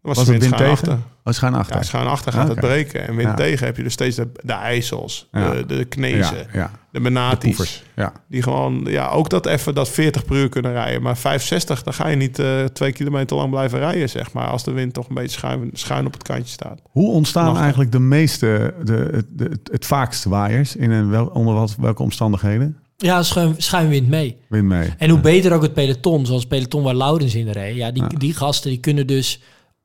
Was 0.04 0.16
was, 0.16 0.26
het 0.26 0.40
de 0.40 0.48
wind 0.48 0.58
wind 0.60 0.78
tegen? 0.78 0.92
achter. 0.92 1.06
Oh, 1.24 1.32
schuin 1.32 1.54
achter. 1.54 1.76
Ja, 1.76 1.82
schuin 1.82 2.06
achter 2.06 2.32
gaat 2.32 2.48
het 2.48 2.60
breken. 2.60 3.06
En 3.06 3.16
wind 3.16 3.28
Ja. 3.28 3.34
tegen 3.34 3.66
heb 3.66 3.76
je 3.76 3.82
dus 3.82 3.92
steeds 3.92 4.16
de, 4.16 4.28
de 4.42 4.52
IJssels, 4.52 5.28
Ja. 5.32 5.50
de, 5.50 5.66
de 5.66 5.84
Knezen, 5.84 6.36
ja, 6.36 6.46
ja. 6.52 6.70
de 6.90 7.00
Benatis. 7.00 7.82
Die 8.28 8.42
gewoon, 8.42 8.86
ja, 8.88 9.08
ook 9.08 9.30
dat 9.30 9.46
even 9.46 9.74
dat 9.74 9.88
40 9.88 10.24
per 10.24 10.36
uur 10.36 10.48
kunnen 10.48 10.72
rijden. 10.72 11.02
Maar 11.02 11.16
65, 11.16 11.82
dan 11.82 11.94
ga 11.94 12.08
je 12.08 12.16
niet 12.16 12.38
eh, 12.38 12.64
twee 12.64 12.92
kilometer 12.92 13.36
lang 13.36 13.50
blijven 13.50 13.78
rijden, 13.78 14.08
zeg 14.08 14.32
maar. 14.32 14.46
Als 14.48 14.64
de 14.64 14.72
wind 14.72 14.94
toch 14.94 15.08
een 15.08 15.14
beetje 15.14 15.38
schuin, 15.38 15.70
schuin 15.72 16.06
op 16.06 16.12
het 16.12 16.22
kantje 16.22 16.52
staat. 16.52 16.80
Hoe 16.90 17.10
ontstaan 17.10 17.58
eigenlijk 17.58 17.92
de 17.92 17.98
meeste, 18.00 18.74
de, 18.84 19.08
het, 19.12 19.26
de, 19.30 19.44
het, 19.44 19.68
het 19.72 19.86
vaakst 19.86 20.24
waaiers? 20.24 20.76
In 20.76 20.90
een 20.90 21.10
wel, 21.10 21.26
onder 21.26 21.54
wat, 21.54 21.74
welke 21.78 22.02
omstandigheden? 22.02 22.78
Ja, 22.96 23.22
schuin, 23.22 23.54
schuinwind 23.58 24.08
mee. 24.08 24.36
Wind 24.48 24.64
mee. 24.68 24.88
En 24.98 25.10
hoe 25.10 25.20
beter 25.20 25.52
ook 25.52 25.62
het 25.62 25.74
peloton, 25.74 26.26
zoals 26.26 26.40
het 26.40 26.50
peloton 26.50 26.82
waar 26.82 26.94
Laurens 26.94 27.34
in 27.34 27.48
reed. 27.48 27.76
Ja, 27.76 27.90
die, 27.90 28.18
die 28.18 28.34
gasten 28.34 28.70
die 28.70 28.80
kunnen 28.80 29.06
dus 29.06 29.40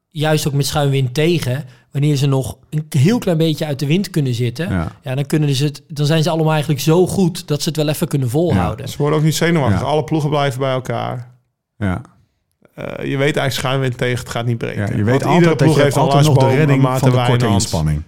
juist 0.10 0.48
ook 0.48 0.54
met 0.54 0.65
schuinwind 0.65 1.13
tegen. 1.13 1.65
Wanneer 1.91 2.15
ze 2.15 2.26
nog 2.28 2.58
een 2.69 2.86
heel 2.89 3.17
klein 3.19 3.38
beetje 3.38 3.65
uit 3.65 3.80
de 3.80 3.86
wind 3.86 4.10
kunnen 4.10 4.34
zitten. 4.34 4.69
Ja. 4.69 4.91
Ja, 5.02 5.15
dan, 5.15 5.26
kunnen 5.26 5.56
ze 5.56 5.63
het, 5.65 5.84
dan 5.88 6.06
zijn 6.06 6.24
ze 6.24 6.30
allemaal 6.30 6.52
eigenlijk 6.52 6.82
zo 6.82 7.08
goed 7.08 7.48
dat 7.48 7.62
ze 7.62 7.67
het 7.69 7.78
wel 7.78 7.88
even 7.88 8.08
kunnen 8.08 8.30
volhouden. 8.30 8.89
Ze 8.89 8.98
worden 8.98 9.17
ook 9.19 9.26
niet 9.26 9.36
zenuwachtig. 9.36 9.80
Ja. 9.80 9.86
Alle 9.86 10.04
ploegen 10.04 10.30
blijven 10.30 10.60
bij 10.60 10.72
elkaar. 10.72 11.32
Ja. 11.78 12.02
Eh, 12.76 12.86
je 12.86 13.17
weet 13.17 13.19
eigenlijk 13.38 13.54
schuinwind 13.54 13.98
tegen, 13.98 14.19
het 14.19 14.30
gaat 14.30 14.45
niet 14.45 14.58
breken. 14.58 14.80
Ja, 14.82 14.88
je 14.88 15.04
Want 15.04 15.06
weet 15.06 15.13
iedere 15.13 15.30
altijd 15.32 15.45
dat 15.60 15.67
ploeg 15.67 15.78
heeft 15.78 15.98
altijd 15.98 16.26
nog 16.26 16.38
de 16.38 16.56
redding 16.56 16.82
van 16.84 17.10
de 17.12 17.24
korte 17.26 17.48
inspanning. 17.48 18.02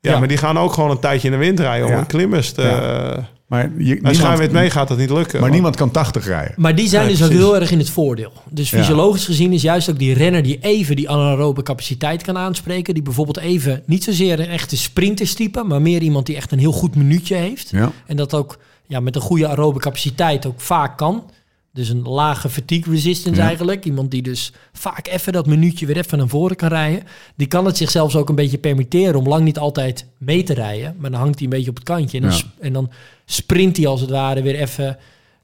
Ja, 0.00 0.12
Ja. 0.12 0.18
maar 0.18 0.28
die 0.28 0.36
gaan 0.36 0.58
ook 0.58 0.72
gewoon 0.72 0.90
een 0.90 0.98
tijdje 0.98 1.28
in 1.28 1.32
de 1.32 1.40
wind 1.40 1.60
rijden 1.60 1.86
om 1.86 1.92
Ja. 1.92 1.98
een 1.98 2.06
klimmers 2.06 2.52
te... 2.52 2.62
Ja. 2.62 3.28
Maar, 3.48 3.62
je, 3.62 3.74
Als 3.76 3.86
niemand, 3.94 4.16
schuinwind 4.16 4.52
mee 4.52 4.70
gaat 4.70 4.88
dat 4.88 4.98
niet 4.98 5.10
lukken. 5.10 5.40
maar 5.40 5.50
niemand 5.50 5.76
kan 5.76 5.90
80 5.90 6.26
rijden. 6.26 6.54
Maar 6.56 6.74
die 6.74 6.88
zijn 6.88 7.06
Nee, 7.06 7.16
dus 7.16 7.24
ook 7.24 7.30
heel 7.30 7.56
erg 7.56 7.70
in 7.70 7.78
het 7.78 7.90
voordeel. 7.90 8.32
Dus 8.50 8.70
Ja. 8.70 8.78
fysiologisch 8.78 9.24
gezien 9.24 9.52
is 9.52 9.62
juist 9.62 9.90
ook 9.90 9.98
die 9.98 10.14
renner 10.14 10.42
die 10.42 10.58
even 10.60 10.96
die 10.96 11.10
anaerobe 11.10 11.62
capaciteit 11.62 12.22
kan 12.22 12.36
aanspreken. 12.38 12.94
Die 12.94 13.02
bijvoorbeeld 13.02 13.38
even 13.38 13.82
niet 13.86 14.04
zozeer 14.04 14.40
een 14.40 14.46
echte 14.48 14.76
sprinterstype, 14.76 15.62
maar 15.62 15.82
meer 15.82 16.02
iemand 16.02 16.26
die 16.26 16.36
echt 16.36 16.52
een 16.52 16.58
heel 16.58 16.72
goed 16.72 16.94
minuutje 16.94 17.34
heeft. 17.34 17.70
Ja. 17.70 17.92
En 18.06 18.16
dat 18.16 18.34
ook 18.34 18.58
ja, 18.86 19.00
met 19.00 19.14
een 19.16 19.20
goede 19.22 19.48
aerobe 19.48 19.78
capaciteit 19.78 20.46
ook 20.46 20.60
vaak 20.60 20.96
kan. 20.96 21.30
Dus 21.78 21.88
een 21.88 22.02
lage 22.02 22.48
fatigue 22.48 22.92
resistance 22.92 23.40
Ja. 23.40 23.46
eigenlijk. 23.46 23.84
Iemand 23.84 24.10
die 24.10 24.22
dus 24.22 24.52
vaak 24.72 25.06
even 25.08 25.32
dat 25.32 25.46
minuutje 25.46 25.86
weer 25.86 25.96
even 25.96 26.18
naar 26.18 26.28
voren 26.28 26.56
kan 26.56 26.68
rijden. 26.68 27.02
Die 27.36 27.46
kan 27.46 27.64
het 27.64 27.76
zich 27.76 27.90
zelfs 27.90 28.16
ook 28.16 28.28
een 28.28 28.34
beetje 28.34 28.58
permitteren 28.58 29.14
om 29.14 29.28
lang 29.28 29.44
niet 29.44 29.58
altijd 29.58 30.06
mee 30.18 30.42
te 30.42 30.54
rijden. 30.54 30.94
Maar 30.98 31.10
dan 31.10 31.20
hangt 31.20 31.34
hij 31.34 31.44
een 31.44 31.50
beetje 31.54 31.70
op 31.70 31.76
het 31.76 31.84
kantje. 31.84 32.16
En 32.16 32.22
dan, 32.22 32.32
Ja. 32.32 32.36
sp- 32.38 32.60
en 32.60 32.72
dan 32.72 32.90
sprint 33.24 33.76
hij 33.76 33.86
als 33.86 34.00
het 34.00 34.10
ware 34.10 34.42
weer 34.42 34.54
even 34.54 34.98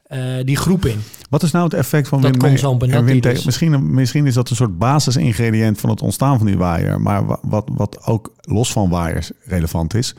eh, 0.05 0.21
die 0.45 0.57
groep 0.57 0.85
in. 0.85 1.01
Wat 1.31 1.43
is 1.43 1.51
nou 1.51 1.65
het 1.65 1.75
effect 1.75 2.09
van 2.09 2.21
Dat 2.21 2.31
zo'n 2.59 2.81
en 2.81 3.21
dus. 3.21 3.45
Misschien, 3.45 3.95
misschien 3.95 4.27
is 4.27 4.35
dat 4.35 4.51
een 4.51 4.57
soort 4.57 4.79
basisingrediënt 4.79 5.81
van 5.81 5.91
het 5.91 6.03
ontstaan 6.03 6.39
van 6.39 6.47
die 6.47 6.57
waaier. 6.57 7.01
Maar 7.01 7.27
wa- 7.27 7.39
wat, 7.43 7.69
wat 7.73 8.05
ook 8.07 8.33
los 8.41 8.73
van 8.73 8.89
waaiers 8.91 9.31
relevant 9.45 9.95
is. 9.95 10.15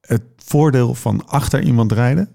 Het 0.00 0.22
voordeel 0.36 0.94
van 0.94 1.26
achter 1.26 1.62
iemand 1.62 1.92
rijden 1.92 2.28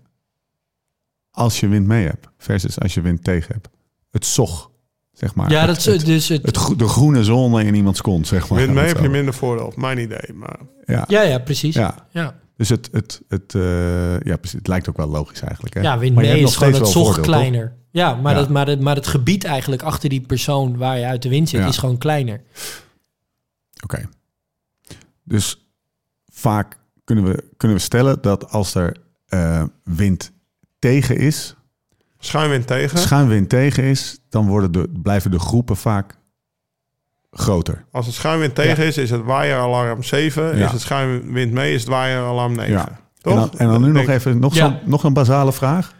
als 1.36 1.60
je 1.60 1.67
wind 1.67 1.88
mee 1.88 2.06
hebt. 2.06 2.28
Versus 2.38 2.80
als 2.80 2.93
je 2.93 3.02
wind 3.02 3.24
tegen 3.24 3.54
hebt. 3.54 3.69
Het 4.12 4.26
zog, 4.26 4.71
zeg 5.13 5.36
maar. 5.36 5.52
Ja, 5.52 5.65
dat 5.65 5.78
is 5.78 5.86
het, 5.86 6.06
dus 6.06 6.28
het. 6.28 6.43
de 6.78 6.88
groene 6.88 7.24
zone 7.24 7.63
in 7.63 7.76
iemands 7.76 8.02
kont, 8.02 8.28
zeg 8.28 8.50
maar. 8.50 8.60
Wind 8.60 8.74
mee 8.74 8.86
heb 8.86 9.00
je 9.00 9.10
minder 9.10 9.34
voordeel. 9.34 9.74
Mijn 9.76 9.98
idee. 9.98 10.34
Maar 10.34 10.60
Ja, 10.86 11.04
ja, 11.08 11.21
ja, 11.21 11.39
precies. 11.39 11.76
Ja, 11.76 12.08
ja. 12.12 12.36
Dus 12.58 12.69
het, 12.69 12.89
het, 12.91 13.21
het, 13.28 13.56
eh, 13.56 14.19
ja, 14.19 14.38
precies, 14.38 14.58
het 14.58 14.67
lijkt 14.67 14.89
ook 14.89 14.98
wel 14.98 15.08
logisch 15.08 15.41
eigenlijk. 15.41 15.74
Hè? 15.74 15.82
ja 15.82 15.98
wind 15.98 16.15
mee 16.15 16.39
is 16.39 16.56
gewoon 16.56 16.74
het 16.74 16.88
zog 16.88 16.93
voordeel, 16.93 17.13
toch? 17.13 17.24
kleiner. 17.24 17.76
Ja, 17.91 18.15
maar, 18.15 18.34
Ja. 18.34 18.39
Dat, 18.39 18.50
maar, 18.50 18.67
het, 18.67 18.80
maar 18.82 18.95
het 18.95 19.08
gebied 19.08 19.43
eigenlijk 19.43 19.82
achter 19.82 20.10
die 20.10 20.21
persoon 20.21 20.78
waar 20.78 20.98
je 21.00 21.06
uit 21.06 21.21
de 21.21 21.30
wind 21.30 21.50
zit, 21.50 21.60
Ja. 21.60 21.67
is 21.67 21.78
gewoon 21.78 21.98
kleiner. 21.98 22.41
Oké. 23.84 24.10
Dus 25.24 25.69
vaak 26.28 26.80
kunnen 27.04 27.24
we, 27.24 27.43
kunnen 27.58 27.78
we 27.78 27.84
stellen 27.84 28.21
dat 28.21 28.50
als 28.50 28.76
er 28.76 28.98
eh, 29.26 29.63
wind 29.84 30.32
tegen 30.89 31.17
is, 31.17 31.56
schuinwind 32.19 32.67
tegen. 32.67 32.98
schuinwind 32.98 33.50
tegen 33.50 33.84
is, 33.84 34.19
dan 34.30 34.48
worden 34.48 34.71
de, 34.71 34.89
blijven 35.04 35.32
de 35.32 35.39
groepen 35.39 35.78
vaak 35.78 36.17
groter. 37.32 37.86
Als 37.91 38.06
het 38.06 38.15
schuinwind 38.15 38.56
tegen 38.56 38.86
is, 38.86 38.98
is 38.98 39.10
het 39.10 39.24
waaieralarm 39.24 40.04
7. 40.04 40.58
Ja. 40.58 40.65
Is 40.65 40.71
het 40.71 40.82
schuinwind 40.82 41.52
mee, 41.52 41.74
is 41.74 41.80
het 41.82 41.89
waaieralarm 41.89 42.56
9. 42.56 42.74
Ja. 42.74 43.00
Toch? 43.21 43.34
En 43.34 43.39
dan, 43.39 43.50
en 43.60 43.67
dan 43.67 43.82
nu 43.82 43.91
nog 43.91 44.08
even 44.08 44.39
nog, 44.39 44.54
Ja. 44.56 44.65
zo'n- 44.67 44.80
nog 44.89 45.04
een 45.04 45.13
basale 45.13 45.54
vraag. 45.54 45.93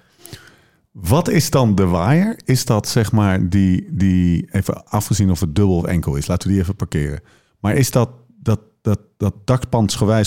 Wat 0.91 1.30
is 1.30 1.50
dan 1.50 1.76
de 1.76 1.86
waaier? 1.86 2.39
Is 2.45 2.65
dat 2.65 2.88
zeg 2.88 3.12
maar 3.12 3.50
die, 3.50 3.88
die 3.91 4.48
even 4.52 4.86
afgezien 4.86 5.32
of 5.32 5.39
het 5.39 5.56
dubbel 5.56 5.76
of 5.78 5.86
enkel 5.86 6.15
is, 6.15 6.28
laten 6.28 6.48
we 6.48 6.54
die 6.54 6.62
even 6.63 6.76
parkeren. 6.76 7.19
Maar 7.60 7.74
is 7.76 7.91
dat 7.91 8.10
dat, 8.86 9.00
dat, 9.17 9.34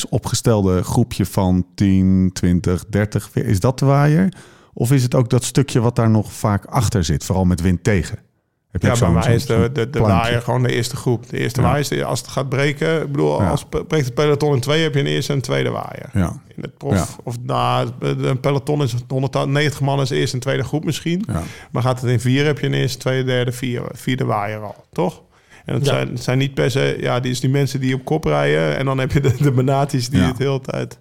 opgestelde 0.08 0.82
groepje 0.82 1.26
van 1.26 1.66
10, 1.74 2.30
20, 2.32 2.84
30, 2.88 3.34
is 3.34 3.60
dat 3.60 3.78
de 3.78 3.86
waaier? 3.86 4.32
Of 4.72 4.92
is 4.92 5.02
het 5.02 5.14
ook 5.14 5.30
dat 5.30 5.44
stukje 5.44 5.80
wat 5.80 5.96
daar 5.96 6.10
nog 6.10 6.32
vaak 6.32 6.64
achter 6.64 7.04
zit, 7.04 7.24
vooral 7.24 7.44
met 7.44 7.60
wind 7.60 7.84
tegen? 7.84 8.18
Heb 8.70 8.82
Ja, 8.82 8.98
bij 8.98 9.10
mij 9.10 9.34
is 9.34 9.46
de, 9.46 9.70
de, 9.90 10.00
waaier 10.00 10.42
gewoon 10.42 10.62
de 10.62 10.72
eerste 10.72 10.96
groep. 10.96 11.28
De 11.28 11.38
eerste 11.38 11.60
Ja. 11.60 11.66
waaier 11.66 11.92
is 11.92 12.02
als 12.02 12.20
het 12.20 12.28
gaat 12.28 12.48
breken. 12.48 13.02
Ik 13.02 13.12
bedoel, 13.12 13.42
Ja. 13.42 13.50
als 13.50 13.64
breekt 13.64 14.04
het 14.04 14.14
peloton 14.14 14.54
in 14.54 14.60
twee, 14.60 14.82
heb 14.82 14.94
je 14.94 15.00
een 15.00 15.06
eerste 15.06 15.30
en 15.32 15.36
een 15.38 15.44
tweede 15.44 15.70
waaier. 15.70 16.10
Ja, 16.12 16.40
In 16.56 16.62
het 16.62 16.76
prof, 16.78 17.18
of 17.24 17.36
nou, 17.42 17.90
een 18.00 18.40
peloton 18.40 18.82
is 18.82 18.94
190 19.08 19.80
man 19.80 20.00
is 20.00 20.10
eerste 20.10 20.34
en 20.36 20.42
tweede 20.42 20.64
groep 20.64 20.84
misschien. 20.84 21.24
Maar 21.70 21.82
gaat 21.82 22.00
het 22.00 22.10
in 22.10 22.20
vier, 22.20 22.44
heb 22.44 22.58
je 22.58 22.66
een 22.66 22.74
eerste, 22.74 22.98
tweede, 22.98 23.24
derde, 23.24 23.52
vierde, 23.52 23.88
vierde 23.92 24.24
waaier 24.24 24.60
al, 24.60 24.84
toch? 24.92 25.22
En 25.68 25.74
het, 25.74 25.84
Ja. 25.84 25.92
zijn, 25.92 26.08
het 26.08 26.22
zijn 26.22 26.38
niet 26.38 26.54
per 26.54 26.70
se, 26.70 26.96
ja, 27.00 27.20
die 27.20 27.30
is 27.30 27.40
die 27.40 27.50
mensen 27.50 27.80
die 27.80 27.94
op 27.94 28.04
kop 28.04 28.24
rijden. 28.24 28.76
En 28.76 28.84
dan 28.84 28.98
heb 28.98 29.12
je 29.12 29.20
de, 29.20 29.34
de 29.40 29.52
Benatis 29.52 30.08
die 30.08 30.20
Ja. 30.20 30.26
het 30.26 30.36
de 30.36 30.44
hele 30.44 30.60
tijd... 30.60 30.98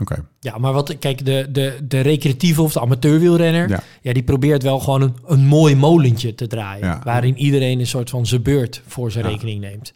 oké. 0.00 0.24
Ja, 0.40 0.58
maar 0.58 0.72
wat, 0.72 0.98
kijk, 0.98 1.24
de, 1.24 1.46
de, 1.52 1.78
de 1.88 2.00
recreatieve 2.00 2.62
of 2.62 2.72
de 2.72 2.80
amateurwielrenner, 2.80 3.68
Ja. 3.68 3.82
ja. 4.02 4.12
die 4.12 4.22
probeert 4.22 4.62
wel 4.62 4.78
gewoon 4.78 5.02
een, 5.02 5.14
een 5.26 5.46
mooi 5.46 5.76
molentje 5.76 6.34
te 6.34 6.46
draaien. 6.46 6.86
Ja. 6.86 7.00
Waarin 7.04 7.36
iedereen 7.38 7.80
een 7.80 7.86
soort 7.86 8.10
van 8.10 8.26
zijn 8.26 8.42
beurt 8.42 8.82
voor 8.86 9.10
zijn 9.10 9.24
Ja. 9.24 9.30
rekening 9.30 9.60
neemt. 9.60 9.92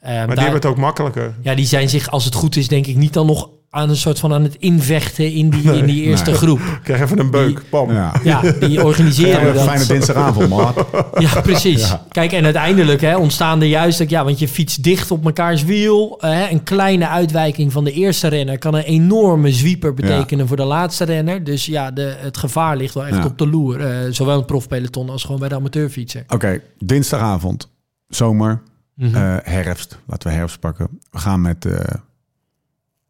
Ehm, 0.00 0.14
Maar 0.16 0.26
die 0.26 0.34
daar- 0.34 0.44
hebben 0.44 0.60
het 0.60 0.70
ook 0.70 0.76
makkelijker. 0.76 1.34
ja, 1.42 1.54
die 1.54 1.66
zijn 1.66 1.88
zich, 1.88 2.10
als 2.10 2.24
het 2.24 2.34
goed 2.34 2.56
is, 2.56 2.68
denk 2.68 2.86
ik 2.86 2.96
niet 2.96 3.12
dan 3.12 3.26
nog 3.26 3.48
aan 3.70 3.88
een 3.88 3.96
soort 3.96 4.18
van 4.18 4.32
aan 4.32 4.42
het 4.42 4.56
invechten 4.58 5.32
in 5.32 5.50
die, 5.50 5.72
in 5.76 5.86
die 5.86 6.02
eerste 6.02 6.30
nee. 6.30 6.38
groep. 6.38 6.60
Krijg 6.82 7.00
even 7.00 7.18
een 7.18 7.30
beuk, 7.30 7.62
pam. 7.70 7.92
Ja. 7.92 8.12
Ja, 8.24 8.40
die 8.60 8.84
organiseren 8.86 9.46
Ja, 9.46 9.52
dat. 9.52 9.64
fijne 9.64 9.86
dinsdagavond, 9.86 10.48
man. 10.48 10.74
Ja, 11.18 11.40
precies. 11.40 11.88
Ja. 11.88 12.04
Kijk, 12.08 12.32
en 12.32 12.44
uiteindelijk 12.44 13.00
hè, 13.00 13.16
ontstaan 13.16 13.60
er 13.60 13.66
juist... 13.68 14.04
Ja, 14.10 14.24
want 14.24 14.38
je 14.38 14.48
fietst 14.48 14.82
dicht 14.82 15.10
op 15.10 15.24
mekaars 15.24 15.64
wiel. 15.64 16.18
eh, 16.20 16.30
hè, 16.30 16.48
een 16.50 16.62
kleine 16.62 17.08
uitwijking 17.08 17.72
van 17.72 17.84
de 17.84 17.92
eerste 17.92 18.28
renner... 18.28 18.58
kan 18.58 18.74
een 18.74 18.82
enorme 18.82 19.52
zwieper 19.52 19.94
betekenen 19.94 20.48
voor 20.48 20.56
de 20.56 20.64
laatste 20.64 21.04
renner. 21.04 21.44
Dus 21.44 21.66
ja, 21.66 21.90
de, 21.90 22.14
het 22.18 22.36
gevaar 22.36 22.76
ligt 22.76 22.94
wel 22.94 23.06
echt 23.06 23.16
Ja. 23.16 23.24
op 23.24 23.38
de 23.38 23.48
loer. 23.48 23.80
eh, 23.80 23.96
zowel 24.10 24.32
in 24.32 24.38
het 24.38 24.46
profpeloton 24.46 25.10
als 25.10 25.22
gewoon 25.24 25.40
bij 25.40 25.48
de 25.48 25.54
amateurfietser. 25.54 26.24
Oké, 26.28 26.60
dinsdagavond, 26.78 27.70
zomer, 28.08 28.62
Mhm. 28.94 29.14
eh, 29.16 29.36
herfst. 29.42 29.98
Laten 30.06 30.28
we 30.30 30.34
herfst 30.36 30.60
pakken. 30.60 30.88
We 31.10 31.18
gaan 31.18 31.40
met 31.40 31.64
eh 31.64 31.80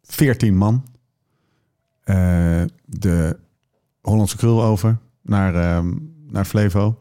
14 0.09 0.57
man 0.57 0.85
eh, 2.05 2.62
de 2.85 3.37
Hollandse 4.03 4.37
Krul 4.37 4.64
over 4.64 4.99
naar, 5.23 5.55
ehm, 5.55 5.92
naar 6.31 6.44
Flevo. 6.44 7.01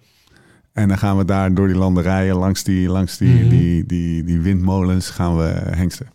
En 0.73 0.87
dan 0.87 0.97
gaan 0.97 1.17
we 1.17 1.25
daar 1.25 1.53
door 1.53 1.67
die 1.67 1.75
landerijen, 1.77 2.35
langs 2.35 2.63
die, 2.63 2.89
langs 2.89 3.17
die, 3.17 3.33
Mhm. 3.39 3.49
die, 3.49 3.85
die, 3.85 4.23
die 4.23 4.39
windmolens, 4.41 5.09
gaan 5.09 5.37
we 5.37 5.43
hengsten. 5.69 6.07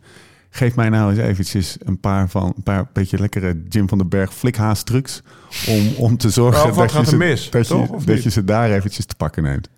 Geef 0.51 0.75
mij 0.77 0.89
nou 0.89 1.11
eens 1.11 1.19
eventjes 1.21 1.77
een 1.85 2.01
paar 2.01 2.29
van 2.29 2.53
een 2.57 2.63
paar 2.63 2.87
beetje 2.93 3.19
lekkere 3.19 3.63
Jim 3.69 3.89
van 3.89 3.99
den 3.99 4.09
Berg 4.09 4.35
flikhaas 4.35 4.83
trucs 4.83 5.23
om, 5.69 5.89
om 5.97 6.17
te 6.17 6.31
zorgen 6.31 6.75
dat, 6.75 6.93
je 6.93 7.05
ze, 7.05 7.17
mis, 7.17 7.51
dat, 7.51 7.67
toch? 7.67 7.87
je, 7.89 7.93
Of 7.95 8.05
dat 8.05 8.23
je 8.23 8.31
ze 8.31 8.45
daar 8.45 8.71
eventjes 8.71 9.07
te 9.07 9.15
pakken 9.15 9.43
neemt. 9.43 9.69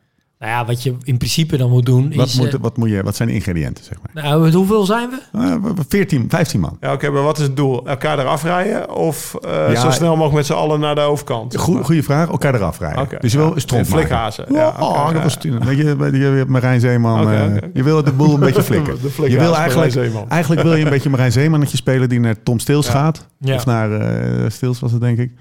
Nou 0.45 0.57
ja, 0.57 0.65
wat 0.65 0.83
je 0.83 0.95
in 1.03 1.17
principe 1.17 1.57
dan 1.57 1.71
moet 1.71 1.87
doen 1.87 2.13
Wat, 2.17 2.27
is... 2.27 2.35
moet, 2.39 2.55
eh, 2.55 2.61
wat, 2.61 2.77
moet 2.77 2.89
je, 2.89 3.03
wat 3.03 3.17
zijn 3.17 3.29
de 3.29 3.35
ingrediënten, 3.35 3.85
zeg 3.85 3.99
maar? 4.03 4.25
nou, 4.25 4.43
met 4.43 4.55
hoeveel 4.55 4.85
zijn 4.85 5.11
we? 5.11 5.39
Eh, 5.39 5.55
14, 5.89 6.25
15 6.29 6.61
man. 6.61 6.77
Ja, 6.81 6.93
oké, 6.93 7.11
maar 7.11 7.23
wat 7.23 7.39
is 7.39 7.45
het 7.45 7.57
doel? 7.57 7.87
Elkaar 7.87 8.19
eraf 8.19 8.43
rijden 8.43 8.95
of 8.95 9.35
eh, 9.35 9.73
Ja, 9.73 9.81
zo 9.81 9.91
snel 9.91 10.11
mogelijk 10.11 10.35
met 10.35 10.47
z'n 10.47 10.53
allen 10.53 10.81
naar 10.81 10.95
de 10.95 11.01
overkant? 11.01 11.57
Goe- 11.57 11.85
Goeie 11.85 12.03
vraag. 12.03 12.29
Elkaar 12.29 12.55
eraf 12.55 12.79
rijden. 12.79 13.09
Dus 13.21 13.33
je 13.33 13.39
wil 13.39 13.53
ja. 13.55 13.59
stront 13.61 13.87
flikhazen. 13.87 14.45
Ja, 14.53 14.69
oh, 14.81 15.05
dat 15.07 15.17
ja. 15.17 15.23
was 15.23 15.37
toen. 15.37 15.65
Weet 15.65 15.77
je, 15.77 15.85
je, 16.13 16.19
je 16.19 16.25
hebt 16.25 16.51
Marijn 16.51 16.81
Zeeman. 16.81 17.31
Eh. 17.31 17.55
Je 17.75 17.83
wil 17.83 18.05
de 18.05 18.13
boel 18.13 18.35
een 18.35 18.41
beetje 18.41 18.63
flikken. 18.73 18.97
Je 19.31 19.39
wil 19.39 19.57
eigenlijk, 19.57 19.97
eigenlijk 20.29 20.63
wil 20.63 20.75
je 20.75 20.85
een 20.85 20.91
beetje 20.91 21.11
Marijn 21.11 21.33
Zeemannetje 21.33 21.77
spelen 21.77 22.09
die 22.09 22.21
naar 22.21 22.43
Tom 22.43 22.59
Stils 22.59 22.87
Ja. 22.87 22.93
gaat. 22.93 23.27
Ja. 23.39 23.55
Of 23.55 23.67
naar 23.67 23.93
eh 23.93 24.51
Stils 24.51 24.81
was 24.81 24.93
het, 24.93 25.01
denk 25.01 25.19
ik. 25.19 25.33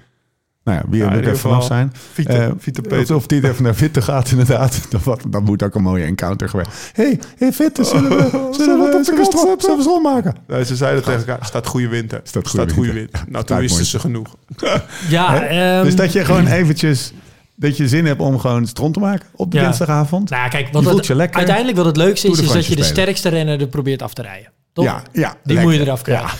Nou 0.64 0.78
ja, 0.78 0.84
wie 0.90 1.02
Ja, 1.02 1.12
er 1.12 1.38
vanaf 1.38 1.64
zijn. 1.64 1.92
Fiete, 2.12 2.32
Eh, 2.32 2.50
Fiete 2.58 2.80
of, 2.80 2.88
Peter. 2.88 3.14
of 3.16 3.26
die 3.26 3.48
even 3.48 3.62
naar 3.62 3.74
Witte 3.74 4.02
gaat, 4.02 4.30
inderdaad. 4.30 4.80
Dan, 5.28 5.42
moet 5.44 5.62
ook 5.62 5.74
een 5.74 5.82
mooie 5.82 6.04
encounter 6.04 6.48
geweest. 6.48 6.70
hey, 6.92 7.20
hey 7.38 7.52
zullen 7.52 7.72
we, 7.72 7.84
zullen 7.84 8.08
we, 8.10 9.00
zullen 9.04 9.18
we, 9.20 9.24
stront- 9.24 9.60
zullen 9.62 9.76
we 9.76 9.82
stront 9.82 10.02
maken? 10.02 10.34
Nee, 10.46 10.64
ze 10.64 10.76
zeiden 10.76 11.02
tegen 11.02 11.18
elkaar, 11.26 11.46
staat 11.46 11.66
goede 11.66 11.88
wind. 11.88 12.10
hè. 12.10 12.18
Staat 12.22 12.48
Staat 12.48 12.72
goede 12.72 12.92
wind. 12.92 13.08
hè. 13.12 13.18
Nou, 13.18 13.30
Staat 13.30 13.46
toen 13.46 13.56
wisten 13.58 13.84
ze 13.86 13.98
genoeg. 13.98 14.36
Ja, 15.08 15.42
ehm, 15.46 15.84
dus 15.84 15.96
dat 15.96 16.12
je 16.12 16.24
gewoon 16.24 16.46
eventjes... 16.46 17.12
Dat 17.56 17.76
je 17.76 17.88
zin 17.88 18.06
hebt 18.06 18.20
om 18.20 18.38
gewoon 18.38 18.66
stront 18.66 18.94
te 18.94 19.00
maken 19.00 19.26
op 19.36 19.50
de 19.50 19.56
Ja. 19.56 19.62
dinsdagavond. 19.64 20.30
Nou, 20.30 20.48
kijk, 20.50 20.66
Je 20.66 20.72
wat 20.72 20.82
voelt 20.82 20.96
het- 20.96 21.06
je 21.06 21.14
lekker. 21.14 21.36
uiteindelijk 21.36 21.76
wat 21.76 21.86
het 21.86 21.96
leukste 21.96 22.28
is, 22.28 22.40
is 22.40 22.52
dat 22.52 22.66
je 22.66 22.76
de 22.76 22.82
sterkste 22.82 23.28
renner 23.28 23.60
er 23.60 23.66
probeert 23.66 24.02
af 24.02 24.14
te 24.14 24.22
rijden. 24.22 24.50
Toch? 24.72 24.84
Ja, 24.84 25.02
ja. 25.12 25.28
Die 25.30 25.38
lekker. 25.44 25.64
moet 25.64 25.74
je 25.74 25.80
eraf 25.80 26.02
krijgen. 26.02 26.26
Ja. 26.26 26.32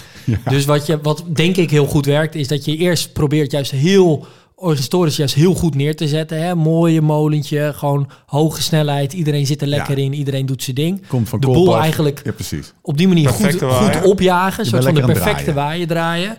Dus 0.48 0.64
wat, 0.64 0.86
je, 0.86 0.98
wat 1.02 1.24
denk 1.32 1.56
ik 1.56 1.70
heel 1.70 1.86
goed 1.86 2.06
werkt, 2.06 2.34
is 2.34 2.48
dat 2.48 2.64
je 2.64 2.76
eerst 2.76 3.12
probeert 3.12 3.50
juist 3.50 3.70
heel 3.70 4.26
organisatorisch 4.56 5.16
juist 5.16 5.34
heel 5.34 5.54
goed 5.54 5.74
neer 5.74 5.96
te 5.96 6.08
zetten. 6.08 6.42
Hè? 6.42 6.54
Mooie 6.54 7.00
molentje, 7.00 7.72
gewoon 7.76 8.10
hoge 8.26 8.62
snelheid. 8.62 9.12
Iedereen 9.12 9.46
zit 9.46 9.62
er 9.62 9.68
lekker 9.68 9.98
Ja. 9.98 10.04
in, 10.04 10.12
iedereen 10.14 10.46
doet 10.46 10.62
zijn 10.62 10.76
ding. 10.76 11.06
Komt 11.06 11.28
van 11.28 11.40
de 11.40 11.46
boel 11.46 11.74
af. 11.76 11.80
eigenlijk 11.82 12.20
Ja, 12.24 12.32
precies. 12.32 12.72
op 12.82 12.96
die 12.98 13.08
manier 13.08 13.28
goed, 13.28 13.40
Perfecte 13.40 13.66
goed 13.68 13.74
waaien. 13.86 14.04
opjagen. 14.04 14.60
Een 14.64 14.66
soort 14.70 14.84
van 14.84 14.94
de 14.94 15.00
perfecte 15.02 15.52
waaien 15.52 15.86
draaien. 15.88 16.36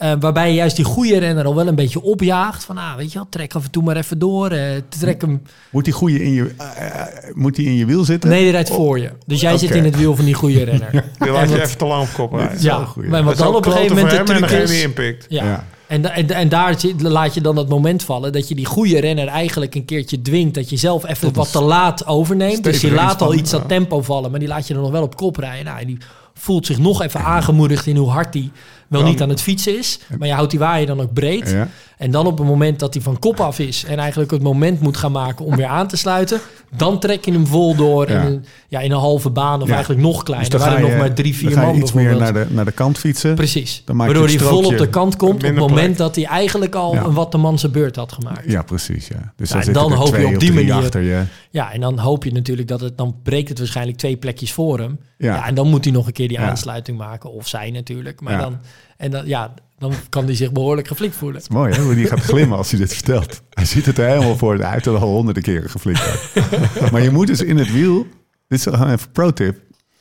Eh, 0.00 0.12
waarbij 0.20 0.48
je 0.48 0.54
juist 0.54 0.76
die 0.76 0.84
goede 0.84 1.18
renner 1.18 1.44
al 1.44 1.54
wel 1.54 1.66
een 1.66 1.74
beetje 1.74 2.02
opjaagt. 2.02 2.64
Van, 2.64 2.78
ah, 2.78 2.96
weet 2.96 3.12
je 3.12 3.18
wel, 3.18 3.26
trek 3.30 3.54
af 3.54 3.64
en 3.64 3.70
toe 3.70 3.82
maar 3.82 3.96
even 3.96 4.18
door. 4.18 4.50
eh, 4.50 4.80
trek 4.88 5.20
hem. 5.20 5.42
Moet 5.70 5.84
die 5.84 5.92
goede 5.92 6.24
in 6.24 6.32
je, 6.32 6.54
eh, 6.56 7.02
moet 7.34 7.54
die 7.56 7.66
in 7.66 7.76
je 7.76 7.84
wiel 7.86 8.04
zitten? 8.04 8.30
Nee, 8.30 8.42
die 8.42 8.50
rijdt 8.50 8.70
voor 8.70 8.98
je. 8.98 9.10
Dus 9.26 9.40
jij 9.40 9.58
zit 9.58 9.70
in 9.70 9.84
het 9.84 9.96
wiel 9.96 10.16
van 10.16 10.24
die 10.24 10.34
goede 10.34 10.62
renner. 10.62 10.90
Die 11.18 11.30
laat 11.30 11.48
je 11.48 11.62
even 11.62 11.78
te 11.78 11.84
lang 11.84 12.02
op 12.02 12.08
kop 12.14 12.32
rijden. 12.32 12.62
Ja, 12.62 12.86
maar 12.94 13.10
Dat 13.10 13.24
wat 13.24 13.36
dan 13.36 13.54
op 13.54 13.66
een 13.66 13.72
gegeven 13.72 13.96
moment 13.96 14.26
de 14.26 14.34
truc 14.34 14.50
is... 14.50 14.70
die 14.70 14.82
inpikt. 14.82 15.26
Ja. 15.28 15.44
Ja. 15.44 15.64
En, 15.86 16.14
en, 16.14 16.30
en 16.30 16.48
daar 16.48 16.76
laat 16.98 17.34
je 17.34 17.40
dan 17.40 17.56
het 17.56 17.68
moment 17.68 18.02
vallen 18.02 18.32
dat 18.32 18.48
je 18.48 18.54
die 18.54 18.66
goede 18.66 19.00
renner 19.00 19.26
eigenlijk 19.26 19.74
een 19.74 19.84
keertje 19.84 20.22
dwingt. 20.22 20.54
Dat 20.54 20.70
je 20.70 20.76
zelf 20.76 21.06
even 21.06 21.32
wat 21.32 21.52
te 21.52 21.62
laat 21.62 22.06
overneemt. 22.06 22.64
Dus 22.64 22.80
je 22.80 22.92
laat 22.92 23.22
al 23.22 23.34
iets 23.34 23.50
dat 23.50 23.68
tempo 23.68 24.02
vallen, 24.02 24.30
maar 24.30 24.40
die 24.40 24.48
laat 24.48 24.66
je 24.66 24.74
dan 24.74 24.82
nog 24.82 24.92
wel 24.92 25.02
op 25.02 25.16
kop 25.16 25.36
rijden. 25.36 25.64
Nou, 25.64 25.80
en 25.80 25.86
die 25.86 25.98
voelt 26.34 26.66
zich 26.66 26.78
nog 26.78 27.02
even 27.02 27.20
aangemoedigd 27.20 27.86
in 27.86 27.96
hoe 27.96 28.10
hard 28.10 28.34
hij 28.34 28.50
wel 28.90 29.02
niet 29.02 29.22
aan 29.22 29.28
het 29.28 29.40
fietsen 29.42 29.78
is. 29.78 29.98
Maar 30.18 30.28
je 30.28 30.34
houdt 30.34 30.50
die 30.50 30.58
waaier 30.60 30.86
dan 30.86 31.00
ook 31.00 31.12
breed. 31.12 31.50
Ja. 31.50 31.68
En 31.98 32.10
dan 32.10 32.26
op 32.26 32.38
het 32.38 32.46
moment 32.46 32.78
dat 32.78 32.94
hij 32.94 33.02
van 33.02 33.18
kop 33.18 33.40
af 33.40 33.58
is 33.58 33.84
en 33.84 33.98
eigenlijk 33.98 34.30
het 34.30 34.42
moment 34.42 34.80
moet 34.80 34.96
gaan 34.96 35.12
maken 35.12 35.44
om 35.44 35.56
weer 35.56 35.66
aan 35.66 35.88
te 35.88 35.96
sluiten, 35.96 36.40
dan 36.76 36.98
trek 37.00 37.24
je 37.24 37.32
hem 37.32 37.46
vol 37.46 37.74
door 37.76 38.10
Ja. 38.10 38.20
in, 38.20 38.26
een, 38.26 38.44
ja, 38.68 38.80
in 38.80 38.90
een 38.90 38.98
halve 38.98 39.30
baan 39.30 39.60
of 39.62 39.66
Ja. 39.68 39.72
eigenlijk 39.74 40.02
nog 40.02 40.22
kleiner. 40.22 40.50
Dus 40.50 40.60
dan 40.60 40.72
je, 40.72 40.78
nog 40.88 40.96
maar 40.96 41.12
drie, 41.14 41.34
vier 41.36 41.56
man 41.58 41.74
iets 41.76 41.92
meer 41.92 42.16
naar 42.16 42.32
de, 42.32 42.46
naar 42.48 42.64
de 42.64 42.72
kant 42.72 42.98
fietsen. 42.98 43.34
Precies. 43.34 43.82
Dan 43.84 43.96
maak 43.96 44.06
Waardoor 44.06 44.26
hij 44.26 44.38
vol 44.38 44.64
op 44.64 44.78
de 44.78 44.88
kant 44.88 45.16
komt 45.16 45.34
op 45.34 45.40
het 45.42 45.54
moment 45.54 45.84
plek. 45.86 45.96
dat 45.96 46.14
hij 46.16 46.24
eigenlijk 46.24 46.74
al 46.74 46.94
een 46.96 47.12
wat 47.12 47.32
de 47.32 47.38
man 47.38 47.58
zijn 47.58 47.72
beurt 47.72 47.96
had 47.96 48.12
gemaakt. 48.12 48.50
Ja, 48.50 48.62
precies. 48.62 49.08
Ja. 49.08 49.32
Dus 49.36 49.50
dan 49.50 49.72
dan 49.72 49.92
hoop 49.92 50.16
je 50.16 50.26
op 50.26 50.38
die 50.40 50.52
manier- 50.52 50.74
achter 50.74 51.00
je. 51.02 51.22
Ja, 51.50 51.72
en 51.72 51.80
dan 51.80 51.98
hoop 51.98 52.24
je 52.24 52.32
natuurlijk 52.32 52.68
dat 52.68 52.80
het, 52.80 52.98
dan 52.98 53.16
breekt 53.22 53.48
het 53.48 53.58
waarschijnlijk 53.58 53.98
twee 53.98 54.16
plekjes 54.16 54.52
voor 54.52 54.78
hem. 54.78 54.98
Ja. 55.18 55.46
En 55.46 55.54
dan 55.54 55.68
moet 55.68 55.84
hij 55.84 55.92
nog 55.92 56.06
een 56.06 56.12
keer 56.12 56.28
die 56.28 56.40
aansluiting 56.40 56.98
maken. 56.98 57.32
Of 57.32 57.48
zij 57.48 57.70
natuurlijk. 57.70 58.20
Maar 58.20 58.38
dan, 58.38 58.58
en 58.96 59.10
dan, 59.10 59.26
ja, 59.26 59.54
dan 59.78 59.92
kan 60.08 60.24
hij 60.24 60.34
zich 60.34 60.52
behoorlijk 60.52 60.88
geflikt 60.88 61.16
voelen. 61.16 61.42
Mooi 61.48 61.74
hè, 61.74 61.82
hoe 61.82 61.94
die 61.94 62.06
gaat 62.06 62.20
glimmen 62.20 62.58
als 62.58 62.70
hij 62.70 62.80
dit 62.80 62.94
vertelt. 62.94 63.42
Hij 63.50 63.64
ziet 63.64 63.86
het 63.86 63.98
er 63.98 64.06
helemaal 64.06 64.36
voor. 64.36 64.56
Hij 64.56 64.72
heeft 64.72 64.84
het 64.84 64.94
al 64.94 65.08
honderden 65.08 65.42
keren 65.42 65.70
geflikt. 65.70 66.32
maar 66.92 67.02
je 67.02 67.10
moet 67.10 67.26
dus 67.26 67.42
in 67.42 67.58
het 67.58 67.72
wiel... 67.72 68.06
Dit 68.48 68.58
is 68.58 68.64
gewoon 68.64 68.90
even 68.90 69.10
pro 69.10 69.30
tip. 69.30 69.58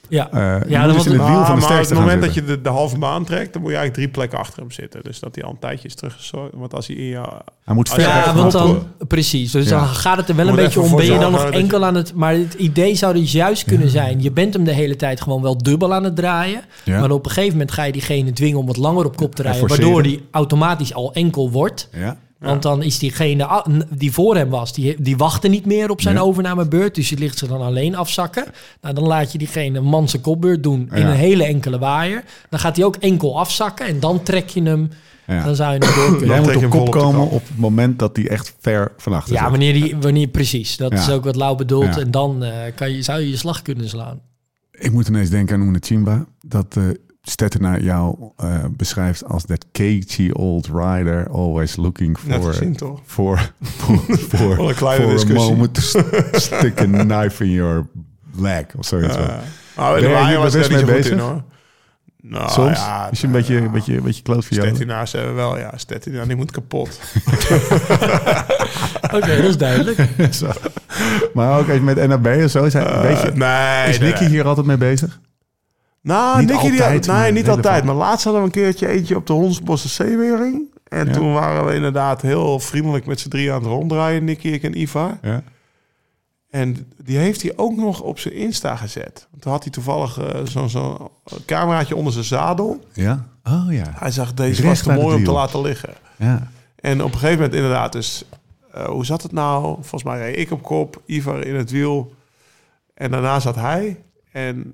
Ja, 0.10 0.32
Eh, 0.32 0.69
ja 0.69 0.86
dan 0.86 0.95
dus 0.95 1.06
in 1.06 1.17
want- 1.17 1.22
het 1.22 1.30
wiel 1.30 1.39
Ah, 1.39 1.45
van 1.48 1.56
de 1.60 1.62
maar 1.67 1.80
op 1.82 1.88
het 1.89 2.00
moment 2.00 2.22
dat 2.22 2.34
je 2.34 2.43
de, 2.43 2.62
de 2.62 2.69
halve 2.69 2.98
baan 2.98 3.26
trekt, 3.26 3.54
dan 3.54 3.62
moet 3.62 3.72
je 3.72 3.78
eigenlijk 3.78 3.93
drie 3.93 4.08
plekken 4.08 4.39
achter 4.39 4.60
hem 4.60 4.72
zitten. 4.72 5.04
Dus 5.04 5.19
dat 5.19 5.36
hij 5.36 5.43
al 5.43 5.52
een 5.52 5.60
tijdje 5.60 5.88
is 5.88 5.95
teruggezorgd. 5.95 6.54
Want 6.54 6.74
als 6.74 6.88
hij 6.88 6.95
in 6.95 7.06
je... 7.06 7.22
Hij 7.63 7.76
moet 7.76 7.88
Ja, 7.88 7.93
ver 7.93 8.04
Ja, 8.04 8.34
want 8.36 8.52
dan, 8.52 8.88
precies. 9.08 9.52
Dus 9.52 9.69
Ja. 9.69 9.78
dan 9.78 9.88
gaat 9.88 10.17
het 10.17 10.30
er 10.30 10.36
wel 10.36 10.48
een 10.48 10.56
beetje 10.56 10.82
om. 10.82 10.95
Ben 10.95 11.06
je 11.06 11.19
dan 11.19 11.32
nog 11.32 11.43
dat 11.43 11.54
enkel 11.54 11.86
aan 11.86 11.95
het... 11.95 12.13
Maar 12.15 12.34
het 12.34 12.54
idee 12.54 12.95
zou 12.95 13.13
dus 13.13 13.32
juist 13.32 13.63
kunnen 13.63 13.89
zijn... 13.89 14.22
je 14.22 14.32
bent 14.32 14.54
hem 14.54 14.63
de 14.63 14.72
hele 14.74 14.95
tijd 14.95 15.22
gewoon 15.22 15.41
wel 15.41 15.58
dubbel 15.58 15.93
aan 15.93 16.04
het 16.04 16.15
draaien. 16.15 16.62
Ja. 16.84 17.00
Maar 17.00 17.12
op 17.12 17.26
een 17.26 17.32
gegeven 17.32 17.52
moment 17.52 17.72
ga 17.72 17.84
je 17.84 17.91
diegene 17.91 18.34
dwingen 18.34 18.58
om 18.60 18.65
wat 18.65 18.78
langer 18.78 19.06
op 19.06 19.17
kop 19.17 19.36
te 19.36 19.41
rijden. 19.41 19.67
Waardoor 19.67 20.04
die 20.04 20.28
automatisch 20.32 20.93
al 20.93 21.13
enkel 21.13 21.52
wordt. 21.52 21.89
Ja. 21.98 22.17
Want 22.39 22.62
dan 22.62 22.84
is 22.84 22.99
diegene 22.99 23.63
die 23.89 24.12
voor 24.12 24.36
hem 24.36 24.49
was, 24.49 24.73
die, 24.73 24.95
die 25.02 25.17
wachtte 25.17 25.47
niet 25.47 25.65
meer 25.65 25.89
op 25.89 26.02
zijn 26.02 26.15
Ja. 26.15 26.21
overnamebeurt. 26.21 26.95
Dus 26.95 27.10
die 27.10 27.17
ligt 27.17 27.38
zich 27.38 27.47
dan 27.47 27.62
alleen 27.62 27.95
afzakken. 27.95 28.45
Nou, 28.82 28.95
dan 28.95 29.04
laat 29.08 29.32
je 29.32 29.38
diegene 29.38 29.78
een 29.78 29.84
man 29.86 30.10
zijn 30.10 30.21
kopbeurt 30.21 30.63
doen 30.63 30.89
in 30.93 31.02
Ja. 31.02 31.10
een 31.10 31.15
hele 31.15 31.43
enkele 31.43 31.80
waaier. 31.80 32.23
Dan 32.49 32.60
gaat 32.60 32.75
hij 32.75 32.86
ook 32.86 32.95
enkel 32.95 33.39
afzakken 33.39 33.86
en 33.88 33.99
dan 33.99 34.23
trek 34.23 34.49
je 34.49 34.62
hem. 34.63 34.89
Ja. 35.28 35.43
Dan 35.43 35.56
zou 35.56 35.73
je 35.73 35.80
hem 35.86 35.95
door 35.95 36.17
kunnen. 36.17 36.28
Jij 36.36 36.41
moet 36.41 36.60
je 36.60 36.65
op 36.65 36.71
kop 36.71 36.82
op 36.88 36.91
komen 36.91 37.30
op 37.30 37.47
het 37.47 37.58
moment 37.58 37.99
dat 37.99 38.15
hij 38.15 38.28
echt 38.30 38.56
ver 38.60 38.91
van 38.97 39.13
achter 39.13 39.34
Ja, 39.34 39.41
zit. 39.41 39.49
wanneer, 39.49 39.73
die, 39.73 39.95
wanneer 39.97 40.28
precies. 40.28 40.78
Dat 40.78 40.91
Ja. 40.91 40.97
is 40.99 41.10
ook 41.10 41.23
wat 41.23 41.36
Lau 41.36 41.58
bedoelt. 41.58 41.95
Ja. 41.95 42.02
En 42.02 42.12
dan 42.12 42.43
eh, 42.43 42.52
kan 42.75 42.91
je, 42.91 43.02
zou 43.02 43.19
je 43.19 43.30
je 43.30 43.38
slag 43.38 43.62
kunnen 43.62 43.89
slaan. 43.89 44.19
Ik 44.71 44.91
moet 44.91 45.08
ineens 45.08 45.30
denken 45.30 45.56
aan 45.56 45.62
Oene 45.62 45.78
Chimba. 45.82 46.25
Dat 46.47 46.75
uh, 46.78 46.84
Stettena 47.30 47.78
jou 47.78 48.15
uh, 48.44 48.56
beschrijft 48.72 49.26
als 49.26 49.44
that 49.46 49.65
cagey 49.72 50.32
old 50.34 50.68
rider. 50.68 51.30
Always 51.30 51.76
looking 51.76 52.18
for... 52.20 52.44
gezien, 52.44 52.76
toch? 52.76 53.00
For, 53.06 53.52
for, 53.62 54.00
for, 54.18 54.70
een 54.70 54.76
kleine 54.76 55.20
for 55.20 55.30
a 55.32 55.34
moment 55.34 55.74
to 55.74 55.82
st- 55.82 56.06
stick 56.32 56.82
a 56.82 56.86
knife 56.86 57.44
in 57.44 57.52
your 57.52 57.88
leg. 58.36 58.65
Of 58.78 58.86
zoiets. 58.86 59.15
Nou, 59.76 60.00
Ben 60.02 60.10
de 60.10 60.26
hier 60.26 60.38
was 60.39 60.54
best 60.54 60.70
mee 60.70 60.80
zo 60.80 60.86
goed 60.86 60.96
in, 60.96 61.02
bezig? 61.02 61.20
hoor. 61.20 61.44
Nou, 62.22 62.50
Soms? 62.52 62.78
Ja, 62.78 63.10
is 63.12 63.22
je 63.22 63.28
een 63.28 63.34
beetje, 63.34 63.56
een 63.56 63.72
beetje, 63.72 63.98
een 63.98 64.04
beetje 64.04 64.22
kloot 64.22 64.46
voor 64.46 64.56
jou? 64.56 64.68
Stettinaars 64.68 65.12
hebben 65.12 65.36
wel, 65.36 65.58
ja. 65.58 65.72
Stettina, 65.76 66.26
die 66.26 66.36
moet 66.36 66.52
kapot. 66.52 67.00
Oké, 69.15 69.36
dat 69.36 69.46
is 69.46 69.58
duidelijk. 69.58 70.08
Zo. 70.32 70.48
Maar 71.34 71.60
ook 71.60 71.68
even 71.68 71.84
met 71.84 72.08
NAB 72.08 72.26
en 72.26 72.50
zo. 72.50 72.63
Is, 72.63 72.74
hij, 72.74 72.84
Uh, 72.84 73.02
weet 73.02 73.22
je, 73.22 73.32
nee, 73.32 73.89
is 73.89 74.00
Nicky 74.00 74.20
nee. 74.24 74.30
hier 74.30 74.48
altijd 74.48 74.65
mee 74.65 74.78
bezig? 74.78 75.20
Nou, 76.10 76.39
Niet 76.39 76.48
Nicky 76.50 76.62
die, 76.69 76.82
altijd, 76.84 77.08
nee, 77.08 77.15
maar 77.15 77.32
niet 77.32 77.50
altijd. 77.50 77.84
Maar 77.84 77.95
laatst 77.95 78.24
hadden 78.24 78.41
we 78.41 78.48
een 78.48 78.54
keertje 78.54 78.88
eentje 78.88 79.15
op 79.15 79.28
de 79.28 79.34
Hondsbosse 79.34 79.88
Zeewering. 79.88 80.62
En 80.88 81.08
Ja. 81.08 81.13
toen 81.13 81.34
waren 81.34 81.65
we 81.65 81.76
inderdaad 81.76 82.22
heel 82.22 82.60
vriendelijk 82.60 83.06
met 83.06 83.19
z'n 83.19 83.30
drie 83.30 83.52
aan 83.52 83.60
het 83.62 83.67
ronddraaien, 83.72 84.24
Nicky, 84.24 84.48
ik 84.48 84.63
en 84.63 84.80
Ivar. 84.82 85.17
Ja. 85.22 85.43
En 86.50 86.91
die 87.04 87.17
heeft 87.17 87.41
hij 87.41 87.54
ook 87.56 87.76
nog 87.76 88.02
op 88.02 88.19
zijn 88.19 88.34
Insta 88.34 88.76
gezet. 88.76 89.28
Toen 89.39 89.52
had 89.52 89.63
hij 89.63 89.72
toevallig 89.72 90.17
eh, 90.19 90.39
zo'n 90.43 90.69
zo 90.69 91.12
cameraatje 91.45 91.95
onder 91.95 92.13
zijn 92.13 92.26
zadel. 92.26 92.84
Ja? 92.93 93.26
Oh 93.43 93.65
ja. 93.69 93.91
Hij 93.95 94.12
zag, 94.12 94.34
deze 94.34 94.62
Recht 94.62 94.86
was 94.86 94.95
te 94.95 95.02
mooi 95.02 95.15
om 95.15 95.24
te 95.24 95.32
laten 95.32 95.62
liggen. 95.62 95.93
ja. 96.15 96.48
En 96.76 97.04
op 97.04 97.12
een 97.12 97.17
gegeven 97.19 97.36
moment 97.38 97.54
inderdaad, 97.56 97.91
dus 97.91 98.24
eh, 98.74 98.86
hoe 98.86 99.06
zat 99.06 99.24
het 99.24 99.32
nou? 99.32 99.63
Volgens 99.74 100.04
mij 100.04 100.19
reed 100.19 100.38
ik 100.38 100.52
op 100.52 100.63
kop, 100.63 101.02
Ivar 101.06 101.45
in 101.45 101.56
het 101.56 101.72
wiel. 101.72 102.13
En 102.93 103.12
daarna 103.12 103.39
zat 103.39 103.56
hij. 103.56 104.00
En 104.32 104.74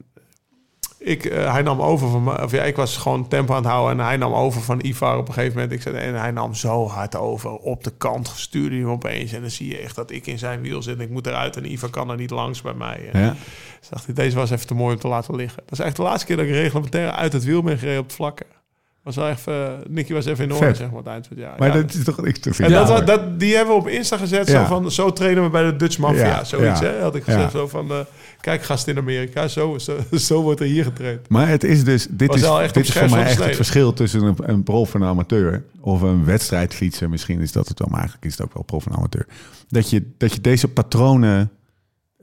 ik, 1.06 1.26
eh, 1.26 1.52
hij 1.52 1.62
nam 1.62 1.82
over 1.82 2.10
van 2.10 2.24
me. 2.24 2.44
Of 2.44 2.52
ja, 2.52 2.64
ik 2.64 2.76
was 2.76 2.98
gewoon 2.98 3.28
tempo 3.28 3.54
aan 3.54 3.62
het 3.62 3.72
houden. 3.72 4.00
En 4.00 4.06
hij 4.06 4.18
nam 4.18 4.34
over 4.34 4.62
van 4.62 4.80
Ivar 4.84 5.18
op 5.18 5.28
een 5.28 5.34
gegeven 5.34 5.54
moment. 5.54 5.72
Ik 5.74 5.82
zei, 5.82 5.96
en 5.96 6.16
hij 6.20 6.32
nam 6.32 6.54
zo 6.54 6.88
hard 6.88 7.16
over. 7.16 7.52
Op 7.52 7.84
de 7.84 7.92
kant 7.98 8.32
stuurde 8.36 8.70
hij 8.76 8.80
hem 8.84 8.90
opeens. 8.90 9.34
En 9.34 9.42
dan 9.42 9.50
zie 9.50 9.68
je 9.70 9.78
echt 9.78 9.96
dat 9.96 10.12
ik 10.12 10.28
in 10.28 10.40
zijn 10.40 10.62
wiel 10.62 10.82
zit. 10.84 10.96
En 10.98 11.02
ik 11.04 11.10
moet 11.10 11.28
eruit. 11.28 11.58
En 11.58 11.72
Ivar 11.72 11.90
kan 11.90 12.10
er 12.10 12.18
niet 12.18 12.30
langs 12.30 12.62
bij 12.62 12.74
mij. 12.74 13.10
En 13.12 13.22
ja. 13.22 13.36
dus 13.80 13.90
dacht 13.90 14.08
ik, 14.08 14.16
deze 14.16 14.36
was 14.36 14.50
even 14.52 14.68
te 14.68 14.74
mooi 14.74 14.94
om 14.94 15.00
te 15.00 15.08
laten 15.08 15.36
liggen. 15.36 15.64
Dat 15.66 15.80
is 15.80 15.86
echt 15.86 15.96
de 15.96 16.02
laatste 16.02 16.26
keer 16.26 16.38
dat 16.38 16.46
ik 16.46 16.52
reglementair 16.52 17.12
uit 17.12 17.34
het 17.34 17.44
wiel 17.44 17.64
ben 17.64 17.78
gereden 17.78 18.00
op 18.00 18.06
het 18.06 18.16
vlakke. 18.16 18.46
Was 19.04 19.16
wel 19.16 19.30
even, 19.30 19.54
uh, 19.54 19.70
Nicky 19.88 20.14
was 20.14 20.26
even 20.26 20.44
in 20.44 20.52
orde, 20.54 20.66
Vet. 20.66 20.78
zeg 20.78 20.88
maar, 20.90 20.98
het 20.98 21.08
eind 21.08 21.28
van 21.28 21.38
het 21.38 21.46
jaar. 21.46 21.56
Maar 21.60 21.68
Ja. 21.68 21.74
dat 21.74 21.94
is 21.94 22.04
toch... 22.04 22.26
Ik 22.26 22.38
vind 22.42 22.60
En 22.60 22.86
het 22.94 23.08
dat, 23.08 23.40
die 23.40 23.56
hebben 23.56 23.74
we 23.76 23.80
op 23.82 23.88
Insta 23.88 24.18
gezet. 24.18 24.48
Ja. 24.48 24.62
Zo 24.62 24.66
van, 24.68 24.92
zo 24.92 25.14
trainen 25.14 25.44
we 25.44 25.50
bij 25.50 25.64
de 25.64 25.76
Dutch 25.76 25.98
Mafia. 25.98 26.26
Ja, 26.26 26.44
Zoiets, 26.44 26.80
hè? 26.80 27.00
Had 27.02 27.16
ik 27.16 27.24
gezegd. 27.24 27.52
Zo 27.52 27.68
van, 27.68 27.92
eh, 27.92 27.98
kijk 28.42 28.64
gast 28.64 28.88
in 28.88 28.98
Amerika. 28.98 29.48
Zo, 29.48 29.78
zo, 29.78 29.98
zo 30.28 30.42
wordt 30.42 30.60
er 30.60 30.66
hier 30.66 30.84
getraind. 30.84 31.30
Maar 31.30 31.48
het 31.48 31.64
is 31.64 31.84
dus, 31.84 32.08
dit 32.10 32.34
is, 32.34 32.42
dit 32.42 32.78
is 32.78 32.92
voor 32.92 33.10
mij 33.10 33.24
echt 33.24 33.44
het 33.44 33.56
verschil 33.56 33.94
tussen 33.94 34.22
een, 34.22 34.36
een 34.38 34.64
prof 34.64 34.94
en 34.94 35.02
een 35.02 35.08
amateur. 35.08 35.64
Of 35.80 36.02
een 36.02 36.26
wedstrijdfietser, 36.26 37.10
misschien 37.10 37.42
is 37.42 37.52
dat 37.52 37.68
het 37.68 37.80
wel, 37.80 37.88
maar 37.88 38.00
eigenlijk 38.00 38.28
is 38.28 38.38
het 38.38 38.48
ook 38.48 38.54
wel 38.54 38.64
prof 38.64 38.86
en 38.86 38.96
amateur. 38.96 39.26
Dat 39.68 39.90
je, 39.90 40.04
dat 40.18 40.34
je 40.34 40.42
deze 40.42 40.68
patronen 40.68 41.52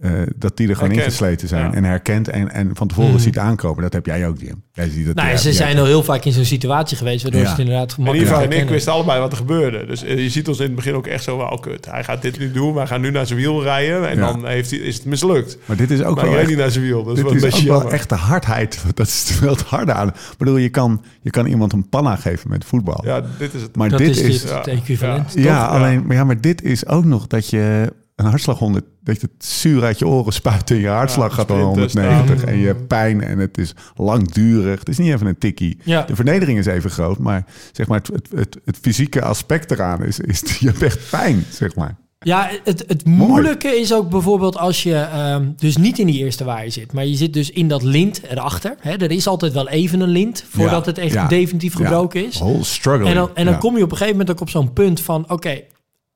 eh, 0.03 0.11
dat 0.37 0.57
die 0.57 0.69
er 0.69 0.75
gewoon 0.75 0.91
Herkent. 0.91 1.13
ingesleten 1.13 1.49
zijn 1.49 1.71
Ja. 1.71 1.75
en 1.75 1.85
herkent 1.85 2.29
en, 2.29 2.53
en 2.53 2.71
van 2.75 2.89
tevoren 2.89 3.11
Mhm. 3.11 3.19
ziet 3.21 3.39
aankomen. 3.39 3.83
Dat 3.83 3.93
heb 3.93 4.07
jij 4.07 4.27
ook, 4.27 4.41
Jim. 4.41 4.63
Jij 4.73 4.89
ziet 4.89 5.07
het, 5.07 5.17
Nou, 5.17 5.29
ja, 5.29 5.37
ze 5.37 5.53
zijn 5.53 5.79
al 5.79 5.85
heel 5.85 6.03
vaak 6.03 6.25
in 6.25 6.33
zo'n 6.33 6.45
situatie 6.45 6.97
geweest, 6.97 7.23
waardoor 7.23 7.41
Ja. 7.41 7.47
ze 7.47 7.53
het 7.53 7.61
inderdaad 7.63 7.93
gemakkelijk 7.93 8.29
Ivan 8.29 8.39
en 8.39 8.45
ik 8.45 8.51
herkennen. 8.51 8.75
wisten 8.75 8.93
allebei 8.93 9.21
wat 9.21 9.31
er 9.31 9.37
gebeurde. 9.37 9.87
Dus 9.87 10.03
eh, 10.05 10.19
je 10.19 10.29
ziet 10.31 10.49
ons 10.49 10.59
in 10.59 10.67
het 10.67 10.75
begin 10.75 10.95
ook 10.95 11.07
echt 11.07 11.25
zo, 11.25 11.37
wel 11.37 11.59
kut. 11.61 11.87
Hij 11.91 12.05
gaat 12.05 12.23
dit 12.23 12.39
nu 12.39 12.51
doen, 12.53 12.75
wij 12.75 12.87
gaan 12.87 13.01
nu 13.01 13.11
naar 13.11 13.27
zijn 13.27 13.39
wiel 13.39 13.63
rijden. 13.63 14.09
En 14.09 14.17
Ja. 14.19 14.33
dan 14.33 14.47
heeft 14.47 14.71
hij, 14.71 14.79
is 14.79 14.95
het 14.97 15.05
mislukt. 15.05 15.59
Maar 15.65 15.77
dit 15.77 15.91
is 15.91 16.03
ook 16.03 16.17
Maar 16.17 16.29
wel 16.31 16.39
echt, 16.39 16.49
niet 16.49 16.57
naar 16.59 16.71
zijn 16.71 16.85
wiel. 16.85 16.99
Dat 17.05 17.17
is 17.17 17.23
dit 17.23 17.33
wel 17.33 17.43
een 17.43 17.49
is 17.49 17.63
wel 17.65 17.75
jammer. 17.77 17.93
echt 17.93 18.09
de 18.09 18.15
hardheid. 18.15 18.83
Dat 18.95 19.07
is 19.07 19.39
wel 19.41 19.53
het 19.53 19.63
harde 19.63 19.93
aan. 19.93 20.09
Ik 20.09 20.15
bedoel, 20.39 20.57
je 20.57 20.69
kan, 20.69 21.03
je 21.21 21.31
kan 21.31 21.47
iemand 21.47 21.73
een 21.73 21.89
panna 21.89 22.17
geven 22.17 22.51
met 22.51 22.65
voetbal. 22.65 23.01
Ja, 23.05 23.23
dit 23.39 23.55
is 23.55 23.63
het. 23.63 23.77
maar 23.77 23.89
Dat 23.89 23.99
dit 23.99 24.09
is, 24.11 24.21
is... 24.21 24.41
dit 24.43 24.51
het 24.53 24.67
equivalent. 24.67 25.33
ja, 25.35 25.67
alleen, 25.67 26.07
maar 26.07 26.17
ja, 26.17 26.25
maar 26.25 26.41
dit 26.41 26.63
is 26.63 26.87
ook 26.87 27.05
nog 27.05 27.27
dat 27.27 27.51
je 27.51 27.93
een 28.23 28.31
hartslaghond, 28.31 28.81
dat 29.01 29.21
je 29.21 29.29
het 29.33 29.45
zuur 29.45 29.83
uit 29.85 29.99
je 29.99 30.07
oren 30.07 30.33
spuit 30.33 30.71
en 30.71 30.77
je 30.77 30.89
hartslag 30.89 31.29
Ja, 31.29 31.35
gaat 31.35 31.45
sprinten, 31.45 31.67
190 31.67 32.39
staan. 32.39 32.49
en 32.49 32.59
je 32.59 32.67
hebt 32.67 32.87
pijn 32.87 33.21
en 33.23 33.39
het 33.39 33.59
is 33.59 33.75
langdurig. 33.97 34.79
Het 34.79 34.89
is 34.89 34.99
niet 34.99 35.13
even 35.13 35.27
een 35.27 35.39
tikkie. 35.39 35.79
Ja. 35.85 36.03
De 36.03 36.15
vernedering 36.17 36.59
is 36.59 36.67
even 36.67 36.91
groot, 36.91 37.19
maar 37.19 37.45
zeg 37.73 37.87
maar 37.87 37.99
het, 37.99 38.07
het, 38.09 38.29
het, 38.35 38.59
het 38.65 38.79
fysieke 38.81 39.23
aspect 39.23 39.71
eraan 39.71 40.05
is, 40.05 40.21
is 40.21 40.41
je 40.61 40.67
hebt 40.67 40.83
echt 40.83 41.11
pijn, 41.11 41.45
zeg 41.51 41.75
maar. 41.75 42.01
Ja, 42.25 42.51
het, 42.65 42.85
het 42.87 43.05
moeilijke 43.07 43.69
is 43.69 43.95
ook 43.95 44.11
bijvoorbeeld 44.11 44.59
als 44.59 44.83
je 44.83 44.95
ehm, 44.95 45.49
dus 45.57 45.77
niet 45.77 45.99
in 45.99 46.07
die 46.07 46.19
eerste 46.19 46.45
waaier 46.45 46.73
zit, 46.73 46.93
maar 46.93 47.07
je 47.07 47.17
zit 47.17 47.33
dus 47.33 47.51
in 47.51 47.69
dat 47.69 47.83
lint 47.83 48.23
erachter. 48.31 48.75
Hè? 48.81 48.91
Er 48.91 49.11
is 49.11 49.27
altijd 49.27 49.53
wel 49.53 49.69
even 49.69 50.01
een 50.01 50.09
lint 50.09 50.45
voordat 50.49 50.85
Ja, 50.85 50.91
het 50.91 50.99
echt 50.99 51.13
ja, 51.13 51.27
definitief 51.29 51.79
ja. 51.79 51.85
gebroken 51.85 52.27
is. 52.27 52.39
Whole 52.39 52.65
struggling. 52.65 53.09
En 53.09 53.15
dan, 53.15 53.31
en 53.35 53.45
dan 53.45 53.59
kom 53.59 53.77
je 53.77 53.83
op 53.83 53.91
een 53.91 53.97
gegeven 53.97 54.19
moment 54.19 54.37
ook 54.37 54.41
op 54.41 54.51
zo'n 54.51 54.73
punt 54.73 55.01
van, 55.01 55.31
oké, 55.31 55.61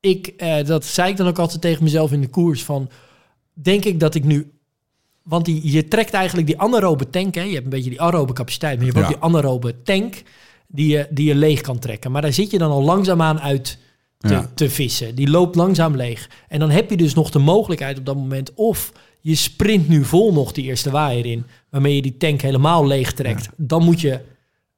ik, 0.09 0.27
eh, 0.27 0.65
dat 0.65 0.85
zei 0.85 1.09
ik 1.11 1.17
dan 1.17 1.27
ook 1.27 1.39
altijd 1.39 1.61
tegen 1.61 1.83
mezelf 1.83 2.11
in 2.11 2.21
de 2.21 2.29
koers 2.29 2.63
van, 2.63 2.89
denk 3.53 3.85
ik 3.85 3.99
dat 3.99 4.15
ik 4.15 4.23
nu, 4.23 4.51
want 5.23 5.45
die, 5.45 5.71
je 5.71 5.87
trekt 5.87 6.13
eigenlijk 6.13 6.47
die 6.47 6.59
anaerobe 6.59 7.09
tank, 7.09 7.35
hè, 7.35 7.41
je 7.41 7.53
hebt 7.53 7.63
een 7.63 7.69
beetje 7.69 7.89
die 7.89 8.01
aerobe 8.01 8.33
capaciteit, 8.33 8.77
maar 8.77 8.85
je 8.85 8.91
hebt 8.91 9.05
ook 9.05 9.11
die 9.13 9.23
anaerobe 9.23 9.81
tank 9.83 10.21
die 10.67 10.87
je, 10.87 11.07
die 11.09 11.25
je 11.25 11.35
leeg 11.35 11.61
kan 11.61 11.79
trekken. 11.79 12.11
Maar 12.11 12.21
daar 12.21 12.33
zit 12.33 12.51
je 12.51 12.57
dan 12.57 12.71
al 12.71 12.83
langzaamaan 12.83 13.39
uit 13.39 13.77
te, 14.17 14.27
Ja. 14.27 14.51
te 14.55 14.69
vissen. 14.69 15.15
Die 15.15 15.29
loopt 15.29 15.55
langzaam 15.55 15.95
leeg. 15.95 16.29
En 16.47 16.59
dan 16.59 16.69
heb 16.69 16.89
je 16.89 16.97
dus 16.97 17.13
nog 17.13 17.29
de 17.29 17.39
mogelijkheid 17.39 17.97
op 17.97 18.05
dat 18.05 18.15
moment 18.15 18.53
of 18.53 18.91
je 19.21 19.35
sprint 19.35 19.87
nu 19.87 20.03
vol 20.03 20.33
nog 20.33 20.51
die 20.51 20.63
eerste 20.63 20.91
waaier 20.91 21.25
in, 21.25 21.45
waarmee 21.69 21.95
je 21.95 22.01
die 22.01 22.17
tank 22.17 22.41
helemaal 22.41 22.87
leeg 22.87 23.13
trekt. 23.13 23.49
Dan 23.57 23.83
moet 23.83 24.01
je 24.01 24.19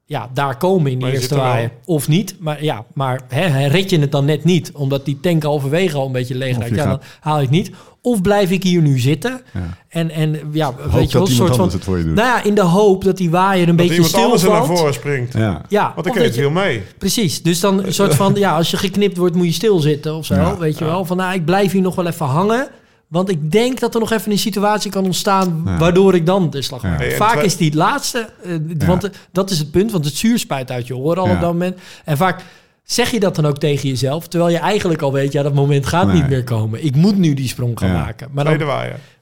ja, 0.10 0.30
daar 0.34 0.58
komen 0.58 0.92
in 0.92 1.00
je 1.00 1.12
eerste 1.12 1.36
er 1.36 1.42
waaier. 1.42 1.72
Of 1.86 2.08
niet. 2.08 2.36
Maar 2.40 2.64
ja, 2.64 2.86
maar 2.94 3.22
hè, 3.28 3.68
red 3.68 3.90
je 3.90 4.00
het 4.00 4.12
dan 4.12 4.26
net 4.26 4.44
niet, 4.44 4.72
omdat 4.74 5.06
die 5.06 5.20
tank 5.22 5.44
halverwege 5.44 5.98
al 5.98 6.06
een 6.06 6.12
beetje 6.12 6.36
leeg 6.36 6.58
raakt. 6.58 6.76
Ja, 6.76 6.86
dan 6.86 7.02
haal 7.20 7.40
het 7.40 7.50
niet. 7.50 7.72
Of 8.02 8.22
blijf 8.22 8.52
ik 8.52 8.64
hier 8.64 8.82
nu 8.82 9.00
zitten 9.00 9.42
Ja. 9.54 9.60
en, 9.90 10.10
en 10.12 10.40
ja, 10.52 10.66
Hoop 10.66 10.92
weet 10.92 11.12
je 11.12 11.18
wel, 11.18 11.28
een 11.28 11.34
soort 11.34 11.48
van... 11.50 11.58
anders 11.58 11.74
het 11.74 11.84
voor 11.84 11.98
je 11.98 12.04
doet. 12.04 12.16
Nou 12.16 12.28
ja, 12.28 12.44
in 12.44 12.56
de 12.56 12.62
hoop 12.62 13.04
dat 13.04 13.18
die 13.18 13.30
waaier 13.30 13.62
een 13.62 13.76
Dat 13.76 13.76
beetje 13.76 13.94
iemand 13.96 14.14
anders 14.14 14.44
er 14.44 14.50
naar 14.50 14.66
voren 14.66 14.94
springt. 14.94 15.34
ja. 15.34 15.62
Ja, 15.68 15.92
Want 15.94 16.04
dan 16.06 16.14
kun 16.14 16.22
je 16.22 16.28
het 16.28 16.38
wiel 16.38 16.50
mee. 16.50 16.82
Precies, 16.98 17.42
dus 17.44 17.60
dan 17.60 17.84
een 17.84 17.94
soort 17.94 18.16
van, 18.16 18.34
ja, 18.46 18.56
als 18.56 18.72
je 18.72 18.78
geknipt 18.78 19.18
wordt, 19.18 19.36
moet 19.36 19.46
je 19.46 19.54
stilzitten 19.54 20.16
of 20.16 20.26
zo, 20.26 20.34
Ja, 20.36 20.58
weet 20.58 20.78
je 20.78 20.86
wel. 20.86 21.06
Van, 21.06 21.18
nou, 21.18 21.34
ik 21.34 21.46
blijf 21.46 21.72
hier 21.72 21.82
nog 21.82 21.96
wel 21.96 22.08
even 22.08 22.26
hangen, 22.26 22.68
want 23.10 23.30
ik 23.30 23.52
denk 23.52 23.80
dat 23.80 23.94
er 23.94 24.00
nog 24.00 24.12
even 24.12 24.32
een 24.32 24.38
situatie 24.40 24.92
kan 24.92 25.06
ontstaan 25.06 25.62
Ja. 25.66 25.78
waardoor 25.78 26.16
ik 26.16 26.26
dan 26.26 26.50
de 26.50 26.62
slag 26.62 26.84
maak. 26.84 27.04
Ja. 27.04 27.16
Vaak 27.16 27.42
is 27.42 27.58
die 27.58 27.66
het 27.68 27.76
laatste, 27.76 28.30
eh, 28.44 28.54
want 28.88 29.04
eh, 29.04 29.10
dat 29.32 29.50
is 29.50 29.60
het 29.60 29.72
punt, 29.72 29.92
want 29.92 30.06
het 30.06 30.16
zuur 30.16 30.40
spuit 30.40 30.72
uit 30.72 30.88
je 30.88 30.96
oren 30.96 31.22
al 31.22 31.28
Ja. 31.28 31.34
op 31.36 31.42
dat 31.42 31.52
moment. 31.52 31.78
En 32.06 32.18
vaak 32.18 32.44
zeg 32.84 33.12
je 33.12 33.20
dat 33.20 33.36
dan 33.36 33.46
ook 33.46 33.58
tegen 33.58 33.90
jezelf, 33.90 34.28
terwijl 34.28 34.52
je 34.52 34.58
eigenlijk 34.60 35.02
al 35.02 35.14
weet, 35.14 35.32
ja, 35.32 35.44
dat 35.44 35.54
moment 35.54 35.86
gaat 35.86 36.08
Nee. 36.08 36.16
niet 36.16 36.30
meer 36.30 36.44
komen. 36.44 36.86
Ik 36.86 36.96
moet 36.96 37.18
nu 37.18 37.34
die 37.34 37.48
sprong 37.48 37.80
gaan 37.80 37.90
Ja. 37.90 37.94
maken. 37.98 38.28
Maar 38.32 38.58
dan, 38.58 38.68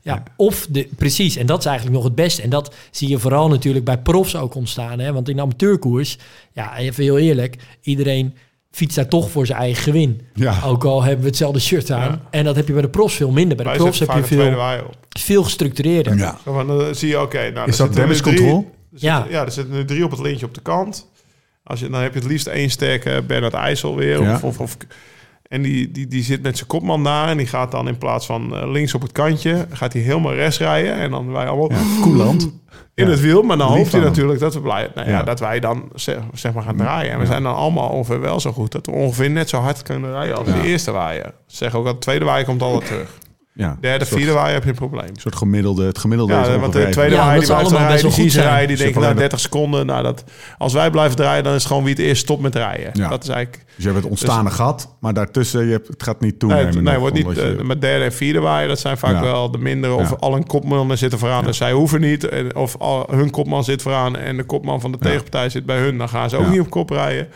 ja, 0.01 0.23
of 0.35 0.67
de, 0.69 0.87
precies. 0.95 1.35
En 1.35 1.45
dat 1.45 1.59
is 1.59 1.65
eigenlijk 1.65 1.95
nog 1.95 2.05
het 2.05 2.15
beste. 2.15 2.41
En 2.41 2.49
dat 2.49 2.75
zie 2.91 3.09
je 3.09 3.19
vooral 3.19 3.47
natuurlijk 3.49 3.85
bij 3.85 3.97
profs 3.97 4.35
ook 4.35 4.55
ontstaan. 4.55 4.99
Hè? 4.99 5.13
Want 5.13 5.29
in 5.29 5.35
de 5.35 5.41
amateurkoers, 5.41 6.17
ja, 6.53 6.77
even 6.77 7.03
heel 7.03 7.17
eerlijk, 7.17 7.55
iedereen 7.81 8.33
fietst 8.77 8.95
daar 8.95 9.07
toch 9.07 9.31
voor 9.31 9.45
zijn 9.45 9.59
eigen 9.59 9.83
gewin. 9.83 10.21
Ja. 10.33 10.59
Ook 10.65 10.83
al 10.85 11.03
hebben 11.03 11.21
we 11.21 11.27
hetzelfde 11.27 11.59
shirt 11.59 11.91
aan. 11.91 12.01
Ja. 12.11 12.21
En 12.29 12.43
dat 12.43 12.55
heb 12.55 12.67
je 12.67 12.73
bij 12.73 12.81
de 12.81 12.89
profs 12.89 13.15
veel 13.15 13.31
minder. 13.31 13.55
Bij 13.55 13.65
de 13.65 13.71
Wij 13.71 13.79
profs 13.79 13.99
heb 13.99 14.11
je 14.11 14.23
veel, 14.23 14.83
veel 15.09 15.43
gestructureerder. 15.43 16.17
Ja. 16.17 16.37
Zo 16.43 16.53
van, 16.53 16.67
dan 16.67 16.95
zie 16.95 17.09
je, 17.09 17.21
oké, 17.21 17.51
nou, 17.51 17.69
Is 17.69 17.77
dat 17.77 17.93
damage 17.93 18.21
control? 18.23 18.57
er 18.57 18.99
zitten- 18.99 19.09
Ja. 19.09 19.25
ja, 19.29 19.45
er 19.45 19.51
zitten 19.51 19.73
nu 19.75 19.85
drie 19.85 20.03
op 20.03 20.11
het 20.11 20.19
lintje 20.19 20.45
op 20.45 20.53
de 20.53 20.61
kant. 20.61 21.07
Als 21.63 21.79
je, 21.79 21.89
dan 21.89 22.01
heb 22.01 22.13
je 22.13 22.19
het 22.19 22.27
liefst 22.27 22.47
één 22.47 22.69
sterke 22.69 23.23
Bernard 23.27 23.53
IJssel 23.53 23.95
weer. 23.95 24.21
Ja. 24.21 24.33
Of, 24.33 24.43
of, 24.43 24.59
of- 24.59 24.77
en 25.47 25.61
die, 25.61 25.91
die, 25.91 26.07
die 26.07 26.23
zit 26.23 26.41
met 26.41 26.55
zijn 26.57 26.67
kopman 26.69 27.03
daar. 27.03 27.27
En 27.27 27.37
die 27.37 27.47
gaat 27.47 27.71
dan 27.71 27.87
in 27.87 27.97
plaats 27.97 28.25
van 28.25 28.55
eh, 28.55 28.71
links 28.71 28.93
op 28.93 29.01
het 29.01 29.11
kantje... 29.11 29.65
gaat 29.71 29.93
hij 29.93 30.01
helemaal 30.01 30.33
rechts 30.33 30.57
rijden. 30.57 30.93
En 30.93 31.11
dan 31.11 31.31
wij 31.31 31.47
allemaal 31.47 31.71
Ja, 31.71 32.01
Koeland. 32.01 32.43
in 32.95 33.05
Ja. 33.05 33.09
het 33.11 33.19
wiel. 33.19 33.41
Maar 33.41 33.57
dan 33.57 33.67
hoopt 33.67 33.91
hij 33.91 34.01
natuurlijk 34.01 34.39
dat 34.39 34.53
we, 34.53 34.59
blij, 34.61 34.89
nou 34.95 35.09
ja, 35.09 35.23
dat 35.23 35.39
wij 35.39 35.59
dan 35.59 35.89
zeg, 35.95 36.17
zeg 36.33 36.53
maar 36.53 36.63
gaan 36.63 36.77
draaien. 36.77 37.11
En 37.11 37.19
we 37.19 37.25
zijn 37.25 37.43
dan 37.43 37.55
allemaal 37.55 37.89
ongeveer 37.89 38.19
wel 38.21 38.39
zo 38.39 38.51
goed... 38.51 38.71
dat 38.71 38.85
we 38.85 38.91
ongeveer 38.91 39.29
net 39.29 39.49
zo 39.49 39.57
hard 39.57 39.81
kunnen 39.83 40.11
rijden 40.11 40.37
als 40.37 40.47
de 40.47 40.61
eerste 40.63 40.91
waaier. 40.91 41.33
Zeg 41.45 41.75
ook 41.75 41.85
dat 41.85 41.93
de 41.93 41.99
tweede 41.99 42.25
waaier 42.25 42.45
komt 42.45 42.61
altijd 42.61 42.85
terug. 42.85 43.17
Ja. 43.57 43.77
Derde, 43.81 44.05
soort- 44.05 44.17
vierde 44.19 44.33
waaier 44.33 44.53
heb 44.53 44.63
je 44.63 44.69
een 44.69 44.75
probleem. 44.75 45.07
Een 45.07 45.19
soort 45.19 45.35
gemiddelde, 45.35 45.85
het 45.85 45.97
gemiddelde 45.97 46.33
Ja, 46.33 46.59
want 46.59 46.73
de 46.73 46.89
tweede 46.89 47.15
Ja, 47.15 47.21
waaier 47.25 47.39
die 47.39 47.47
blijft 47.49 47.71
rijden, 47.71 48.01
best 48.05 48.15
die 48.15 48.41
rijden, 48.41 48.67
die 48.67 48.77
denken 48.77 48.93
nou 48.93 49.05
hebben- 49.05 49.15
30 49.23 49.39
seconden. 49.39 49.85
Nou, 49.85 50.03
dat, 50.03 50.23
als 50.57 50.73
wij 50.73 50.89
blijven 50.89 51.15
draaien, 51.15 51.43
dan 51.43 51.53
is 51.53 51.57
het 51.59 51.67
gewoon 51.67 51.83
wie 51.83 51.93
het 51.93 52.01
eerst 52.03 52.21
stopt 52.21 52.41
met 52.41 52.55
rijden. 52.55 52.89
Ja. 52.93 53.09
Dat 53.09 53.23
is 53.23 53.29
eigenlijk... 53.29 53.65
Dus 53.75 53.85
je 53.85 53.91
hebt 53.91 54.01
het 54.01 54.11
ontstaande 54.11 54.49
gat, 54.51 54.95
maar 54.99 55.13
daartussen, 55.13 55.65
je 55.65 55.71
hebt, 55.71 55.87
het 55.87 56.03
gaat 56.03 56.19
niet 56.21 56.29
Nee, 56.29 56.37
toenemen. 56.39 56.65
het- 56.65 56.75
nee 56.75 56.83
nog, 56.83 56.97
wordt 57.01 57.15
niet, 57.15 57.35
je- 57.35 57.55
eh, 57.59 57.63
met 57.65 57.81
derde 57.81 58.03
en 58.05 58.13
vierde 58.13 58.39
waaier, 58.39 58.67
dat 58.67 58.79
zijn 58.79 58.97
vaak 58.97 59.13
Ja. 59.13 59.21
wel 59.21 59.51
de 59.51 59.57
mindere. 59.57 59.93
Of 59.93 60.09
Ja. 60.09 60.15
al 60.19 60.35
een 60.35 60.45
kopman 60.47 60.97
zit 60.97 61.11
er 61.11 61.19
vooraan, 61.19 61.43
dus 61.45 61.57
zij 61.57 61.71
hoeven 61.71 62.01
niet. 62.01 62.29
En- 62.29 62.55
Of 62.55 62.75
al, 62.77 63.07
hun 63.11 63.29
kopman 63.29 63.63
zit 63.63 63.81
vooraan 63.81 64.15
en 64.17 64.37
de 64.37 64.43
kopman 64.43 64.81
van 64.81 64.91
de 64.91 64.97
Ja. 65.01 65.05
tegenpartij 65.05 65.49
zit 65.49 65.65
bij 65.65 65.77
hun. 65.79 65.97
Dan 65.97 66.09
gaan 66.09 66.29
ze 66.29 66.35
ook 66.37 66.43
Ja. 66.43 66.49
niet 66.49 66.59
op 66.59 66.69
kop 66.69 66.89
rijden. 66.89 67.27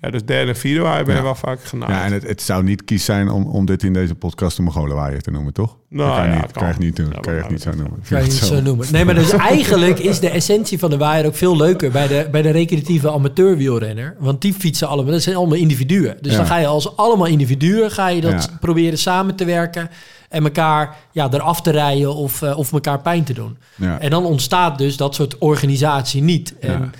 Ja. 0.00 0.10
dus 0.10 0.24
derde 0.24 0.50
en 0.50 0.56
vierde 0.56 0.80
waaier 0.80 1.04
ben 1.04 1.12
je 1.14 1.18
Ja. 1.20 1.24
wel 1.26 1.34
vaak 1.34 1.64
genaaid. 1.64 1.90
ja, 1.92 2.04
en 2.04 2.12
het, 2.12 2.22
het 2.28 2.42
zou 2.42 2.62
niet 2.64 2.84
kies 2.84 3.04
zijn 3.04 3.28
om, 3.30 3.44
om 3.46 3.64
dit 3.66 3.82
in 3.82 3.92
deze 3.92 4.14
podcast 4.14 4.56
de 4.56 4.62
Mongolenwaaier 4.62 5.22
te 5.22 5.30
noemen, 5.30 5.52
toch? 5.52 5.76
Nou, 5.88 6.08
dat 6.08 6.16
kan 6.18 6.26
je 6.28 6.34
ja, 6.34 6.40
niet, 6.42 6.52
kan 6.52 6.62
kan. 6.70 6.74
niet 6.78 6.96
doen. 6.96 7.08
Ja, 7.12 7.20
kan 7.20 7.32
je 7.32 7.38
echt 7.38 7.42
maar 7.42 7.52
niet 7.52 7.62
zo 7.62 7.70
dat- 7.70 7.78
noemen. 7.78 8.00
Kan 8.08 8.18
je 8.18 8.24
niet 8.30 8.32
zo 8.34 8.60
noemen. 8.60 8.86
Nee, 8.92 9.04
maar 9.04 9.14
dus 9.14 9.30
eigenlijk 9.32 9.98
is 9.98 10.20
de 10.20 10.28
essentie 10.30 10.78
van 10.78 10.90
de 10.90 10.96
waaier 10.96 11.26
ook 11.26 11.34
veel 11.34 11.56
leuker 11.56 11.90
bij 11.90 12.06
de, 12.08 12.28
bij 12.30 12.42
de 12.42 12.50
recreatieve 12.50 13.10
amateurwielrenner. 13.10 14.16
Want 14.18 14.40
die 14.40 14.54
fietsen 14.54 14.88
allemaal, 14.88 15.12
dat 15.12 15.22
zijn 15.22 15.36
allemaal 15.36 15.56
individuen. 15.58 16.16
Dus 16.20 16.32
Ja. 16.32 16.38
dan 16.38 16.46
ga 16.46 16.56
je 16.56 16.66
als 16.66 16.96
allemaal 16.96 17.26
individuen, 17.26 17.90
ga 17.90 18.08
je 18.08 18.20
dat 18.20 18.44
Ja. 18.50 18.56
proberen 18.60 18.98
samen 18.98 19.34
te 19.36 19.44
werken. 19.44 19.90
En 20.28 20.44
elkaar 20.44 20.96
ja, 21.12 21.28
eraf 21.32 21.62
te 21.62 21.70
rijden 21.70 22.14
of, 22.14 22.42
eh, 22.42 22.58
of 22.58 22.72
elkaar 22.72 23.00
pijn 23.00 23.24
te 23.24 23.32
doen. 23.32 23.56
Ja. 23.74 24.00
En 24.00 24.10
dan 24.10 24.24
ontstaat 24.24 24.78
dus 24.78 24.96
dat 24.96 25.14
soort 25.14 25.38
organisatie 25.38 26.22
niet. 26.22 26.54
En 26.60 26.70
ja, 26.72 26.90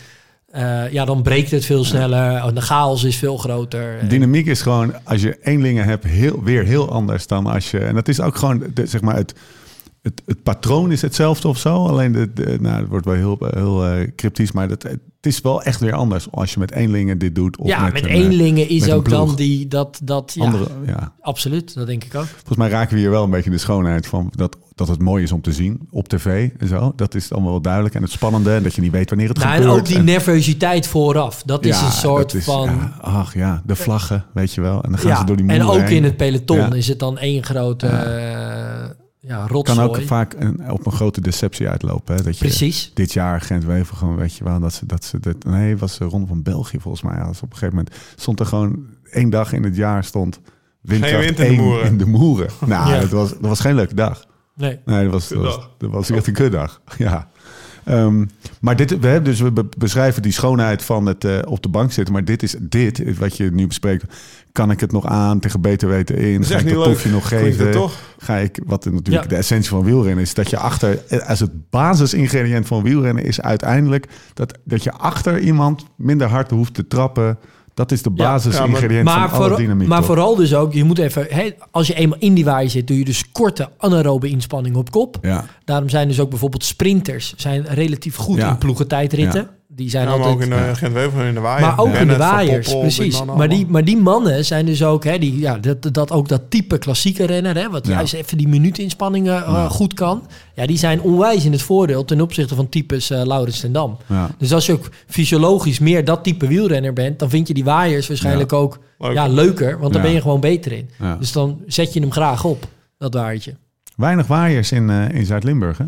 ja 0.91 1.05
dan 1.05 1.23
breekt 1.23 1.51
het 1.51 1.65
veel 1.65 1.85
sneller. 1.85 2.37
En 2.37 2.55
de 2.55 2.61
chaos 2.61 3.05
is 3.05 3.17
veel 3.17 3.37
groter. 3.37 4.09
Dynamiek 4.09 4.47
is 4.47 4.63
gewoon, 4.63 4.93
als 5.05 5.23
je 5.23 5.39
eenlingen 5.43 5.85
hebt, 5.85 6.05
heel, 6.05 6.43
weer 6.43 6.65
heel 6.65 6.91
anders 6.91 7.27
dan 7.27 7.47
als 7.47 7.71
je... 7.71 7.79
En 7.79 7.95
dat 7.95 8.09
is 8.09 8.21
ook 8.21 8.37
gewoon, 8.37 8.65
de, 8.75 8.87
zeg 8.87 9.01
maar, 9.01 9.17
het, 9.17 9.35
het, 10.03 10.23
het 10.27 10.43
patroon 10.43 10.93
is 10.93 11.03
hetzelfde 11.03 11.49
of 11.49 11.59
zo. 11.59 11.87
Alleen, 11.87 12.13
de, 12.13 12.33
de, 12.33 12.57
nou, 12.61 12.81
het 12.81 12.89
wordt 12.89 13.07
wel 13.07 13.15
heel, 13.15 13.39
heel 13.51 13.87
eh, 13.87 14.09
cryptisch, 14.17 14.53
maar 14.53 14.69
dat, 14.69 14.83
het 14.83 15.01
is 15.21 15.41
wel 15.41 15.63
echt 15.63 15.81
weer 15.81 15.93
anders 15.93 16.31
als 16.31 16.53
je 16.53 16.59
met 16.59 16.73
eenlingen 16.73 17.19
dit 17.19 17.35
doet. 17.35 17.57
Of 17.57 17.67
ja, 17.67 17.83
met, 17.83 17.93
met, 17.93 18.03
een, 18.03 18.09
eh, 18.09 18.17
eenlingen 18.17 18.69
is 18.69 18.81
met 18.81 18.91
ook 18.91 19.09
dan 19.09 19.35
die, 19.35 19.69
dat, 19.69 20.01
dat 20.03 20.33
ja, 20.35 20.45
Andere, 20.45 20.69
ja. 20.87 21.15
absoluut, 21.21 21.75
dat 21.75 21.87
denk 21.87 22.05
ik 22.05 22.15
ook. 22.15 22.27
Volgens 22.27 22.57
mij 22.57 22.69
raken 22.69 22.95
we 22.95 23.01
hier 23.01 23.11
wel 23.11 23.25
een 23.25 23.31
beetje 23.31 23.51
de 23.51 23.59
schoonheid 23.59 24.07
van 24.07 24.33
dat, 24.37 24.57
dat 24.77 24.89
het 24.89 25.01
mooi 25.03 25.22
is 25.22 25.33
om 25.33 25.41
te 25.41 25.53
zien 25.53 25.89
op 25.91 26.09
tv 26.09 26.51
en 26.59 26.68
zo. 26.68 26.93
Dat 26.97 27.14
is 27.14 27.33
allemaal 27.33 27.51
wel 27.51 27.61
duidelijk. 27.61 27.95
En 27.95 28.03
het 28.03 28.11
spannende, 28.11 28.55
en 28.55 28.62
dat 28.62 28.74
je 28.74 28.81
niet 28.81 28.93
weet 28.93 29.09
wanneer 29.09 29.29
het 29.29 29.39
Nou, 29.39 29.51
en 29.51 29.57
gebeurt. 29.57 29.79
ook 29.79 29.87
die 29.87 29.97
En- 29.97 30.05
nervositeit 30.05 30.87
vooraf. 30.87 31.43
Dat 31.43 31.64
is 31.64 31.81
een 31.81 31.93
soort 31.93 32.22
dat 32.22 32.35
is- 32.35 32.45
van... 32.45 32.64
ja, 32.64 32.97
ach 33.01 33.35
ja, 33.35 33.62
de 33.66 33.77
vlaggen, 33.77 34.24
weet 34.35 34.53
je 34.53 34.61
wel. 34.61 34.83
En 34.83 34.91
dan 34.91 34.99
gaan 34.99 35.11
Ja, 35.11 35.18
ze 35.18 35.24
door 35.24 35.37
die 35.37 35.47
en 35.49 35.62
ook 35.62 35.81
heen. 35.81 35.97
in 35.97 36.05
het 36.05 36.16
peloton 36.16 36.57
Ja. 36.57 36.72
is 36.72 36.89
het 36.89 36.99
dan 36.99 37.18
één 37.18 37.45
grote 37.45 37.87
Ja. 37.87 38.18
ja. 38.18 39.47
ja, 39.51 39.62
kan 39.62 39.79
ook 39.81 40.01
vaak 40.03 40.35
een, 40.39 40.70
op 40.70 40.87
een 40.87 40.93
grote 40.93 41.20
deceptie 41.20 41.68
uitlopen. 41.68 42.16
Hè? 42.16 42.22
Dat 42.22 42.39
je 42.39 42.45
Precies. 42.45 42.91
dit 42.95 43.12
jaar 43.12 43.41
Gent-Wevel 43.41 43.97
gewoon, 43.97 44.16
weet 44.16 44.35
je 44.35 44.45
wel, 44.45 44.61
dat 44.61 44.72
ze 44.74 44.87
dat 44.87 45.05
ze 45.05 45.20
dit, 45.20 45.45
nee, 45.45 45.70
het 45.70 45.81
was 45.81 45.99
de 45.99 46.05
ronde 46.05 46.27
van 46.27 46.43
België 46.43 46.81
volgens 46.81 47.03
mij. 47.03 47.16
Ja, 47.16 47.27
dus 47.27 47.43
op 47.43 47.51
een 47.53 47.57
gegeven 47.59 47.74
moment 47.77 47.95
stond 48.16 48.41
er 48.41 48.47
gewoon 48.47 48.87
één 49.11 49.31
dag 49.31 49.53
in 49.53 49.64
het 49.64 49.77
jaar 49.77 50.05
stond 50.05 50.41
windkracht 50.81 51.24
wind 51.24 51.39
in 51.39 51.57
de 51.57 51.62
moeren. 51.62 51.87
in 51.87 51.99
de 51.99 52.07
moeren. 52.07 52.49
Nou, 52.66 52.91
Ja. 52.95 53.01
dat 53.01 53.11
was 53.11 53.31
dat 53.31 53.41
was 53.41 53.61
geen 53.61 53.74
leuke 53.74 53.95
dag. 53.95 54.24
Nee. 54.57 54.79
Nee, 54.85 55.03
dat 55.03 55.13
was, 55.13 55.29
dat 55.29 55.39
was, 55.43 55.69
dat 55.79 55.91
was 55.91 56.11
echt 56.11 56.27
een 56.27 56.33
kutdag. 56.33 56.81
Ja. 56.99 57.29
Ehm, 57.85 58.25
maar 58.61 58.77
dit, 58.77 58.99
we, 58.99 59.07
hebben 59.07 59.31
dus, 59.31 59.41
we 59.41 59.53
be- 59.53 59.69
beschrijven 59.79 60.23
die 60.23 60.33
schoonheid 60.33 60.83
van 60.85 61.07
het 61.07 61.25
eh, 61.25 61.39
op 61.45 61.63
de 61.63 61.69
bank 61.69 61.93
zitten. 61.93 62.13
Maar 62.15 62.25
dit 62.25 62.43
is 62.43 62.55
dit, 62.61 63.19
wat 63.19 63.37
je 63.37 63.51
nu 63.53 63.67
bespreekt. 63.67 64.05
Kan 64.53 64.71
ik 64.71 64.81
het 64.81 64.93
nog 64.93 65.07
aan 65.07 65.39
tegen 65.41 65.61
beter 65.61 65.89
weten 65.89 66.17
in? 66.17 66.45
Ga 66.45 66.59
ik 66.59 66.65
niet 66.65 66.75
dat 66.75 66.85
leuk. 66.85 66.93
toefje 66.95 67.11
nog 67.11 67.29
geven? 67.29 67.71
toch? 67.71 67.95
Ga 68.19 68.37
ik, 68.37 68.61
wat 68.67 68.85
natuurlijk 68.85 69.23
Ja. 69.25 69.29
de 69.31 69.37
essentie 69.37 69.69
van 69.71 69.85
wielrennen 69.85 70.25
is, 70.25 70.35
dat 70.35 70.51
je 70.51 70.57
achter, 70.59 70.99
eh, 71.09 71.29
als 71.29 71.41
het 71.41 71.71
basisingrediënt 71.71 72.67
van 72.67 72.83
wielrennen 72.83 73.25
is 73.25 73.41
uiteindelijk 73.41 74.07
dat, 74.35 74.59
dat 74.65 74.83
je 74.83 74.93
achter 74.93 75.39
iemand 75.39 75.85
minder 75.97 76.27
hard 76.29 76.51
hoeft 76.51 76.75
te 76.75 76.87
trappen 76.87 77.39
Dat 77.77 77.93
is 77.93 78.03
de 78.03 78.11
Ja. 78.14 78.24
basis-ingrediënt 78.24 79.05
Maar, 79.05 79.29
van 79.29 79.39
alle 79.39 79.49
voor- 79.49 79.57
dynamiek. 79.57 79.89
maar 79.89 79.97
toch? 79.99 80.07
vooral 80.07 80.35
dus 80.37 80.55
ook, 80.55 80.72
je 80.72 80.85
moet 80.85 80.99
even, 80.99 81.27
hè, 81.29 81.51
als 81.70 81.87
je 81.87 81.95
eenmaal 81.95 82.18
in 82.18 82.35
die 82.35 82.45
waaier 82.45 82.70
zit, 82.70 82.87
doe 82.87 82.99
je 82.99 83.05
dus 83.05 83.31
korte 83.33 83.68
anaerobe 83.79 84.29
inspanningen 84.29 84.79
op 84.79 84.91
kop. 84.91 85.18
Ja, 85.22 85.45
Daarom 85.64 85.89
zijn 85.89 86.09
dus 86.09 86.20
ook 86.20 86.31
bijvoorbeeld 86.31 86.64
sprinters 86.64 87.35
zijn 87.37 87.64
relatief 87.66 88.16
goed 88.16 88.37
Ja. 88.37 88.49
in 88.51 88.59
ploegentijdritten. 88.59 89.49
Die 89.77 89.91
zijn 89.91 90.09
Ja, 90.09 90.16
maar 90.16 90.18
altijd 90.27 90.35
ook 90.37 90.43
in 90.43 90.51
de 90.66 90.74
Gent-Wevelgem 90.74 91.27
in 91.27 91.35
de 91.35 91.41
waaier. 91.41 91.66
Maar 91.66 91.79
ook 91.79 91.95
in 91.95 92.09
de 92.09 92.16
waaiers, 92.16 92.64
Poppel, 92.66 92.81
precies. 92.83 92.99
die 93.09 93.16
mannen 93.16 93.37
Maar 93.37 93.49
die, 93.49 93.66
maar 93.66 93.85
die 93.85 93.97
mannen 93.97 94.45
zijn 94.45 94.66
dus 94.66 94.85
ook, 94.85 95.05
hè, 95.05 95.18
die, 95.18 95.39
ja, 95.39 95.59
dat, 95.59 95.89
dat 95.95 96.11
ook 96.12 96.29
dat 96.29 96.43
type 96.49 96.79
klassieke 96.79 97.24
renner, 97.27 97.55
hè, 97.57 97.70
wat 97.70 97.87
Ja. 97.87 97.93
juist 97.93 98.14
even 98.14 98.37
die 98.39 98.49
minutinspanningen 98.49 99.45
eh, 99.45 99.53
Ja. 99.53 99.68
goed 99.68 99.95
kan. 99.95 100.27
Ja, 100.55 100.66
die 100.66 100.79
zijn 100.79 101.01
onwijs 101.01 101.45
in 101.45 101.53
het 101.53 101.62
voordeel 101.62 102.05
ten 102.05 102.20
opzichte 102.20 102.55
van 102.55 102.68
types 102.68 103.11
eh 103.11 103.22
Laurens 103.24 103.61
ten 103.61 103.72
Dam. 103.72 103.97
ja. 104.09 104.31
Dus 104.39 104.53
als 104.53 104.66
je 104.66 104.72
ook 104.72 104.89
fysiologisch 105.07 105.79
meer 105.79 106.05
dat 106.05 106.24
type 106.24 106.47
wielrenner 106.47 106.93
bent, 106.93 107.18
dan 107.18 107.31
vind 107.31 107.49
je 107.49 107.55
die 107.55 107.64
waaiers 107.64 108.09
waarschijnlijk 108.09 108.53
ook 108.53 108.79
Leuk. 108.99 109.12
ja, 109.12 109.27
leuker, 109.27 109.79
want 109.79 109.93
daar 109.93 110.03
Ja. 110.03 110.07
ben 110.09 110.16
je 110.16 110.22
gewoon 110.22 110.41
beter 110.41 110.72
in. 110.72 110.91
Ja. 110.99 111.16
Dus 111.16 111.33
dan 111.33 111.61
zet 111.66 111.93
je 111.93 112.01
hem 112.01 112.12
graag 112.12 112.45
op, 112.45 112.66
dat 112.99 113.14
waaiertje. 113.14 113.55
Weinig 113.97 114.27
waaiers 114.27 114.72
in, 114.72 114.91
eh, 114.91 115.09
in 115.09 115.27
Zuid-Limburg, 115.27 115.79
hè? 115.79 115.85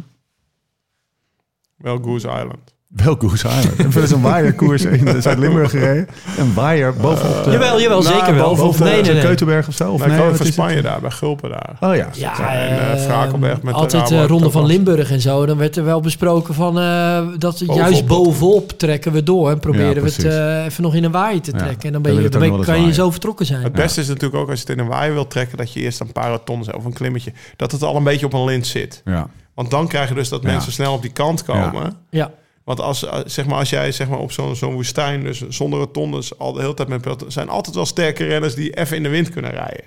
Wel 1.76 1.99
Goose 1.99 2.26
Island. 2.28 2.76
Wel 2.89 3.16
Island. 3.32 3.76
Heb 3.76 3.93
je 3.93 4.01
eens 4.01 4.11
een 4.11 4.20
waaierkoers 4.20 4.84
in 4.84 5.22
Zuid-Limburg 5.22 5.70
gereden? 5.70 6.09
Een 6.39 6.55
waaier 6.55 6.95
bovenop 6.95 7.45
de... 7.45 7.51
jawel, 7.51 7.80
jawel, 7.80 8.03
nou, 8.03 8.14
zeker 8.18 8.34
wel. 8.34 8.49
bovenop 8.49 8.70
Of, 8.70 8.76
de, 8.76 8.84
nee, 8.84 9.03
nee, 9.03 9.12
nee. 9.12 9.22
Keutenberg 9.22 9.68
of 9.68 9.74
zo? 9.74 9.93
Of 9.93 10.07
nee, 10.07 10.16
wat 10.16 10.24
van 10.26 10.32
is 10.32 10.39
het? 10.39 10.53
Spanje 10.53 10.82
daar, 10.82 11.01
bij 11.01 11.11
Gulpen 11.11 11.51
daar. 11.51 11.76
Oh 11.80 11.97
ja. 11.97 12.09
Ja, 12.12 12.39
en, 12.39 12.78
eh, 12.78 12.93
eh, 12.93 12.99
Vrakelberg 13.01 13.62
met 13.62 13.74
de 13.74 13.80
altijd 13.80 14.11
Rabo 14.11 14.22
eh, 14.22 14.28
Ronde 14.28 14.51
van. 14.51 14.66
Limburg 14.66 15.11
en 15.11 15.20
zo. 15.20 15.47
Dan 15.47 15.57
werd 15.59 15.76
er 15.76 15.84
wel 15.84 16.01
besproken 16.01 16.55
van 16.55 16.78
eh, 16.78 17.26
dat 17.39 17.59
Bovenop. 17.59 17.76
juist 17.76 18.07
bovenop 18.07 18.70
trekken 18.78 19.12
we 19.12 19.22
door. 19.22 19.51
En 19.51 19.59
proberen 19.59 19.95
Ja, 19.95 20.01
we 20.01 20.09
het 20.09 20.24
eh, 20.24 20.64
even 20.64 20.82
nog 20.82 20.95
in 20.95 21.05
een 21.05 21.11
waaier 21.12 21.41
te 21.41 21.51
Ja, 21.51 21.59
trekken. 21.59 21.86
En 21.86 21.93
dan, 21.93 22.03
ben 22.03 22.22
je, 22.22 22.28
dan 22.28 22.41
ben- 22.41 22.61
kan 22.64 22.86
je 22.86 22.93
zo 22.93 23.11
vertrokken 23.11 23.47
zijn. 23.47 23.62
Het 23.62 23.72
beste 23.72 24.01
is 24.01 24.09
natuurlijk 24.09 24.41
ook 24.43 24.51
als 24.51 24.61
je 24.61 24.66
het 24.68 24.76
in 24.76 24.84
een 24.84 24.91
waaier 24.91 25.12
wilt 25.12 25.30
trekken... 25.30 25.59
dat 25.59 25.72
je 25.72 25.80
eerst 25.80 26.01
een 26.01 26.11
hebt 26.14 26.76
of 26.76 26.84
een 26.84 26.93
klimmetje. 26.93 27.32
Dat 27.57 27.72
het 27.72 27.82
al 27.82 27.97
een 27.97 28.05
beetje 28.05 28.26
op 28.26 28.32
een 28.32 28.45
lint 28.45 28.66
zit. 28.66 29.03
Ja. 29.05 29.26
Want 29.55 29.70
dan 29.70 29.89
krijg 29.89 30.09
je 30.09 30.14
dus 30.14 30.28
dat 30.28 30.43
mensen 30.43 30.72
snel 30.72 30.93
op 30.93 31.03
die 31.03 31.12
kant 31.12 31.45
komen. 31.45 31.97
Ja, 32.11 32.30
Want 32.69 32.81
als, 32.81 33.05
eh, 33.05 33.19
zeg 33.25 33.47
maar, 33.47 33.59
als 33.59 33.71
jij 33.71 33.93
zeg 33.93 34.09
maar, 34.09 34.19
op 34.19 34.33
zo'n 34.33 34.57
zo'n 34.57 34.73
woestijn, 34.73 35.23
dus 35.23 35.49
zonder 35.49 35.79
rotondes, 35.79 36.39
al 36.39 36.53
de 36.53 36.61
hele 36.61 36.75
tijd 36.75 36.89
met 36.89 37.01
peloton, 37.01 37.31
zijn 37.31 37.49
altijd 37.49 37.75
wel 37.75 37.87
sterke 37.87 38.25
renners 38.25 38.55
die 38.55 38.77
even 38.77 38.97
in 38.97 39.03
de 39.03 39.09
wind 39.09 39.31
kunnen 39.31 39.51
rijden. 39.51 39.85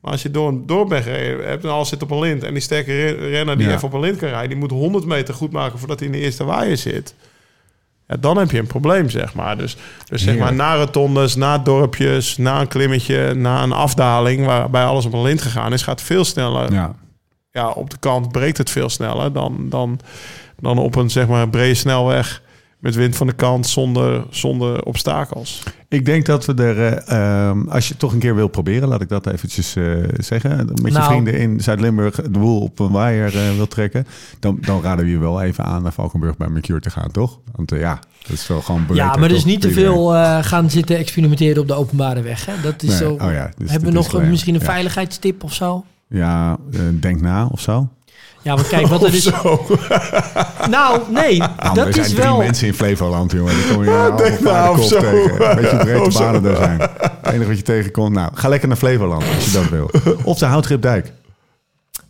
Maar 0.00 0.12
als 0.12 0.22
je 0.22 0.30
door 0.30 0.48
een 0.48 0.66
dorp 0.66 0.88
bent 0.88 1.02
gereden 1.04 1.48
hebt 1.48 1.64
en 1.64 1.70
alles 1.70 1.88
zit 1.88 2.02
op 2.02 2.10
een 2.10 2.18
lint... 2.18 2.42
en 2.42 2.52
die 2.52 2.62
sterke 2.62 2.92
re- 2.92 3.28
renner 3.28 3.56
die 3.58 3.66
Ja. 3.66 3.72
even 3.74 3.88
op 3.88 3.94
een 3.94 4.00
lint 4.00 4.18
kan 4.18 4.28
rijden... 4.28 4.48
die 4.48 4.58
moet 4.58 4.70
100 4.70 5.04
meter 5.04 5.34
goed 5.34 5.52
maken 5.52 5.78
voordat 5.78 5.98
hij 5.98 6.08
in 6.08 6.14
de 6.14 6.20
eerste 6.20 6.44
waaier 6.44 6.76
zit. 6.76 7.14
Ja, 8.08 8.16
dan 8.16 8.36
heb 8.36 8.50
je 8.50 8.58
een 8.58 8.66
probleem, 8.66 9.10
zeg 9.10 9.34
maar. 9.34 9.58
Dus, 9.58 9.76
dus 10.04 10.22
zeg 10.22 10.38
maar, 10.38 10.54
na 10.54 10.76
rotondes, 10.76 11.34
na 11.34 11.58
dorpjes, 11.58 12.36
na 12.36 12.60
een 12.60 12.68
klimmetje... 12.68 13.34
na 13.34 13.62
een 13.62 13.72
afdaling 13.72 14.46
waarbij 14.46 14.84
alles 14.84 15.04
op 15.04 15.12
een 15.12 15.22
lint 15.22 15.42
gegaan 15.42 15.72
is... 15.72 15.82
gaat 15.82 16.02
veel 16.02 16.24
sneller 16.24 16.72
ja. 16.72 16.94
ja, 17.50 17.68
op 17.70 17.90
de 17.90 17.96
kant 17.98 18.32
breekt 18.32 18.58
het 18.58 18.70
veel 18.70 18.88
sneller 18.88 19.32
dan, 19.32 19.66
dan, 19.68 20.00
dan 20.60 20.78
op 20.78 20.94
een 20.94 21.10
zeg 21.10 21.28
maar 21.28 21.48
brede 21.48 21.74
snelweg 21.74 22.42
met 22.78 22.94
wind 22.94 23.16
van 23.16 23.26
de 23.26 23.32
kant 23.32 23.66
zonder, 23.66 24.24
zonder 24.30 24.82
obstakels. 24.84 25.62
Ik 25.88 26.04
denk 26.04 26.26
dat 26.26 26.44
we 26.44 26.54
er, 26.54 26.78
eh, 27.06 27.48
ehm, 27.48 27.68
als 27.68 27.84
je 27.84 27.90
het 27.90 27.98
toch 27.98 28.12
een 28.12 28.18
keer 28.18 28.34
wil 28.34 28.48
proberen, 28.48 28.88
laat 28.88 29.00
ik 29.00 29.08
dat 29.08 29.26
eventjes 29.26 29.76
eh, 29.76 29.84
zeggen. 30.16 30.56
Met 30.66 30.78
je 30.84 30.98
Nou. 30.98 31.04
vrienden 31.04 31.38
in 31.38 31.60
Zuid-Limburg 31.60 32.14
de 32.22 32.28
boel 32.38 32.60
op 32.60 32.78
een 32.78 32.90
waaier 32.90 33.36
eh, 33.36 33.54
wil 33.56 33.68
trekken. 33.68 34.06
Dan, 34.40 34.58
dan 34.60 34.82
raden 34.82 35.04
we 35.04 35.10
je 35.10 35.18
wel 35.18 35.42
even 35.42 35.64
aan 35.64 35.82
naar 35.82 35.92
Valkenburg 35.92 36.36
bij 36.36 36.48
Mercure 36.48 36.80
te 36.80 36.90
gaan, 36.90 37.10
toch? 37.10 37.38
Want 37.54 37.70
ja, 37.70 37.98
dat 38.22 38.30
is 38.32 38.46
wel 38.46 38.60
gewoon 38.60 38.86
ja 38.92 39.16
maar 39.16 39.28
dus 39.28 39.44
niet 39.44 39.60
te 39.60 39.70
veel 39.70 40.14
eh, 40.14 40.38
gaan 40.42 40.70
zitten 40.70 40.96
experimenteren 40.96 41.62
op 41.62 41.68
de 41.68 41.74
openbare 41.74 42.22
weg. 42.22 42.46
Hè? 42.46 42.52
Dat 42.62 42.82
is 42.82 42.88
Nee, 42.88 42.98
zo. 42.98 43.12
oh 43.12 43.32
ja, 43.32 43.50
dus 43.56 43.70
Hebben 43.70 43.88
we 43.88 43.94
nog 43.94 44.12
een, 44.12 44.30
misschien 44.30 44.54
een 44.54 44.60
Ja. 44.60 44.66
veiligheidstip 44.66 45.44
of 45.44 45.54
zo? 45.54 45.84
Ja, 46.08 46.56
denk 47.00 47.20
na 47.20 47.46
of 47.46 47.60
zo. 47.60 47.88
Ja, 48.44 48.54
want 48.54 48.68
kijk, 48.68 48.86
wat 48.86 49.02
er 49.02 49.14
is... 49.14 49.30
Nou, 50.70 51.00
nee, 51.10 51.38
Nou, 51.38 51.50
er 51.58 51.74
dat 51.74 51.94
zijn 51.94 52.06
is 52.06 52.12
drie 52.12 52.22
wel... 52.24 52.36
mensen 52.38 52.66
in 52.66 52.74
Flevoland, 52.74 53.32
jongen. 53.32 53.54
Die 53.54 53.72
kom 53.74 53.84
je 53.84 53.90
nou 53.98 54.16
denk 54.16 54.40
nou, 54.40 54.78
of 54.78 54.84
zo. 54.84 54.98
tegen. 55.00 55.38
Weet 55.56 55.70
je 55.70 55.76
hoe 55.76 55.84
breed 55.84 56.00
Of 56.00 56.04
de 56.06 56.12
zo. 56.12 56.18
banen 56.18 56.44
er 56.50 56.56
zijn. 56.56 56.80
Het 56.80 57.32
enige 57.32 57.48
wat 57.48 57.56
je 57.56 57.62
tegenkomt, 57.62 58.14
nou, 58.14 58.30
ga 58.34 58.48
lekker 58.48 58.68
naar 58.68 58.76
Flevoland 58.76 59.24
als 59.34 59.44
je 59.44 59.50
dat 59.50 59.68
wil. 59.68 59.90
Of 60.24 60.38
de 60.38 60.46
Houtripdijk. 60.46 61.12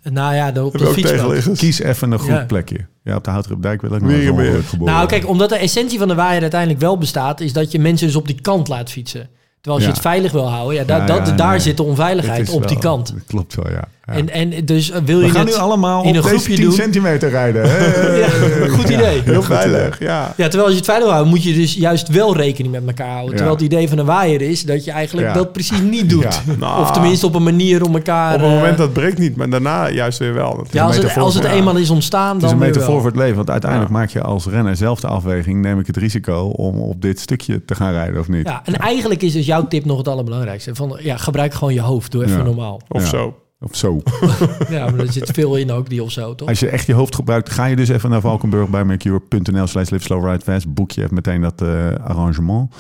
Nou 0.02 0.34
ja, 0.34 0.50
de, 0.52 0.64
op 0.64 0.78
de 0.78 0.92
tegenliggers? 0.94 1.58
Kies 1.58 1.78
even 1.80 2.12
een 2.12 2.18
goed 2.18 2.28
Ja. 2.28 2.44
plekje. 2.44 2.86
Ja, 3.04 3.16
op 3.16 3.24
de 3.24 3.30
Houtripdijk 3.30 3.80
wil 3.80 3.94
ik 3.94 4.02
meer. 4.02 4.54
eens 4.54 4.66
geboren 4.68 4.94
Nou, 4.94 5.06
kijk, 5.08 5.28
omdat 5.28 5.48
de 5.48 5.56
essentie 5.56 5.98
van 5.98 6.08
de 6.08 6.14
waaier 6.14 6.40
uiteindelijk 6.40 6.80
wel 6.80 6.98
bestaat, 6.98 7.40
is 7.40 7.52
dat 7.52 7.72
je 7.72 7.78
mensen 7.78 8.06
dus 8.06 8.16
op 8.16 8.26
die 8.26 8.40
kant 8.40 8.68
laat 8.68 8.90
fietsen. 8.90 9.28
Terwijl 9.60 9.74
als 9.84 9.84
je 9.84 9.90
het 9.90 10.00
veilig 10.10 10.32
wil 10.32 10.50
houden, 10.50 10.74
ja, 10.74 10.84
da- 10.84 10.96
Ja, 10.96 11.06
dat, 11.06 11.26
ja, 11.28 11.34
daar 11.34 11.50
nee. 11.50 11.58
zit 11.58 11.76
de 11.76 11.82
onveiligheid 11.82 12.50
op 12.50 12.68
die 12.68 12.78
kant. 12.78 13.06
dat 13.12 13.16
Klopt 13.26 13.54
wel, 13.54 13.70
ja. 13.70 13.84
En, 14.04 14.30
en 14.30 14.64
dus 14.64 14.90
eh, 14.90 15.00
wil 15.04 15.18
we 15.18 15.24
je 15.24 15.30
gaan 15.30 15.44
nu 15.46 15.54
allemaal 15.54 16.02
in 16.04 16.08
op 16.08 16.16
een 16.16 16.22
groepje 16.22 16.54
10 16.54 16.64
doen? 16.64 16.72
centimeter 16.72 17.30
rijden. 17.30 17.62
Hey. 17.70 18.18
Ja, 18.18 18.68
goed 18.68 18.88
idee. 18.88 19.20
Heel 19.24 19.42
veilig, 19.42 19.98
ja. 19.98 20.34
Ja, 20.36 20.44
terwijl 20.44 20.62
als 20.62 20.70
je 20.70 20.76
het 20.76 20.84
veilig 20.84 21.08
houdt, 21.10 21.28
moet 21.28 21.42
je 21.42 21.52
dus 21.54 21.74
juist 21.74 22.08
wel 22.08 22.36
rekening 22.36 22.72
met 22.74 22.82
elkaar 22.86 23.06
houden. 23.10 23.30
Ja. 23.30 23.36
Terwijl 23.36 23.54
het 23.56 23.64
idee 23.64 23.88
van 23.88 23.98
een 23.98 24.04
waaier 24.06 24.42
is 24.42 24.62
dat 24.64 24.84
je 24.84 24.90
eigenlijk 24.90 25.28
Ja. 25.28 25.34
dat 25.34 25.52
precies 25.52 25.80
niet 25.80 26.10
doet. 26.10 26.22
Ja. 26.22 26.30
Nou, 26.58 26.80
Of 26.80 26.90
tenminste 26.90 27.26
op 27.26 27.34
een 27.34 27.42
manier 27.42 27.84
om 27.84 27.94
elkaar... 27.94 28.34
op 28.34 28.40
het 28.40 28.48
eh, 28.48 28.54
moment 28.56 28.76
dat 28.76 28.86
het 28.86 28.92
breekt 28.94 29.18
niet, 29.18 29.36
maar 29.36 29.50
daarna 29.50 29.90
juist 29.90 30.18
weer 30.18 30.34
wel. 30.34 30.46
natuurlijk. 30.48 30.72
ja, 30.74 30.84
als 30.84 30.96
het, 30.96 31.16
als 31.16 31.34
het 31.34 31.44
eenmaal 31.44 31.76
is 31.76 31.90
ontstaan, 31.90 32.34
Het 32.34 32.42
is 32.44 32.50
dan 32.50 32.60
een 32.60 32.66
metafoor 32.66 32.96
voor 33.00 33.10
het 33.10 33.16
leven. 33.18 33.36
Want 33.36 33.50
uiteindelijk 33.50 33.90
Ja. 33.92 33.96
maak 33.98 34.08
je 34.10 34.22
als 34.22 34.46
renner 34.46 34.76
zelf 34.76 35.00
de 35.00 35.06
afweging. 35.06 35.60
Neem 35.62 35.78
ik 35.78 35.86
het 35.86 35.96
risico 35.96 36.40
om 36.56 36.78
op 36.80 37.02
dit 37.02 37.20
stukje 37.20 37.64
te 37.64 37.74
gaan 37.74 37.92
rijden 37.92 38.20
of 38.20 38.28
niet? 38.28 38.46
Ja, 38.48 38.60
en 38.64 38.74
eigenlijk 38.76 39.22
is 39.22 39.32
dus 39.32 39.46
jouw 39.46 39.68
tip 39.68 39.84
nog 39.84 39.98
het 39.98 40.08
allerbelangrijkste. 40.08 40.74
Van, 40.74 40.98
ja, 41.02 41.16
gebruik 41.16 41.54
gewoon 41.54 41.74
je 41.74 41.80
hoofd. 41.80 42.12
Doe 42.12 42.24
even 42.24 42.36
Ja. 42.36 42.42
normaal. 42.42 42.80
Of 42.88 43.02
Ja. 43.02 43.08
zo. 43.08 43.34
Of 43.64 43.76
zo. 43.76 44.02
Ja, 44.68 44.90
maar 44.90 44.98
er 45.00 45.12
zit 45.12 45.30
veel 45.30 45.56
in 45.56 45.70
ook, 45.70 45.88
die 45.88 46.02
of 46.02 46.10
zo, 46.10 46.34
toch? 46.34 46.48
Als 46.48 46.60
je 46.60 46.68
echt 46.68 46.86
je 46.86 46.92
hoofd 46.92 47.14
gebruikt, 47.14 47.50
ga 47.50 47.64
je 47.64 47.76
dus 47.76 47.88
even 47.88 48.10
naar 48.10 48.20
Valkenburg 48.20 48.68
bij 48.68 48.84
mercure.nl 48.84 49.66
slash 49.66 49.88
live 49.90 50.04
slow 50.04 50.24
ride 50.30 50.40
fast. 50.44 50.74
Boek 50.74 50.90
je 50.90 51.02
even 51.02 51.14
meteen 51.14 51.40
dat 51.40 51.62
eh, 51.62 51.94
arrangement. 51.94 52.74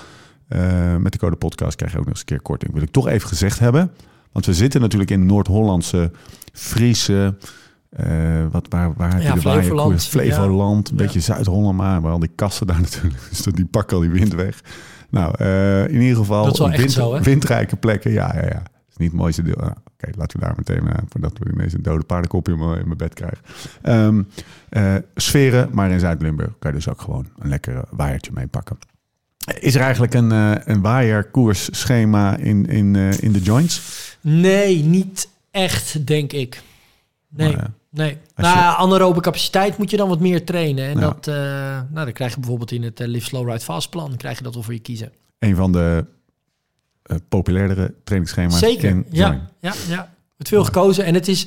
Eh, 0.48 0.96
met 0.96 1.12
de 1.12 1.18
code 1.18 1.36
podcast 1.36 1.76
krijg 1.76 1.92
je 1.92 1.98
ook 1.98 2.04
nog 2.04 2.12
eens 2.12 2.20
een 2.20 2.26
keer 2.26 2.40
korting. 2.42 2.72
Wil 2.72 2.82
ik 2.82 2.90
toch 2.90 3.08
even 3.08 3.28
gezegd 3.28 3.58
hebben. 3.58 3.90
Want 4.32 4.46
we 4.46 4.54
zitten 4.54 4.80
natuurlijk 4.80 5.10
in 5.10 5.26
Noord-Hollandse, 5.26 6.10
Friese... 6.52 7.34
eh, 7.90 8.06
wat, 8.50 8.66
waar, 8.68 8.92
waar 8.96 9.10
heb 9.12 9.20
je 9.20 9.26
Ja, 9.28 9.34
de 9.34 9.40
Flevoland. 9.40 10.04
Flevoland, 10.04 10.90
een 10.90 10.96
Ja. 10.96 11.02
beetje 11.02 11.20
Zuid-Holland, 11.20 11.76
maar 11.76 12.00
waar 12.00 12.12
al 12.12 12.18
die 12.18 12.32
kassen 12.34 12.66
daar 12.66 12.80
natuurlijk. 12.90 13.14
Dus 13.28 13.42
dat- 13.42 13.56
die 13.56 13.66
pakken 13.66 13.96
al 13.96 14.02
die 14.02 14.10
wind 14.12 14.34
weg. 14.34 14.60
Nou, 15.10 15.44
in 15.88 16.00
ieder 16.00 16.16
geval 16.16 16.68
wind- 16.70 16.92
zo, 16.92 17.20
windrijke 17.20 17.76
plekken. 17.76 18.12
Ja, 18.12 18.34
ja, 18.34 18.42
ja. 18.46 18.62
Is 18.94 19.00
niet 19.00 19.10
het 19.10 19.20
mooiste 19.20 19.42
deel. 19.42 19.54
Nou, 19.56 19.72
Oké, 19.92 20.10
laten 20.18 20.38
we 20.40 20.44
daar 20.46 20.54
meteen, 20.56 20.88
eh, 20.88 20.94
voordat 21.08 21.38
we 21.38 21.50
ineens 21.52 21.72
een 21.72 21.82
dode 21.82 22.04
paardenkopje 22.04 22.52
in 22.52 22.58
mijn, 22.58 22.96
bed 22.96 23.14
krijgen. 23.14 23.38
Ehm, 23.82 24.22
eh, 24.68 24.94
sferen, 25.14 25.68
maar 25.72 25.90
in 25.90 26.00
Zuid-Limburg 26.00 26.50
kan 26.58 26.70
je 26.70 26.76
dus 26.76 26.88
ook 26.88 27.00
gewoon 27.00 27.26
een 27.38 27.48
lekker 27.48 27.84
waaiertje 27.90 28.30
meepakken. 28.34 28.78
Is 29.60 29.74
er 29.74 29.80
eigenlijk 29.80 30.14
een, 30.14 30.32
eh 30.32 30.52
een 30.64 30.80
waaierkoersschema 30.80 32.36
in, 32.36 32.66
in, 32.66 32.96
eh, 32.96 33.20
in 33.22 33.32
de 33.32 33.40
joints? 33.40 33.80
Nee, 34.20 34.82
niet 34.82 35.28
echt, 35.50 36.06
denk 36.06 36.32
ik. 36.32 36.62
Nee, 37.28 37.52
Maar, 37.52 37.64
eh, 37.64 37.68
nee. 37.90 38.18
Nou, 38.36 38.58
je- 38.58 38.64
anaerobe 38.76 39.20
capaciteit 39.20 39.78
moet 39.78 39.90
je 39.90 39.96
dan 39.96 40.08
wat 40.08 40.20
meer 40.20 40.44
trainen. 40.44 40.84
En 40.88 41.00
dat, 41.00 41.26
eh, 41.26 41.34
nou, 41.90 42.04
dan 42.04 42.12
krijg 42.12 42.34
je 42.34 42.38
bijvoorbeeld 42.40 42.70
in 42.72 42.82
het 42.82 43.00
eh, 43.00 43.06
Live 43.08 43.26
Slow 43.26 43.48
Ride 43.48 43.60
Fast 43.64 43.90
plan, 43.90 44.16
krijg 44.16 44.38
je 44.38 44.44
dat 44.44 44.54
wel 44.54 44.62
voor 44.62 44.72
je 44.74 44.78
kiezen. 44.80 45.12
een 45.38 45.56
van 45.56 45.72
de 45.72 46.04
eh, 47.04 47.16
populairdere 47.28 47.94
trainingsschema's 48.04 48.58
Zeker, 48.58 48.88
in 48.90 49.06
ja, 49.10 49.48
ja, 49.60 49.74
ja. 49.88 50.12
Het 50.38 50.48
veel 50.48 50.64
gekozen. 50.64 51.04
En 51.04 51.14
het 51.14 51.28
is, 51.28 51.40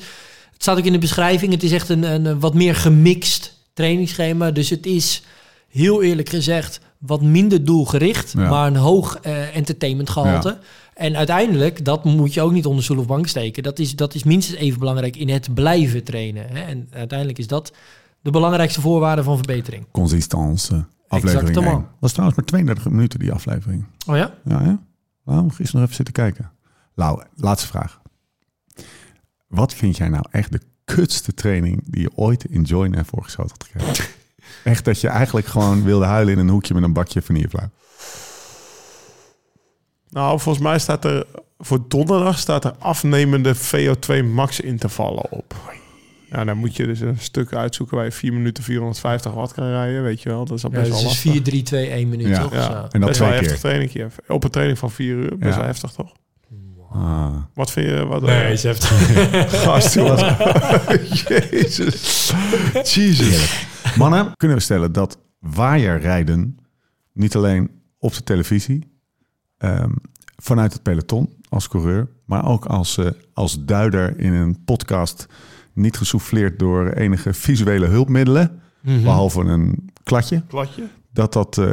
het 0.54 0.62
staat 0.62 0.78
ook 0.78 0.86
in 0.86 0.92
de 0.92 0.98
beschrijving, 1.00 1.52
het 1.52 1.64
is 1.64 1.72
echt 1.72 1.90
een, 1.90 2.04
een 2.04 2.40
wat 2.40 2.54
meer 2.54 2.76
gemixt 2.76 3.66
trainingsschema. 3.74 4.52
Dus 4.52 4.70
het 4.70 4.86
is, 4.86 5.24
heel 5.68 6.04
eerlijk 6.04 6.30
gezegd, 6.30 6.80
wat 6.98 7.22
minder 7.22 7.64
doelgericht, 7.66 8.32
Ja. 8.38 8.50
maar 8.50 8.68
een 8.68 8.76
hoog 8.76 9.16
eh 9.22 9.56
entertainment 9.56 10.10
gehalte. 10.10 10.58
En 10.94 11.16
uiteindelijk, 11.16 11.86
dat 11.86 12.04
moet 12.04 12.34
je 12.34 12.42
ook 12.42 12.52
niet 12.52 12.66
onder 12.66 12.84
stoel 12.84 12.98
of 12.98 13.06
bank 13.08 13.28
steken. 13.28 13.64
Dat 13.64 13.80
is, 13.80 13.96
dat 13.96 14.16
is 14.16 14.24
minstens 14.24 14.58
even 14.60 14.80
belangrijk 14.80 15.16
in 15.16 15.30
het 15.30 15.54
blijven 15.54 16.04
trainen. 16.04 16.46
Hè? 16.50 16.60
En 16.62 16.88
uiteindelijk 16.92 17.38
is 17.40 17.48
dat 17.48 17.74
de 18.22 18.32
belangrijkste 18.32 18.82
voorwaarde 18.82 19.24
van 19.24 19.36
verbetering. 19.38 19.86
Consistance. 19.92 20.86
Aflevering 21.08 21.48
Exactement. 21.50 21.84
1. 21.84 21.88
Was 22.00 22.12
trouwens 22.12 22.38
maar 22.38 22.48
32 22.48 22.90
minuten 22.90 23.20
die 23.20 23.32
aflevering. 23.32 23.86
Oh 24.08 24.16
ja? 24.16 24.34
Ja, 24.46 24.62
ja. 24.64 24.80
Nou, 25.28 25.50
gisteren 25.50 25.74
nog 25.74 25.84
even 25.84 25.96
zitten 25.96 26.14
kijken. 26.14 26.52
Lau, 26.94 27.24
laatste 27.36 27.68
vraag. 27.68 28.02
Wat 29.48 29.74
vind 29.74 29.98
jij 29.98 30.10
nou 30.10 30.26
echt 30.32 30.52
de 30.52 30.62
kutste 30.86 31.34
training 31.34 31.84
die 31.86 32.02
je 32.02 32.12
ooit 32.16 32.46
in 32.46 32.62
Join 32.62 32.96
en 32.96 33.06
voorgeschoten 33.06 33.56
had 33.58 33.64
gekregen? 33.64 34.06
echt 34.64 34.86
dat 34.86 35.02
je 35.02 35.08
eigenlijk 35.08 35.48
gewoon 35.48 35.84
wilde 35.84 36.06
huilen 36.06 36.34
in 36.34 36.40
een 36.40 36.50
hoekje 36.50 36.74
met 36.74 36.84
een 36.84 36.94
bakje 36.94 37.22
vanillevlaai. 37.22 37.70
Nou, 40.10 40.40
volgens 40.40 40.64
mij 40.64 40.80
staat 40.80 41.06
er 41.06 41.26
voor 41.58 41.86
donderdag 41.88 42.40
staat 42.40 42.66
er 42.66 42.76
afnemende 42.80 43.56
VO2 43.56 44.26
max 44.26 44.60
intervallen 44.60 45.32
op. 45.32 45.56
Ja, 46.30 46.44
dan 46.46 46.58
moet 46.58 46.76
je 46.76 46.86
dus 46.86 47.00
een 47.00 47.18
stuk 47.20 47.54
uitzoeken 47.54 47.96
waar 47.96 48.06
je 48.06 48.12
4 48.12 48.34
minuten 48.34 48.64
450 48.64 49.32
watt 49.34 49.54
kan 49.54 49.68
rijden, 49.70 50.04
weet 50.04 50.22
je 50.22 50.30
wel. 50.30 50.46
Dat 50.46 50.58
is 50.58 50.64
al 50.64 50.72
Ja, 50.72 50.78
best 50.78 50.92
dus 50.92 51.02
wel 51.02 51.10
het 51.10 51.16
lastig. 51.18 51.32
is 51.32 51.38
4, 51.38 51.44
3, 51.44 51.64
2, 51.64 51.90
1 51.92 52.10
minuut, 52.10 52.28
Ja. 52.28 52.42
toch? 52.42 52.54
Ja, 52.54 52.64
Zo. 52.64 52.72
En 52.74 53.00
dat 53.00 53.10
best 53.10 53.20
wel 53.20 53.28
twee 53.28 53.40
heftig 53.40 53.52
keer. 53.52 53.60
trainingje. 53.60 54.08
Op 54.28 54.44
een 54.44 54.50
training 54.50 54.78
van 54.80 54.92
4 54.92 55.16
uur, 55.16 55.38
best 55.38 55.52
Ja. 55.54 55.58
wel 55.58 55.66
heftig 55.66 55.92
toch? 55.92 56.12
Ah. 56.92 57.36
Wat 57.54 57.72
vind 57.72 57.90
je? 57.90 58.06
Wat, 58.06 58.22
Nee, 58.22 58.52
is 58.52 58.64
heftig. 58.64 58.90
gast, 59.64 59.96
wat- 60.10 60.20
Jezus. 61.28 62.34
Jesus. 62.84 63.68
Mannen, 63.98 64.32
kunnen 64.36 64.58
we 64.58 64.64
stellen 64.64 64.92
dat 64.92 65.18
waaierrijden 65.40 66.58
niet 67.14 67.36
alleen 67.36 67.70
op 68.00 68.14
de 68.14 68.24
televisie, 68.24 68.92
ehm, 69.58 69.92
vanuit 70.36 70.74
het 70.74 70.82
peloton 70.84 71.34
als 71.50 71.68
coureur, 71.68 72.08
maar 72.26 72.46
ook 72.48 72.66
als, 72.66 72.98
eh, 72.98 73.06
als 73.34 73.66
duider 73.66 74.20
in 74.20 74.34
een 74.34 74.64
podcast, 74.64 75.26
niet 75.78 75.98
gesouffleerd 75.98 76.60
door 76.60 76.90
enige 76.90 77.34
visuele 77.34 77.86
hulpmiddelen, 77.86 78.60
Mhm. 78.82 79.04
behalve 79.04 79.40
een 79.42 79.90
kladje, 80.04 80.44
Kladje? 80.48 80.84
dat 81.14 81.34
dat 81.34 81.58
eh, 81.58 81.66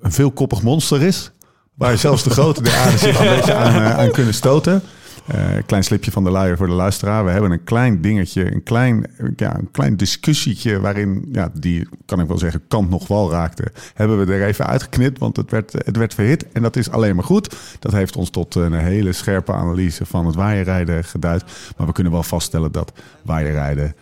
een 0.00 0.12
veelkoppig 0.12 0.62
monster 0.62 1.02
is, 1.02 1.30
waar 1.74 1.98
zelfs 1.98 2.22
de 2.22 2.30
grote 2.30 2.62
der 2.62 2.76
aarde 2.76 2.98
zich 2.98 3.20
een 3.20 3.28
beetje 3.36 3.54
aan, 3.54 3.74
eh, 3.74 3.98
aan 3.98 4.10
kunnen 4.10 4.34
stoten. 4.34 4.82
Eh, 5.28 5.48
klein 5.66 5.84
slipje 5.84 6.10
van 6.10 6.24
de 6.24 6.30
luier 6.30 6.56
voor 6.56 6.66
de 6.66 6.72
luisteraar. 6.72 7.24
We 7.24 7.30
hebben 7.30 7.50
een 7.50 7.64
klein 7.64 8.00
dingetje, 8.00 8.54
een 8.54 8.62
klein, 8.62 9.06
ja, 9.36 9.58
een 9.58 9.70
klein 9.70 9.96
discussietje 9.96 10.80
waarin, 10.80 11.28
ja, 11.32 11.50
die 11.54 11.88
kan 12.06 12.20
ik 12.20 12.28
wel 12.28 12.38
zeggen, 12.38 12.62
kant 12.68 12.90
nog 12.90 13.06
wel 13.06 13.30
raakte. 13.30 13.72
Hebben 13.94 14.26
we 14.26 14.32
er 14.32 14.46
even 14.46 14.66
uitgeknipt, 14.66 15.18
want 15.18 15.36
het 15.36 15.50
werd, 15.50 15.72
het 15.72 15.96
werd 15.96 16.14
verhit. 16.14 16.52
En 16.52 16.62
dat 16.62 16.76
is 16.76 16.90
alleen 16.90 17.14
maar 17.14 17.24
goed. 17.24 17.56
Dat 17.78 17.92
heeft 17.92 18.16
ons 18.16 18.30
tot 18.30 18.54
een 18.54 18.72
hele 18.72 19.12
scherpe 19.12 19.52
analyse 19.52 20.06
van 20.06 20.26
het 20.26 20.34
waaierrijden 20.34 21.04
geduid. 21.04 21.44
Maar 21.76 21.86
we 21.86 21.92
kunnen 21.92 22.12
wel 22.12 22.22
vaststellen 22.22 22.72
dat 22.72 22.92
waaierrijden 23.22 23.94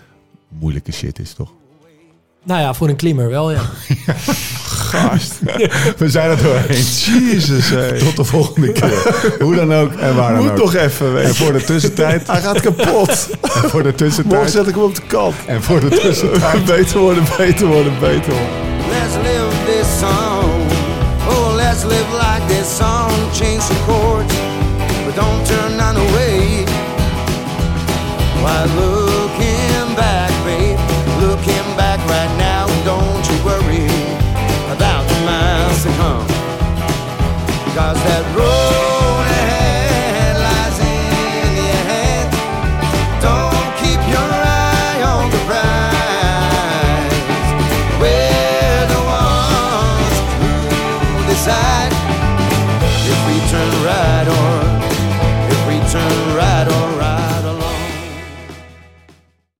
moeilijke 0.48 0.92
shit 0.92 1.18
is, 1.18 1.34
toch? 1.34 1.52
Nou 2.46 2.60
ja, 2.60 2.74
voor 2.74 2.88
een 2.88 2.96
klimmer 2.96 3.28
wel, 3.28 3.50
ja. 3.50 3.60
Gast. 4.64 5.32
We 5.96 6.08
zijn 6.10 6.30
er 6.30 6.42
doorheen. 6.42 6.84
Jezus, 7.30 7.68
hé. 7.68 7.98
Tot 7.98 8.16
de 8.16 8.24
volgende 8.24 8.72
keer. 8.72 9.34
Hoe 9.38 9.54
dan 9.54 9.74
ook 9.74 9.92
en 9.92 10.14
waar 10.16 10.32
dan 10.32 10.42
Moet 10.42 10.50
ook. 10.50 10.56
toch 10.56 10.74
even, 10.74 11.12
weet 11.12 11.24
En 11.24 11.34
voor 11.34 11.52
de 11.52 11.64
tussentijd. 11.64 12.26
Hij 12.26 12.40
gaat 12.40 12.60
kapot. 12.60 13.28
En 13.40 13.70
voor 13.70 13.82
de 13.82 13.88
Morgen 13.88 13.96
tussentijd. 13.96 14.50
zet 14.50 14.66
ik 14.66 14.74
hem 14.74 14.82
op 14.84 14.94
de 14.94 15.02
kant. 15.06 15.34
En 15.46 15.62
voor 15.62 15.80
de 15.80 15.88
tussentijd. 15.88 16.64
beter 16.76 16.98
worden, 16.98 17.24
beter 17.36 17.66
worden, 17.66 17.92
beter 18.00 18.32
worden. 18.32 18.64
Let's 18.90 19.14
live 19.14 19.56
this 19.66 19.98
song. 19.98 20.50
Oh, 21.28 21.54
let's 21.54 21.82
live 21.82 22.06
like 22.12 22.46
this 22.46 22.76
song. 22.76 23.10
Change 23.32 23.66
the 23.66 23.74
chords, 23.86 24.34
but 25.04 25.14
don't 25.14 25.46
turn 25.46 25.76
none 25.76 25.98
away. 25.98 26.64
Why 28.42 28.64
look 28.80 28.95
Cause 37.76 37.94
that 37.94 38.34
road 38.34 38.55